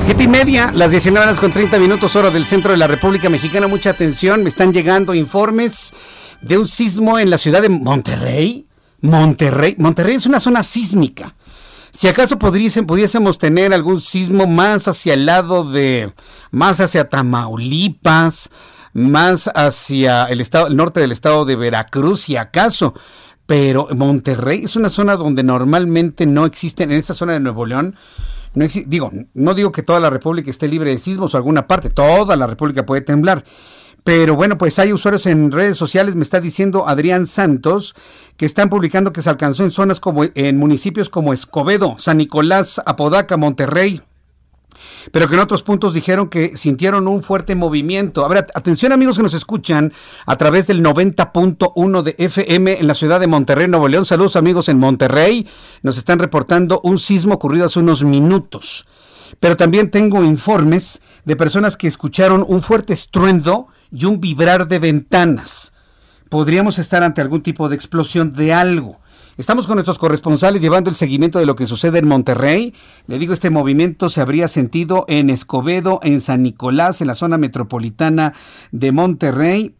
[0.00, 3.28] Siete y media, las 19 horas con 30 minutos hora del centro de la República
[3.28, 3.68] Mexicana.
[3.68, 5.92] Mucha atención, me están llegando informes
[6.40, 8.67] de un sismo en la ciudad de Monterrey.
[9.00, 9.76] Monterrey.
[9.78, 11.34] Monterrey es una zona sísmica.
[11.90, 16.12] Si acaso pudiésemos tener algún sismo más hacia el lado de,
[16.50, 18.50] más hacia Tamaulipas,
[18.92, 22.94] más hacia el estado, el norte del estado de Veracruz, si acaso.
[23.46, 27.96] Pero Monterrey es una zona donde normalmente no existen, en esta zona de Nuevo León,
[28.54, 31.90] no digo, no digo que toda la República esté libre de sismos o alguna parte,
[31.90, 33.44] toda la República puede temblar.
[34.08, 37.94] Pero bueno, pues hay usuarios en redes sociales, me está diciendo Adrián Santos,
[38.38, 42.80] que están publicando que se alcanzó en zonas como en municipios como Escobedo, San Nicolás,
[42.86, 44.00] Apodaca, Monterrey,
[45.12, 48.24] pero que en otros puntos dijeron que sintieron un fuerte movimiento.
[48.24, 49.92] A ver, atención amigos que nos escuchan
[50.24, 54.06] a través del 90.1 de FM en la ciudad de Monterrey, Nuevo León.
[54.06, 55.46] Saludos amigos en Monterrey.
[55.82, 58.86] Nos están reportando un sismo ocurrido hace unos minutos.
[59.38, 64.78] Pero también tengo informes de personas que escucharon un fuerte estruendo y un vibrar de
[64.78, 65.72] ventanas.
[66.28, 69.00] Podríamos estar ante algún tipo de explosión de algo.
[69.38, 72.74] Estamos con nuestros corresponsales llevando el seguimiento de lo que sucede en Monterrey.
[73.06, 77.38] Le digo, este movimiento se habría sentido en Escobedo, en San Nicolás, en la zona
[77.38, 78.34] metropolitana
[78.72, 79.76] de Monterrey.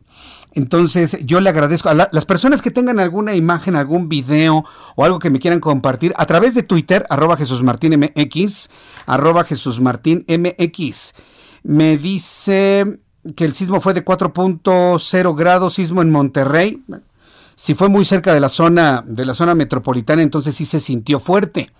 [0.54, 4.64] Entonces, yo le agradezco a las personas que tengan alguna imagen, algún video
[4.96, 8.70] o algo que me quieran compartir a través de Twitter, arroba Jesús Martín MX,
[9.06, 11.14] arroba Jesús Martín MX.
[11.64, 13.00] Me dice
[13.36, 16.82] que el sismo fue de 4.0 grados, sismo en Monterrey.
[17.54, 21.18] Si fue muy cerca de la zona, de la zona metropolitana, entonces sí se sintió
[21.18, 21.70] fuerte.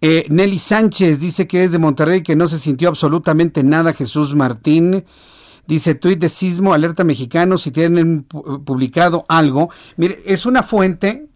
[0.00, 3.92] Eh, Nelly Sánchez dice que es de Monterrey, que no se sintió absolutamente nada.
[3.92, 5.04] Jesús Martín
[5.66, 9.70] dice tuit de sismo, alerta mexicano, si tienen publicado algo.
[9.96, 11.28] Mire, es una fuente.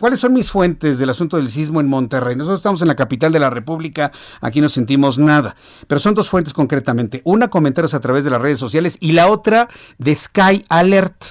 [0.00, 2.34] ¿Cuáles son mis fuentes del asunto del sismo en Monterrey?
[2.34, 4.10] Nosotros estamos en la capital de la República,
[4.40, 5.54] aquí no sentimos nada,
[5.86, 7.22] pero son dos fuentes concretamente.
[7.24, 9.68] Una, comentarios a través de las redes sociales y la otra
[9.98, 11.24] de Sky Alert.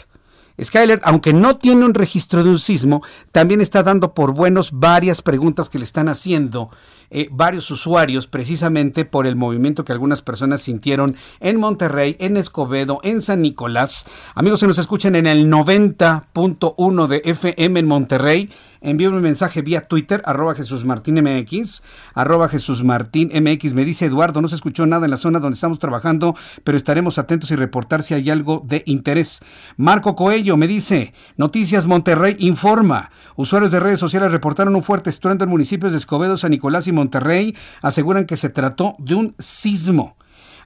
[0.63, 3.01] Skyler, aunque no tiene un registro de un sismo,
[3.31, 6.69] también está dando por buenos varias preguntas que le están haciendo
[7.11, 12.99] eh, varios usuarios precisamente por el movimiento que algunas personas sintieron en Monterrey, en Escobedo,
[13.03, 14.05] en San Nicolás.
[14.35, 18.49] Amigos, se nos escuchan en el 90.1 de FM en Monterrey
[18.81, 21.83] envíame un mensaje vía Twitter, arroba Jesús Martín MX,
[22.13, 23.73] arroba Jesús Martín MX.
[23.73, 27.17] Me dice Eduardo, no se escuchó nada en la zona donde estamos trabajando, pero estaremos
[27.17, 29.41] atentos y reportar si hay algo de interés.
[29.77, 33.11] Marco Coello me dice, Noticias Monterrey informa.
[33.35, 36.91] Usuarios de redes sociales reportaron un fuerte estruendo en municipios de Escobedo, San Nicolás y
[36.99, 37.55] Monterrey.
[37.81, 40.15] Aseguran que se trató de un sismo.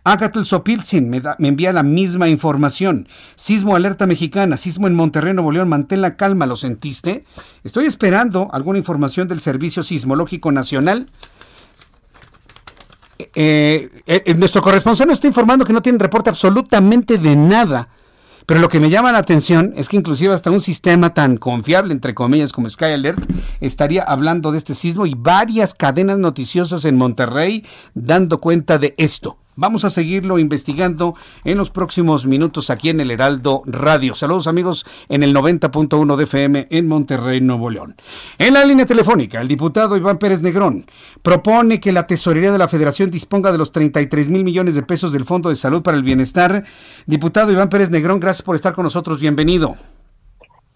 [0.05, 3.07] Agatl Sopilsin me, envía la misma información.
[3.35, 7.23] Sismo alerta mexicana, sismo en Monterrey, Nuevo León, mantén la calma, ¿lo sentiste?
[7.63, 11.09] Estoy esperando alguna información del Servicio Sismológico Nacional.
[13.35, 17.87] Eh, eh, nuestro corresponsal nos está informando que no tiene reporte absolutamente de nada.
[18.45, 21.93] Pero lo que me llama la atención es que inclusive hasta un sistema tan confiable,
[21.93, 23.23] entre comillas, como Sky Alert,
[23.61, 29.37] estaría hablando de este sismo y varias cadenas noticiosas en Monterrey dando cuenta de esto.
[29.55, 31.13] Vamos a seguirlo investigando
[31.43, 34.15] en los próximos minutos aquí en el Heraldo Radio.
[34.15, 37.95] Saludos amigos en el 90.1 de FM en Monterrey, Nuevo León.
[38.39, 40.85] En la línea telefónica, el diputado Iván Pérez Negrón
[41.21, 45.11] propone que la Tesorería de la Federación disponga de los 33 mil millones de pesos
[45.11, 46.63] del Fondo de Salud para el Bienestar.
[47.05, 49.19] Diputado Iván Pérez Negrón, gracias por estar con nosotros.
[49.19, 49.77] Bienvenido.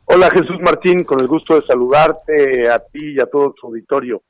[0.09, 4.21] Hola Jesús Martín, con el gusto de saludarte a ti y a todo tu auditorio.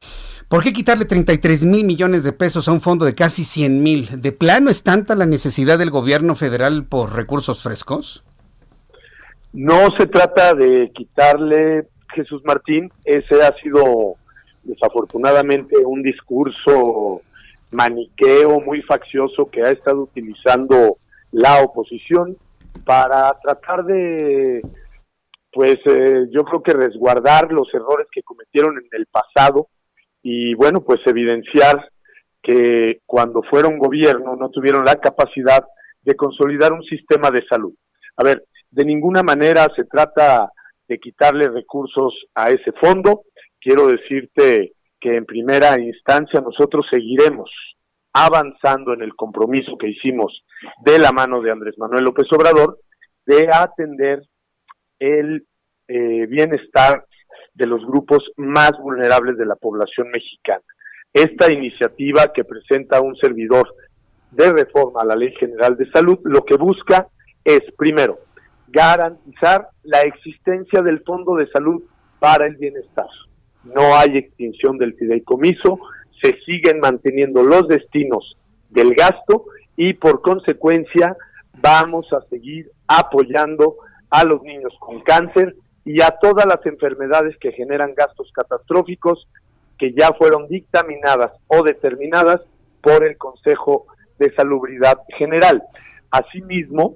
[0.49, 4.22] ¿Por qué quitarle 33 mil millones de pesos a un fondo de casi 100 mil?
[4.22, 8.24] ¿De plano es tanta la necesidad del gobierno federal por recursos frescos?
[9.52, 14.14] No se trata de quitarle, Jesús Martín, ese ha sido
[14.64, 17.22] desafortunadamente un discurso
[17.72, 20.95] maniqueo muy faccioso que ha estado utilizando
[21.34, 22.38] la oposición
[22.86, 24.61] para tratar de,
[25.52, 29.68] pues eh, yo creo que resguardar los errores que cometieron en el pasado
[30.30, 31.90] y bueno, pues evidenciar
[32.44, 35.64] que cuando fueron gobierno no tuvieron la capacidad
[36.02, 37.74] de consolidar un sistema de salud.
[38.18, 40.52] A ver, de ninguna manera se trata
[40.86, 43.22] de quitarle recursos a ese fondo.
[43.58, 47.49] Quiero decirte que en primera instancia nosotros seguiremos
[48.12, 50.44] avanzando en el compromiso que hicimos
[50.84, 52.80] de la mano de Andrés Manuel López Obrador
[53.26, 54.24] de atender
[54.99, 55.45] el
[55.88, 57.06] eh, bienestar
[57.58, 60.64] de los grupos más vulnerables de la población mexicana.
[61.12, 63.74] Esta iniciativa que presenta un servidor
[64.32, 67.08] de reforma a la Ley General de Salud lo que busca
[67.44, 68.20] es, primero,
[68.68, 71.82] garantizar la existencia del Fondo de Salud
[72.20, 73.08] para el Bienestar.
[73.64, 75.80] No hay extinción del fideicomiso,
[76.22, 78.38] se siguen manteniendo los destinos
[78.70, 81.16] del gasto y por consecuencia
[81.60, 83.78] vamos a seguir apoyando
[84.10, 85.56] a los niños con cáncer
[85.88, 89.26] y a todas las enfermedades que generan gastos catastróficos
[89.80, 92.41] que ya fueron dictaminadas o determinadas
[92.81, 93.85] por el Consejo
[94.19, 95.64] de Salubridad General.
[96.11, 96.95] Asimismo,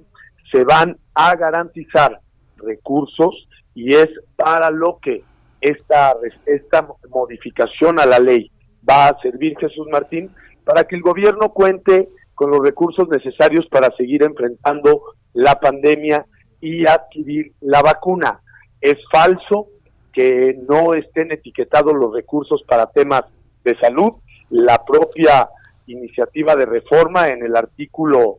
[0.52, 2.20] se van a garantizar
[2.58, 5.24] recursos y es para lo que
[5.62, 6.14] esta,
[6.44, 8.50] esta modificación a la ley
[8.86, 10.30] va a servir, Jesús Martín,
[10.64, 16.26] para que el gobierno cuente con los recursos necesarios para seguir enfrentando la pandemia
[16.60, 18.42] y adquirir la vacuna
[18.82, 19.68] es falso
[20.12, 23.22] que no estén etiquetados los recursos para temas
[23.64, 24.12] de salud.
[24.50, 25.48] La propia
[25.86, 28.38] iniciativa de reforma en el artículo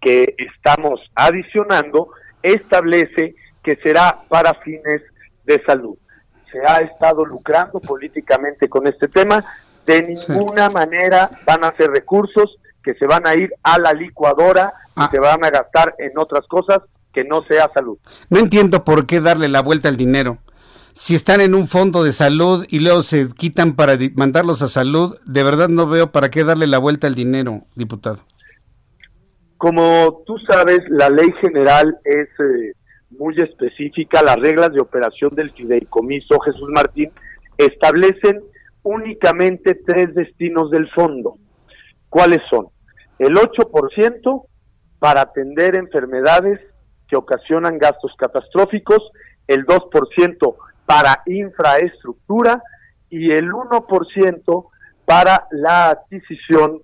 [0.00, 2.08] que estamos adicionando
[2.42, 5.02] establece que será para fines
[5.44, 5.96] de salud.
[6.50, 9.44] Se ha estado lucrando políticamente con este tema,
[9.84, 14.72] de ninguna manera van a ser recursos que se van a ir a la licuadora
[14.96, 15.08] y Ah.
[15.10, 16.80] se van a gastar en otras cosas
[17.14, 17.98] que no sea salud.
[18.28, 20.38] No entiendo por qué darle la vuelta al dinero.
[20.92, 25.18] Si están en un fondo de salud y luego se quitan para mandarlos a salud,
[25.24, 28.20] de verdad no veo para qué darle la vuelta al dinero, diputado.
[29.56, 32.74] Como tú sabes, la ley general es eh,
[33.10, 34.22] muy específica.
[34.22, 37.10] Las reglas de operación del fideicomiso, Jesús Martín,
[37.56, 38.42] establecen
[38.82, 41.38] únicamente tres destinos del fondo.
[42.08, 42.68] ¿Cuáles son?
[43.18, 44.46] El 8%
[45.00, 46.60] para atender enfermedades
[47.08, 49.10] que ocasionan gastos catastróficos,
[49.46, 50.56] el 2%
[50.86, 52.62] para infraestructura
[53.10, 54.66] y el 1%
[55.04, 56.80] para la adquisición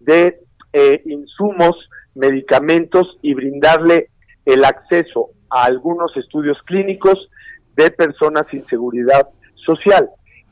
[0.00, 0.40] de
[0.72, 1.76] eh, insumos,
[2.14, 4.08] medicamentos y brindarle
[4.44, 7.28] el acceso a algunos estudios clínicos
[7.76, 10.10] de personas sin seguridad social.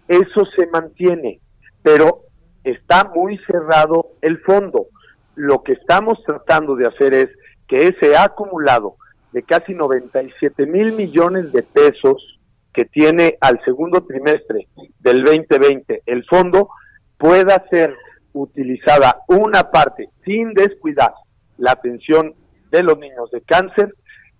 [0.09, 1.40] Eso se mantiene,
[1.82, 2.23] pero
[2.65, 4.86] está muy cerrado el fondo.
[5.35, 7.28] Lo que estamos tratando de hacer es
[7.69, 8.97] que ese acumulado
[9.32, 12.38] de casi 97 mil millones de pesos
[12.72, 14.68] que tiene al segundo trimestre
[15.00, 16.70] del 2020 el fondo
[17.18, 17.94] pueda ser
[18.32, 21.12] utilizada una parte sin descuidar
[21.59, 22.34] la atención
[22.70, 23.94] de los niños de cáncer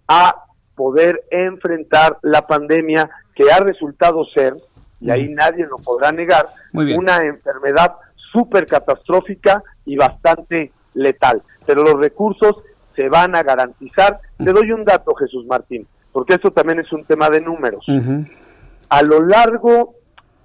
[0.09, 0.45] a
[0.75, 4.57] poder enfrentar la pandemia que ha resultado ser,
[5.01, 7.95] y ahí nadie lo podrá negar, una enfermedad
[8.33, 11.43] súper catastrófica y bastante letal.
[11.67, 12.57] Pero los recursos
[12.95, 14.21] se van a garantizar.
[14.37, 17.85] Te doy un dato, Jesús Martín, porque esto también es un tema de números.
[18.89, 19.95] A lo largo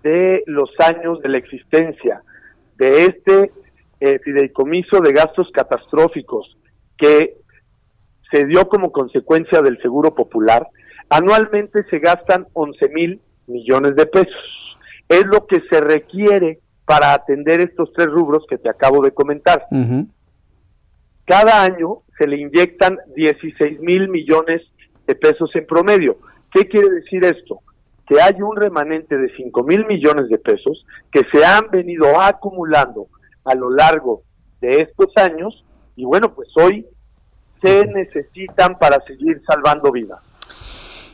[0.03, 2.21] de los años de la existencia
[2.77, 3.51] de este
[3.99, 6.57] eh, fideicomiso de gastos catastróficos
[6.97, 7.37] que
[8.31, 10.67] se dio como consecuencia del Seguro Popular,
[11.09, 14.77] anualmente se gastan 11 mil millones de pesos.
[15.09, 19.65] Es lo que se requiere para atender estos tres rubros que te acabo de comentar.
[21.27, 24.61] Cada año se le inyectan 16 mil millones
[25.05, 26.17] de pesos en promedio.
[26.51, 27.59] ¿Qué quiere decir esto?
[28.07, 33.07] Que hay un remanente de 5 mil millones de pesos que se han venido acumulando
[33.43, 34.23] a lo largo
[34.61, 35.65] de estos años
[35.97, 36.85] y bueno, pues hoy
[37.61, 40.19] se necesitan para seguir salvando vidas.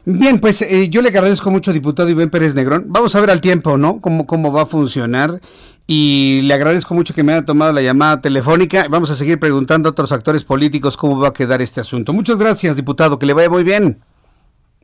[0.06, 2.86] Bien, pues eh, yo le agradezco mucho, diputado Iván Pérez Negrón.
[2.88, 4.02] Vamos a ver al tiempo, ¿no?
[4.02, 5.40] Cómo, cómo va a funcionar.
[5.86, 8.86] Y le agradezco mucho que me haya tomado la llamada telefónica.
[8.90, 12.14] Vamos a seguir preguntando a otros actores políticos cómo va a quedar este asunto.
[12.14, 13.20] Muchas gracias, diputado.
[13.20, 14.00] Que le vaya muy bien.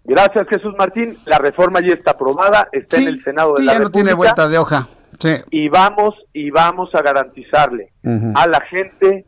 [0.03, 3.73] Gracias Jesús Martín, la reforma ya está aprobada, está en el Senado de Sí, la
[3.73, 4.33] ya no tiene República.
[4.35, 4.87] vuelta de hoja.
[5.19, 5.35] Sí.
[5.51, 7.91] y vamos y vamos a garantizarle
[8.35, 9.25] a la gente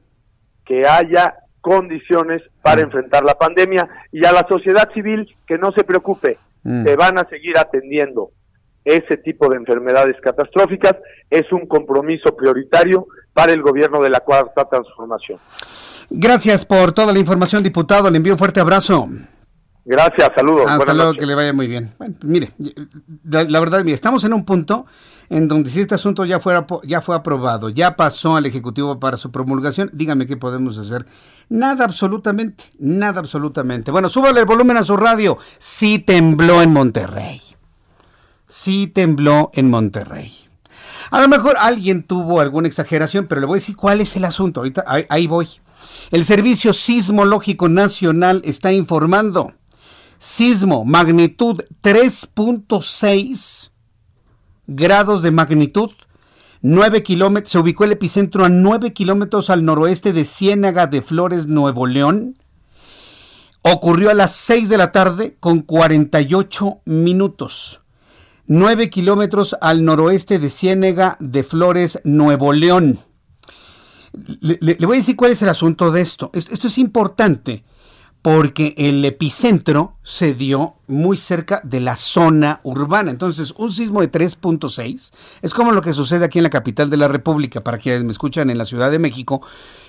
[0.65, 5.83] que haya condiciones para enfrentar la pandemia y a la sociedad civil que no se
[5.83, 6.85] preocupe, Mm.
[6.85, 8.29] se van a seguir atendiendo
[8.85, 10.95] ese tipo de enfermedades catastróficas,
[11.29, 15.39] es un compromiso prioritario para el gobierno de la cuarta transformación.
[16.09, 18.09] Gracias por toda la información, diputado.
[18.09, 19.07] Le envío un fuerte abrazo.
[19.85, 20.65] Gracias, saludos.
[20.65, 21.19] Hasta buenas luego, noches.
[21.21, 21.93] que le vaya muy bien.
[21.97, 22.51] Bueno, mire,
[23.23, 24.85] la, la verdad, mire, estamos en un punto
[25.29, 29.17] en donde si este asunto ya, fuera, ya fue aprobado, ya pasó al Ejecutivo para
[29.17, 31.05] su promulgación, dígame qué podemos hacer.
[31.49, 33.91] Nada absolutamente, nada absolutamente.
[33.91, 35.37] Bueno, súbale el volumen a su radio.
[35.57, 37.39] Sí tembló en Monterrey.
[38.51, 40.29] Sí tembló en Monterrey.
[41.09, 44.25] A lo mejor alguien tuvo alguna exageración, pero le voy a decir cuál es el
[44.25, 44.59] asunto.
[44.59, 45.47] Ahorita ahí, voy.
[46.11, 49.53] El Servicio Sismológico Nacional está informando.
[50.17, 53.71] Sismo, magnitud 3.6
[54.67, 55.91] grados de magnitud.
[56.61, 61.47] 9 kilómetros, se ubicó el epicentro a 9 kilómetros al noroeste de Ciénaga de Flores,
[61.47, 62.37] Nuevo León.
[63.61, 67.80] Ocurrió a las 6 de la tarde con 48 minutos.
[68.51, 72.99] 9 kilómetros al noroeste de Ciénaga de Flores, Nuevo León.
[74.41, 76.31] Le, voy a decir cuál es el asunto de esto.
[76.33, 77.63] Esto, es importante
[78.21, 83.09] porque el epicentro se dio muy cerca de la zona urbana.
[83.09, 86.97] Entonces, un sismo de 3.6 es como lo que sucede aquí en la capital de
[86.97, 89.41] la República, para quienes me escuchan en la Ciudad de México.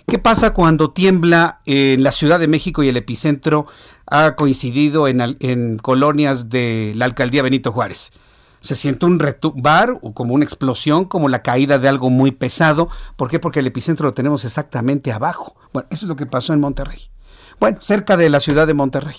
[0.07, 3.67] ¿Qué pasa cuando tiembla en la Ciudad de México y el epicentro
[4.07, 8.13] ha coincidido en colonias de la alcaldía Benito Juárez?
[8.63, 12.89] Se siente un retumbar o como una explosión, como la caída de algo muy pesado.
[13.17, 13.39] ¿Por qué?
[13.39, 15.57] Porque el epicentro lo tenemos exactamente abajo.
[15.73, 17.11] Bueno, eso es lo que pasó en Monterrey.
[17.61, 19.17] Bueno, cerca de la ciudad de Monterrey.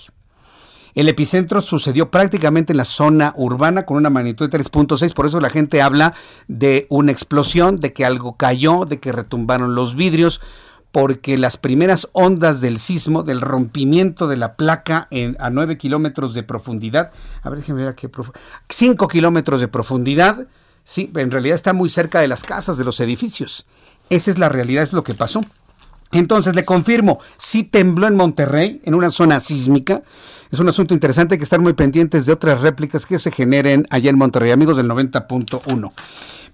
[0.94, 5.40] El epicentro sucedió prácticamente en la zona urbana con una magnitud de 3.6, por eso
[5.40, 6.14] la gente habla
[6.46, 10.40] de una explosión, de que algo cayó, de que retumbaron los vidrios,
[10.94, 16.34] porque las primeras ondas del sismo, del rompimiento de la placa en, a 9 kilómetros
[16.34, 17.10] de profundidad,
[17.42, 18.08] a ver, déjenme ver a qué
[18.68, 20.46] 5 kilómetros de profundidad,
[20.84, 23.66] sí, en realidad está muy cerca de las casas, de los edificios.
[24.08, 25.40] Esa es la realidad, es lo que pasó.
[26.12, 30.04] Entonces, le confirmo, sí tembló en Monterrey, en una zona sísmica.
[30.52, 33.88] Es un asunto interesante, hay que estar muy pendientes de otras réplicas que se generen
[33.90, 35.90] allá en Monterrey, amigos del 90.1.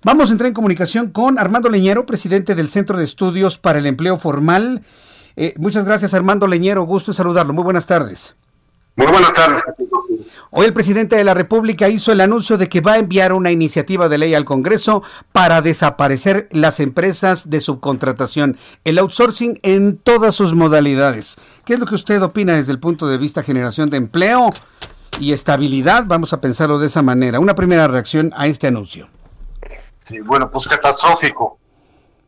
[0.03, 3.87] Vamos a entrar en comunicación con Armando Leñero, presidente del Centro de Estudios para el
[3.87, 4.83] Empleo Formal.
[5.37, 6.85] Eh, muchas gracias, Armando Leñero.
[6.85, 7.53] Gusto saludarlo.
[7.53, 8.35] Muy buenas tardes.
[8.97, 9.63] Muy buenas tardes.
[10.51, 13.51] Hoy el presidente de la República hizo el anuncio de que va a enviar una
[13.51, 15.03] iniciativa de ley al Congreso
[15.33, 21.37] para desaparecer las empresas de subcontratación, el outsourcing en todas sus modalidades.
[21.67, 24.49] ¿Qué es lo que usted opina desde el punto de vista generación de empleo
[25.21, 26.05] y estabilidad?
[26.07, 27.39] Vamos a pensarlo de esa manera.
[27.39, 29.09] Una primera reacción a este anuncio.
[30.25, 31.59] Bueno, pues catastrófico,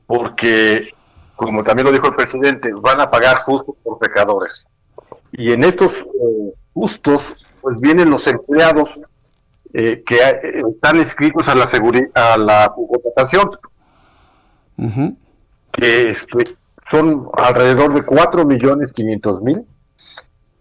[0.06, 0.94] porque,
[1.36, 4.68] como también lo dijo el presidente, van a pagar justos por pecadores.
[5.32, 9.00] Y en estos eh, justos pues vienen los empleados
[9.72, 11.70] eh, que eh, están inscritos a la
[12.14, 13.50] a la contratación,
[15.72, 16.44] que este,
[16.90, 19.64] son alrededor de 4 millones 500 mil,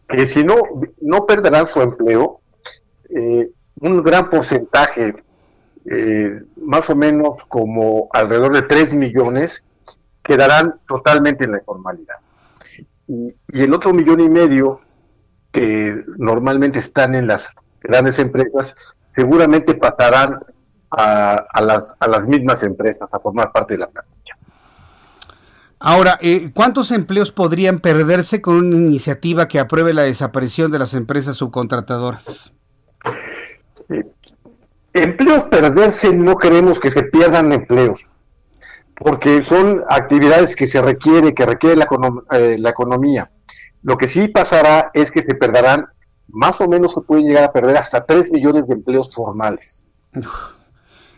[0.07, 0.55] que si no,
[1.01, 2.39] no perderán su empleo,
[3.09, 3.49] eh,
[3.81, 5.15] un gran porcentaje,
[6.57, 9.63] más o menos como alrededor de 3 millones,
[10.23, 12.15] quedarán totalmente en la informalidad.
[13.07, 14.81] y el otro millón y medio
[15.51, 18.75] que normalmente están en las grandes empresas,
[19.15, 20.39] seguramente pasarán
[20.91, 24.37] a, las, a las mismas empresas a formar parte de la plantilla.
[25.79, 30.93] Ahora, eh, ¿cuántos empleos podrían perderse con una iniciativa que apruebe la desaparición de las
[30.93, 32.53] empresas subcontratadoras?
[33.89, 34.05] Eh,
[34.93, 38.13] empleos perderse no queremos que se pierdan empleos,
[38.95, 41.87] porque son actividades que se requiere, que requiere la,
[42.31, 43.31] eh, la economía.
[43.83, 45.87] Lo que sí pasará es que se perderán,
[46.27, 49.87] más o menos se pueden llegar a perder hasta 3 millones de empleos formales.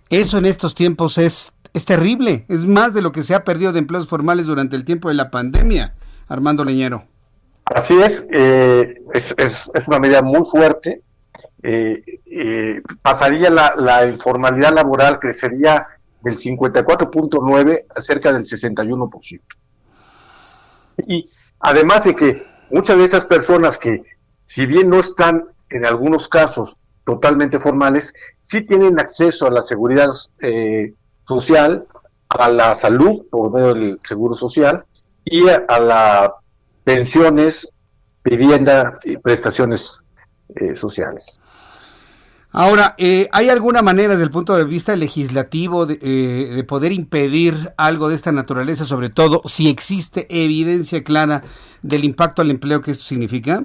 [0.10, 3.74] Eso en estos tiempos es, es terrible, es más de lo que se ha perdido
[3.74, 5.96] de empleos formales durante el tiempo de la pandemia,
[6.28, 7.04] Armando Leñero.
[7.66, 11.02] Así es, eh, es, es, una medida muy fuerte.
[11.66, 15.88] Eh, eh, pasaría la, informalidad laboral, crecería
[16.22, 19.42] del 54.9 a cerca del 61%.
[21.08, 21.30] Y
[21.60, 24.04] además de que muchas de esas personas que,
[24.46, 30.10] si bien no están en algunos casos totalmente formales, sí tienen acceso a la seguridad
[30.42, 30.94] eh,
[31.26, 31.86] social,
[32.28, 34.84] a la salud por medio del seguro social
[35.24, 36.30] y a, las
[36.84, 37.70] pensiones,
[38.24, 40.04] vivienda y prestaciones
[40.56, 41.40] eh, sociales.
[42.56, 46.92] Ahora, eh, ¿hay alguna manera desde el punto de vista legislativo de, eh, de, poder
[46.92, 51.42] impedir algo de esta naturaleza, sobre todo si existe evidencia clara
[51.82, 53.64] del impacto al empleo que esto significa?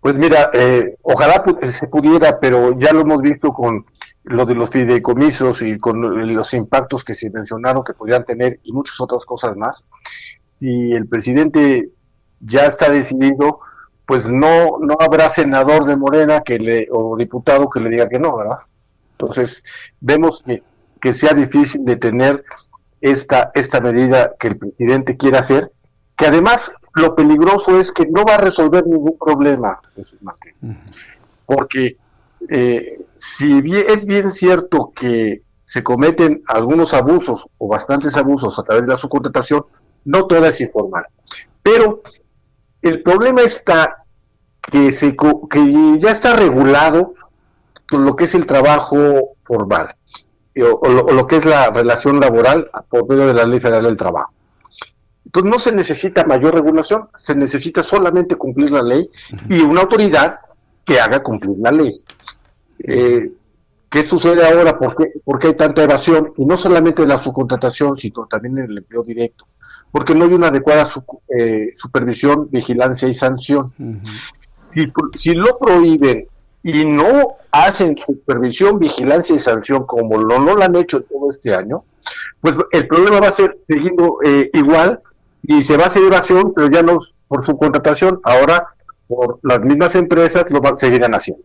[0.00, 3.86] Pues mira, eh, ojalá se pudiera, pero ya lo hemos visto con
[4.24, 8.72] lo de los fideicomisos y con los impactos que se mencionaron que podrían tener y
[8.72, 9.86] muchas otras cosas más.
[10.58, 11.90] Y el presidente
[12.40, 13.60] ya está decidido
[14.10, 18.18] pues no, no habrá senador de Morena que le, o diputado que le diga que
[18.18, 18.58] no, ¿verdad?
[19.12, 19.62] Entonces,
[20.00, 20.64] vemos que,
[21.00, 22.42] que sea difícil de tener
[23.00, 25.70] esta, esta medida que el presidente quiere hacer,
[26.16, 30.54] que además lo peligroso es que no va a resolver ningún problema, Jesús Martín.
[31.46, 31.96] Porque
[32.48, 38.64] eh, si bien, es bien cierto que se cometen algunos abusos o bastantes abusos a
[38.64, 39.66] través de la subcontratación,
[40.04, 41.04] no toda es informal.
[41.62, 42.02] Pero
[42.82, 43.99] el problema está
[44.60, 47.14] que, se, que ya está regulado
[47.90, 49.94] lo que es el trabajo formal
[50.62, 54.32] o, lo, que es la relación laboral por medio de la Ley Federal del Trabajo.
[55.24, 59.08] Entonces no se necesita mayor regulación, se necesita solamente cumplir la ley
[59.48, 60.40] y una autoridad
[60.84, 61.92] que haga cumplir la ley.
[62.80, 63.30] Eh,
[63.88, 64.76] ¿Qué sucede ahora?
[64.76, 66.32] ¿Por qué, hay tanta evasión?
[66.36, 69.46] Y no solamente en la subcontratación, sino también en el empleo directo.
[69.92, 70.88] Porque no hay una adecuada
[71.36, 73.72] eh, supervisión, vigilancia y sanción
[75.16, 76.26] si, lo prohíben
[76.62, 81.54] y no hacen supervisión, vigilancia y sanción como lo, no lo han hecho todo este
[81.54, 81.84] año,
[82.40, 85.00] pues el problema va a ser siguiendo eh, igual
[85.42, 88.68] y se va a hacer evasión, pero ya no por su contratación, ahora
[89.06, 91.44] por las mismas empresas lo seguirán haciendo.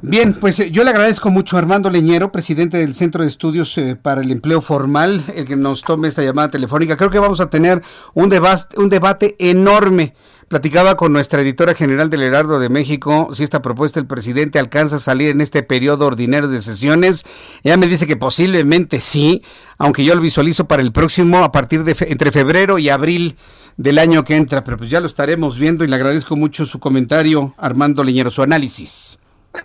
[0.00, 3.76] Bien, pues eh, yo le agradezco mucho a Armando Leñero, presidente del Centro de Estudios
[3.78, 6.96] eh, para el Empleo Formal, el que nos tome esta llamada telefónica.
[6.96, 7.82] Creo que vamos a tener
[8.14, 10.14] un, debate, un debate enorme
[10.48, 14.96] Platicaba con nuestra editora general del Heraldo de México si esta propuesta del presidente alcanza
[14.96, 17.26] a salir en este periodo ordinario de sesiones.
[17.62, 19.42] Ella me dice que posiblemente sí,
[19.76, 23.36] aunque yo lo visualizo para el próximo a partir de entre febrero y abril
[23.76, 26.78] del año que entra, pero pues ya lo estaremos viendo y le agradezco mucho su
[26.78, 29.18] comentario, Armando Leñero, su análisis.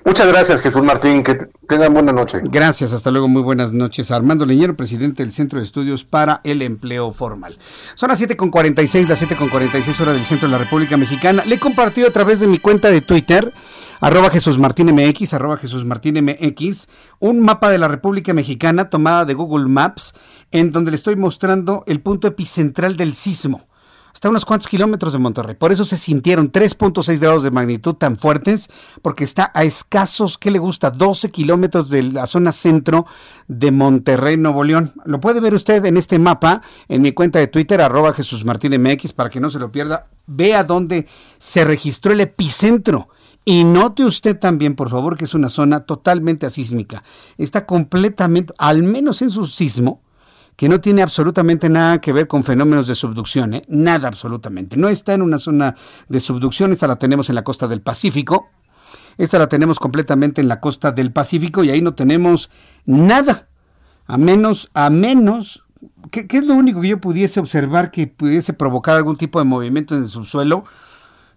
[0.06, 1.24] Muchas gracias, Jesús Martín.
[1.24, 1.36] Que
[1.68, 2.40] tengan buena noche.
[2.44, 3.28] Gracias, hasta luego.
[3.28, 4.12] Muy buenas noches.
[4.12, 7.58] Armando Leñero, presidente del Centro de Estudios para el Empleo Formal.
[7.96, 11.44] Son las 7.46, las 7.46 horas del centro de la República Mexicana.
[11.46, 13.54] Le he compartido a través de mi cuenta de Twitter,
[14.00, 16.88] arroba Jesús Martín MX, arroba Jesús Martín MX,
[17.20, 20.14] un mapa de la República Mexicana tomada de Google Maps,
[20.52, 23.66] en donde le estoy mostrando el punto epicentral del sismo
[24.14, 25.56] está a unos cuantos kilómetros de Monterrey.
[25.56, 28.70] Por eso se sintieron 3.6 grados de magnitud tan fuertes,
[29.02, 30.92] porque está a escasos, ¿qué le gusta?
[30.92, 33.06] 12 kilómetros de la zona centro
[33.48, 34.94] de Monterrey, Nuevo León.
[35.06, 38.80] Lo puede ver usted en este mapa, en mi cuenta de Twitter, arroba Jesús Martín
[38.80, 40.08] MX, para que no se lo pierda.
[40.28, 41.08] Vea dónde
[41.38, 43.10] se registró el epicentro.
[43.46, 47.04] Y note usted también, por favor, que es una zona totalmente asísmica.
[47.38, 50.03] Está completamente, al menos en su sismo,
[50.56, 53.64] que no tiene absolutamente nada que ver con fenómenos de subducción, ¿eh?
[53.68, 54.78] nada absolutamente.
[54.78, 55.76] No está en una zona
[56.10, 58.50] de subducción, esta la tenemos en la costa del Pacífico,
[59.18, 62.50] esta la tenemos completamente en la costa del Pacífico y ahí no tenemos
[62.86, 63.48] nada,
[64.06, 65.64] a menos, a menos,
[66.12, 69.96] ¿qué, es lo único que yo pudiese observar que pudiese provocar algún tipo de movimiento
[69.96, 70.66] en el subsuelo?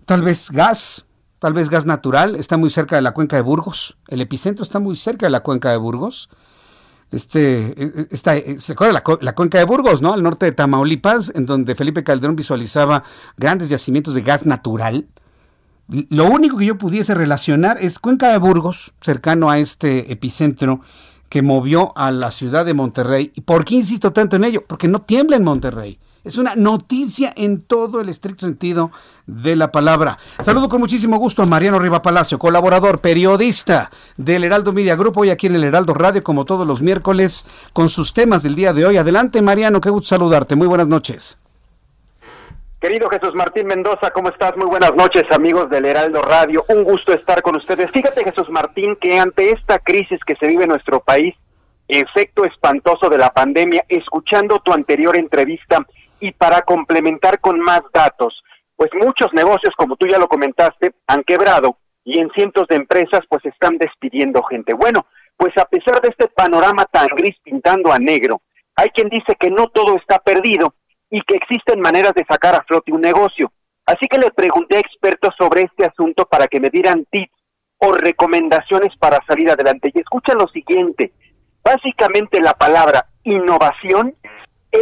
[0.04, 1.06] Tal vez gas,
[1.38, 4.78] tal vez gas natural, está muy cerca de la cuenca de Burgos, el epicentro está
[4.78, 6.28] muy cerca de la cuenca de Burgos
[7.12, 10.12] este, e, e, e, ¿se acuerda la, cuenca de Burgos, ¿no?
[10.12, 13.04] Al norte de Tamaulipas, en donde Felipe Calderón visualizaba
[13.36, 15.06] grandes yacimientos de gas natural.
[15.88, 20.80] Lo único que yo pudiese relacionar es Cuenca de Burgos, cercano a este epicentro
[21.28, 23.32] que movió a la ciudad de Monterrey.
[23.34, 24.64] ¿Y por qué insisto tanto en ello?
[24.66, 25.98] Porque no tiembla en Monterrey.
[26.26, 28.90] Es una noticia en todo el estricto sentido
[29.26, 30.18] de la palabra.
[30.40, 35.30] Saludo con muchísimo gusto a Mariano Riva Palacio, colaborador, periodista del Heraldo Media Group, hoy
[35.30, 38.84] aquí en el Heraldo Radio, como todos los miércoles, con sus temas del día de
[38.84, 38.96] hoy.
[38.96, 40.56] Adelante, Mariano, qué gusto saludarte.
[40.56, 41.38] Muy buenas noches.
[42.80, 44.56] Querido Jesús Martín Mendoza, ¿cómo estás?
[44.56, 46.64] Muy buenas noches, amigos del Heraldo Radio.
[46.70, 47.88] Un gusto estar con ustedes.
[47.94, 51.36] Fíjate, Jesús Martín, que ante esta crisis que se vive en nuestro país,
[51.86, 55.86] efecto espantoso de la pandemia, escuchando tu anterior entrevista,
[56.26, 58.42] y para complementar con más datos,
[58.74, 63.20] pues muchos negocios, como tú ya lo comentaste, han quebrado y en cientos de empresas
[63.28, 64.74] pues están despidiendo gente.
[64.74, 68.42] Bueno, pues a pesar de este panorama tan gris pintando a negro,
[68.74, 70.74] hay quien dice que no todo está perdido
[71.10, 73.52] y que existen maneras de sacar a flote un negocio.
[73.86, 77.32] Así que le pregunté a expertos sobre este asunto para que me dieran tips
[77.78, 79.92] o recomendaciones para salir adelante.
[79.94, 81.12] Y escucha lo siguiente,
[81.62, 84.16] básicamente la palabra innovación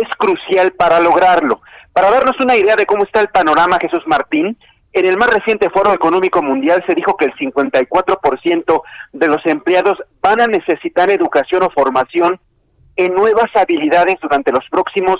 [0.00, 1.60] es crucial para lograrlo.
[1.92, 4.58] Para darnos una idea de cómo está el panorama, Jesús Martín,
[4.92, 9.98] en el más reciente Foro Económico Mundial se dijo que el 54% de los empleados
[10.20, 12.40] van a necesitar educación o formación
[12.96, 15.18] en nuevas habilidades durante los próximos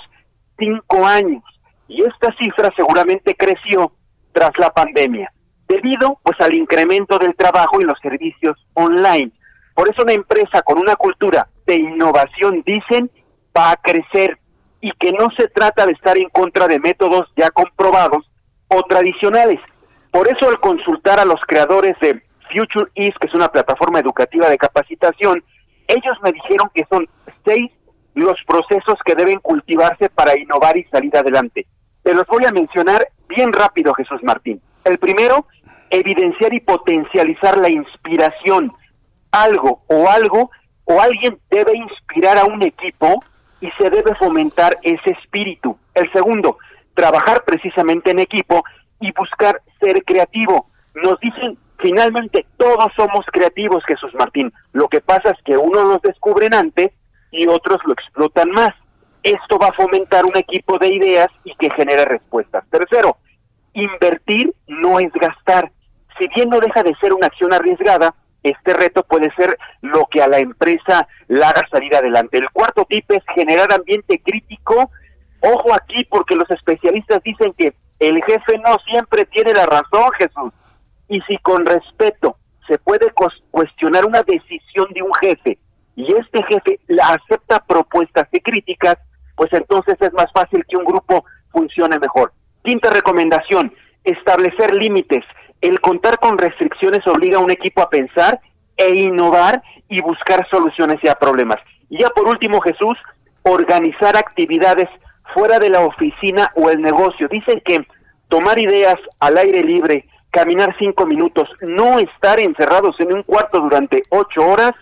[0.57, 1.43] cinco años.
[1.89, 3.91] Y esta cifra seguramente creció
[4.31, 5.31] tras la pandemia,
[5.67, 9.31] debido pues al incremento del trabajo y los servicios online.
[9.73, 13.11] Por eso una empresa con una cultura de innovación, dicen,
[13.55, 14.39] va a crecer
[14.85, 18.29] y que no se trata de estar en contra de métodos ya comprobados
[18.67, 19.59] o tradicionales.
[20.11, 22.21] Por eso al consultar a los creadores de
[22.53, 25.43] Future East, que es una plataforma educativa de capacitación,
[25.87, 27.09] ellos me dijeron que son
[27.43, 27.71] seis
[28.13, 31.65] los procesos que deben cultivarse para innovar y salir adelante.
[32.03, 34.61] Te los voy a mencionar bien rápido, Jesús Martín.
[34.83, 35.47] El primero,
[35.89, 38.71] evidenciar y potencializar la inspiración.
[39.31, 40.51] Algo o algo
[40.83, 43.23] o alguien debe inspirar a un equipo
[43.61, 45.77] y se debe fomentar ese espíritu.
[45.93, 46.57] El segundo,
[46.93, 48.63] trabajar precisamente en equipo
[48.99, 50.67] y buscar ser creativo.
[50.95, 54.51] Nos dicen, finalmente, todos somos creativos, Jesús Martín.
[54.73, 56.91] Lo que pasa es que unos los descubren antes
[57.31, 58.73] y otros lo explotan más.
[59.23, 62.63] Esto va a fomentar un equipo de ideas y que genere respuestas.
[62.69, 63.17] Tercero,
[63.73, 65.71] invertir no es gastar.
[66.17, 68.13] Si bien no deja de ser una acción arriesgada,
[68.49, 72.37] este reto puede ser lo que a la empresa la haga salir adelante.
[72.37, 74.91] El cuarto tip es generar ambiente crítico.
[75.41, 80.51] Ojo aquí porque los especialistas dicen que el jefe no siempre tiene la razón, Jesús.
[81.07, 83.11] Y si con respeto se puede
[83.51, 85.57] cuestionar una decisión de un jefe
[85.95, 88.97] y este jefe la acepta propuestas y críticas,
[89.35, 92.33] pues entonces es más fácil que un grupo funcione mejor.
[92.63, 93.73] Quinta recomendación,
[94.03, 95.23] establecer límites.
[95.61, 98.39] El contar con restricciones obliga a un equipo a pensar
[98.77, 101.57] e innovar y buscar soluciones a problemas.
[101.89, 102.97] Y ya por último, Jesús,
[103.43, 104.89] organizar actividades
[105.33, 107.27] fuera de la oficina o el negocio.
[107.27, 107.85] Dicen que
[108.27, 114.01] tomar ideas al aire libre, caminar cinco minutos, no estar encerrados en un cuarto durante
[114.09, 114.73] ocho horas,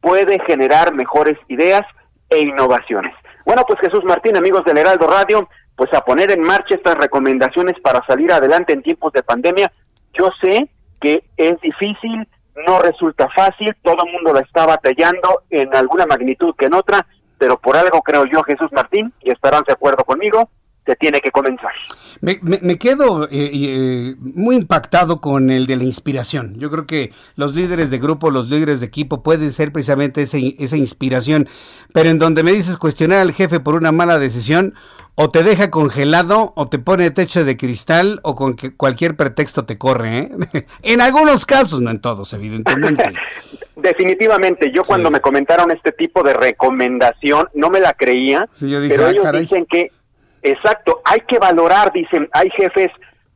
[0.00, 1.82] puede generar mejores ideas
[2.28, 3.14] e innovaciones.
[3.44, 7.74] Bueno, pues Jesús Martín, amigos del Heraldo Radio, pues a poner en marcha estas recomendaciones
[7.80, 9.72] para salir adelante en tiempos de pandemia.
[10.14, 10.68] Yo sé
[11.00, 12.26] que es difícil,
[12.66, 17.06] no resulta fácil, todo el mundo la está batallando en alguna magnitud que en otra,
[17.38, 20.48] pero por algo creo yo, Jesús Martín, y estarán de acuerdo conmigo,
[20.84, 21.70] se tiene que comenzar.
[22.20, 26.54] Me, me, quedo eh, eh, muy impactado con el de la inspiración.
[26.58, 30.38] Yo creo que los líderes de grupo, los líderes de equipo pueden ser precisamente esa,
[30.58, 31.48] esa inspiración,
[31.92, 34.74] pero en donde me dices cuestionar al jefe por una mala decisión,
[35.14, 39.64] o te deja congelado, o te pone techo de cristal, o con que cualquier pretexto
[39.64, 40.18] te corre.
[40.18, 40.30] ¿eh?
[40.82, 43.12] en algunos casos, no en todos, evidentemente.
[43.76, 49.10] Definitivamente, yo cuando me comentaron este tipo de recomendación, no me la creía, pero ah,
[49.10, 49.90] ellos dicen que
[50.42, 52.88] Exacto, hay que valorar, dicen, hay jefes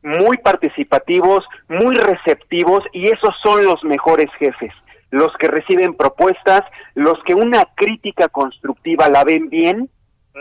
[0.03, 4.73] muy participativos, muy receptivos y esos son los mejores jefes,
[5.09, 6.61] los que reciben propuestas,
[6.95, 9.89] los que una crítica constructiva la ven bien,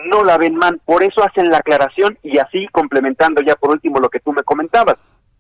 [0.05, 3.99] no la ven mal, por eso hacen la aclaración y así complementando ya por último
[3.99, 4.97] lo que tú me comentabas,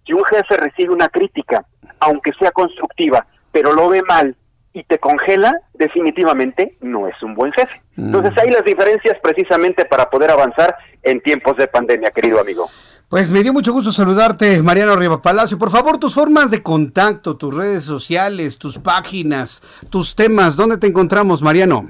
[0.06, 1.64] si un jefe recibe una crítica,
[2.00, 4.36] aunque sea constructiva, pero lo ve mal
[4.72, 7.80] y te congela, definitivamente no es un buen jefe.
[7.96, 12.68] Entonces hay las diferencias precisamente para poder avanzar en tiempos de pandemia, querido amigo.
[13.08, 15.56] Pues me dio mucho gusto saludarte, Mariano Riva Palacio.
[15.56, 20.88] Por favor, tus formas de contacto, tus redes sociales, tus páginas, tus temas, ¿dónde te
[20.88, 21.88] encontramos, Mariano?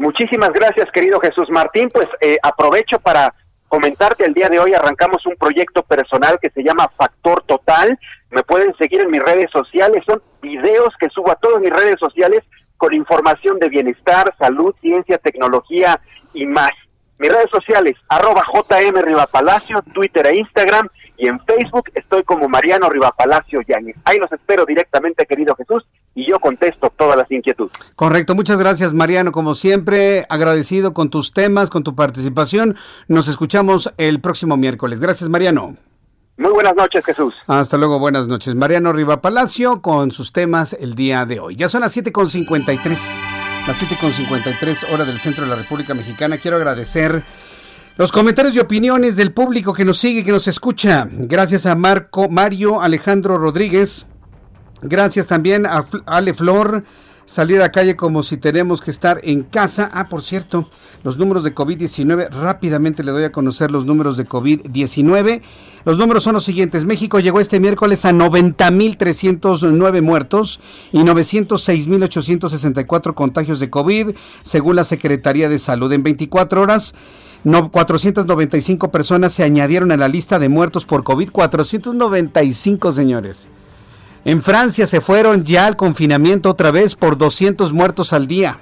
[0.00, 1.90] Muchísimas gracias, querido Jesús Martín.
[1.92, 3.34] Pues eh, aprovecho para
[3.68, 7.98] comentarte el día de hoy arrancamos un proyecto personal que se llama Factor Total.
[8.30, 11.96] Me pueden seguir en mis redes sociales, son videos que subo a todas mis redes
[12.00, 12.40] sociales
[12.78, 16.00] con información de bienestar, salud, ciencia, tecnología
[16.32, 16.70] y más.
[17.18, 22.88] Mis redes sociales, arroba JM Rivapalacio, Twitter e Instagram, y en Facebook estoy como Mariano
[22.88, 23.96] Rivapalacio Yáñez.
[24.06, 27.72] Ahí los espero directamente, querido Jesús, y yo contesto todas las inquietudes.
[27.96, 32.76] Correcto, muchas gracias Mariano, como siempre, agradecido con tus temas, con tu participación.
[33.08, 35.00] Nos escuchamos el próximo miércoles.
[35.00, 35.76] Gracias Mariano.
[36.40, 37.34] Muy buenas noches, Jesús.
[37.48, 38.54] Hasta luego, buenas noches.
[38.54, 41.54] Mariano Riva Palacio con sus temas el día de hoy.
[41.54, 46.38] Ya son las 7.53, las 7.53 hora del centro de la República Mexicana.
[46.38, 47.22] Quiero agradecer
[47.98, 51.06] los comentarios y opiniones del público que nos sigue, que nos escucha.
[51.10, 54.06] Gracias a Marco, Mario Alejandro Rodríguez.
[54.82, 56.84] Gracias también a Ale Flor
[57.30, 59.88] salir a calle como si tenemos que estar en casa.
[59.94, 60.68] Ah, por cierto,
[61.04, 65.40] los números de COVID-19, rápidamente le doy a conocer los números de COVID-19.
[65.84, 66.86] Los números son los siguientes.
[66.86, 70.58] México llegó este miércoles a 90.309 muertos
[70.90, 75.92] y 906.864 contagios de COVID, según la Secretaría de Salud.
[75.92, 76.96] En 24 horas,
[77.44, 81.30] 495 personas se añadieron a la lista de muertos por COVID.
[81.30, 83.48] 495, señores.
[84.24, 88.60] En Francia se fueron ya al confinamiento otra vez por 200 muertos al día.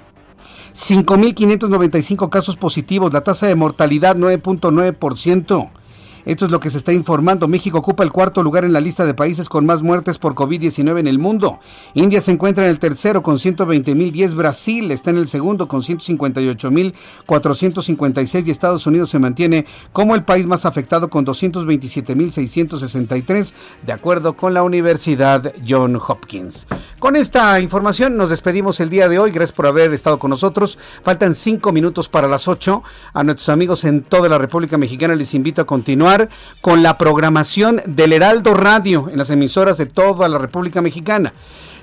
[0.73, 5.69] 5.595 casos positivos, la tasa de mortalidad 9.9%.
[6.25, 7.47] Esto es lo que se está informando.
[7.47, 10.99] México ocupa el cuarto lugar en la lista de países con más muertes por COVID-19
[10.99, 11.59] en el mundo.
[11.93, 14.35] India se encuentra en el tercero con 120.010.
[14.35, 20.47] Brasil está en el segundo con 158.456 y Estados Unidos se mantiene como el país
[20.47, 23.53] más afectado con 227.663
[23.85, 26.67] de acuerdo con la Universidad John Hopkins.
[26.99, 29.31] Con esta información nos despedimos el día de hoy.
[29.31, 30.77] Gracias por haber estado con nosotros.
[31.03, 32.83] Faltan cinco minutos para las ocho.
[33.13, 35.65] A nuestros amigos en toda la República Mexicana les invito a
[36.61, 41.33] con la programación del Heraldo Radio en las emisoras de toda la República Mexicana.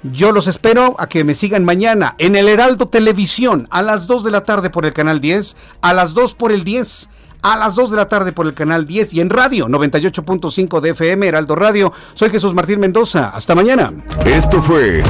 [0.02, 4.24] Yo los espero a que me sigan mañana en el Heraldo Televisión a las 2
[4.24, 7.08] de la tarde por el canal 10, a las 2 por el 10
[7.42, 10.90] a las 2 de la tarde por el canal 10 y en radio 98.5 de
[10.90, 11.92] FM Heraldo Radio.
[12.14, 13.28] Soy Jesús Martín Mendoza.
[13.28, 13.92] Hasta mañana.
[14.24, 15.02] Esto fue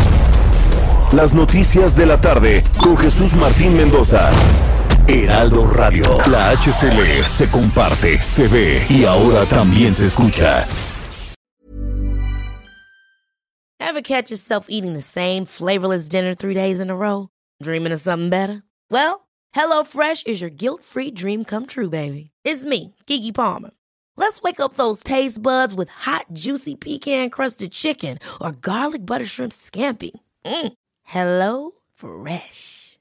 [1.12, 4.30] Las Noticias de la tarde con Jesús Martín Mendoza.
[5.08, 6.18] Heraldo Radio.
[6.28, 10.66] La HCL se comparte, se ve y ahora también se escucha.
[13.78, 17.28] Ever catch yourself eating the same flavorless dinner three days in a row?
[17.62, 18.62] Dreaming of something better?
[18.90, 22.30] Well, HelloFresh is your guilt-free dream come true, baby.
[22.44, 23.70] It's me, Kiki Palmer.
[24.16, 29.52] Let's wake up those taste buds with hot, juicy pecan-crusted chicken or garlic butter shrimp
[29.52, 30.10] scampi.
[30.44, 30.72] Mm.
[31.04, 32.85] Hello Fresh.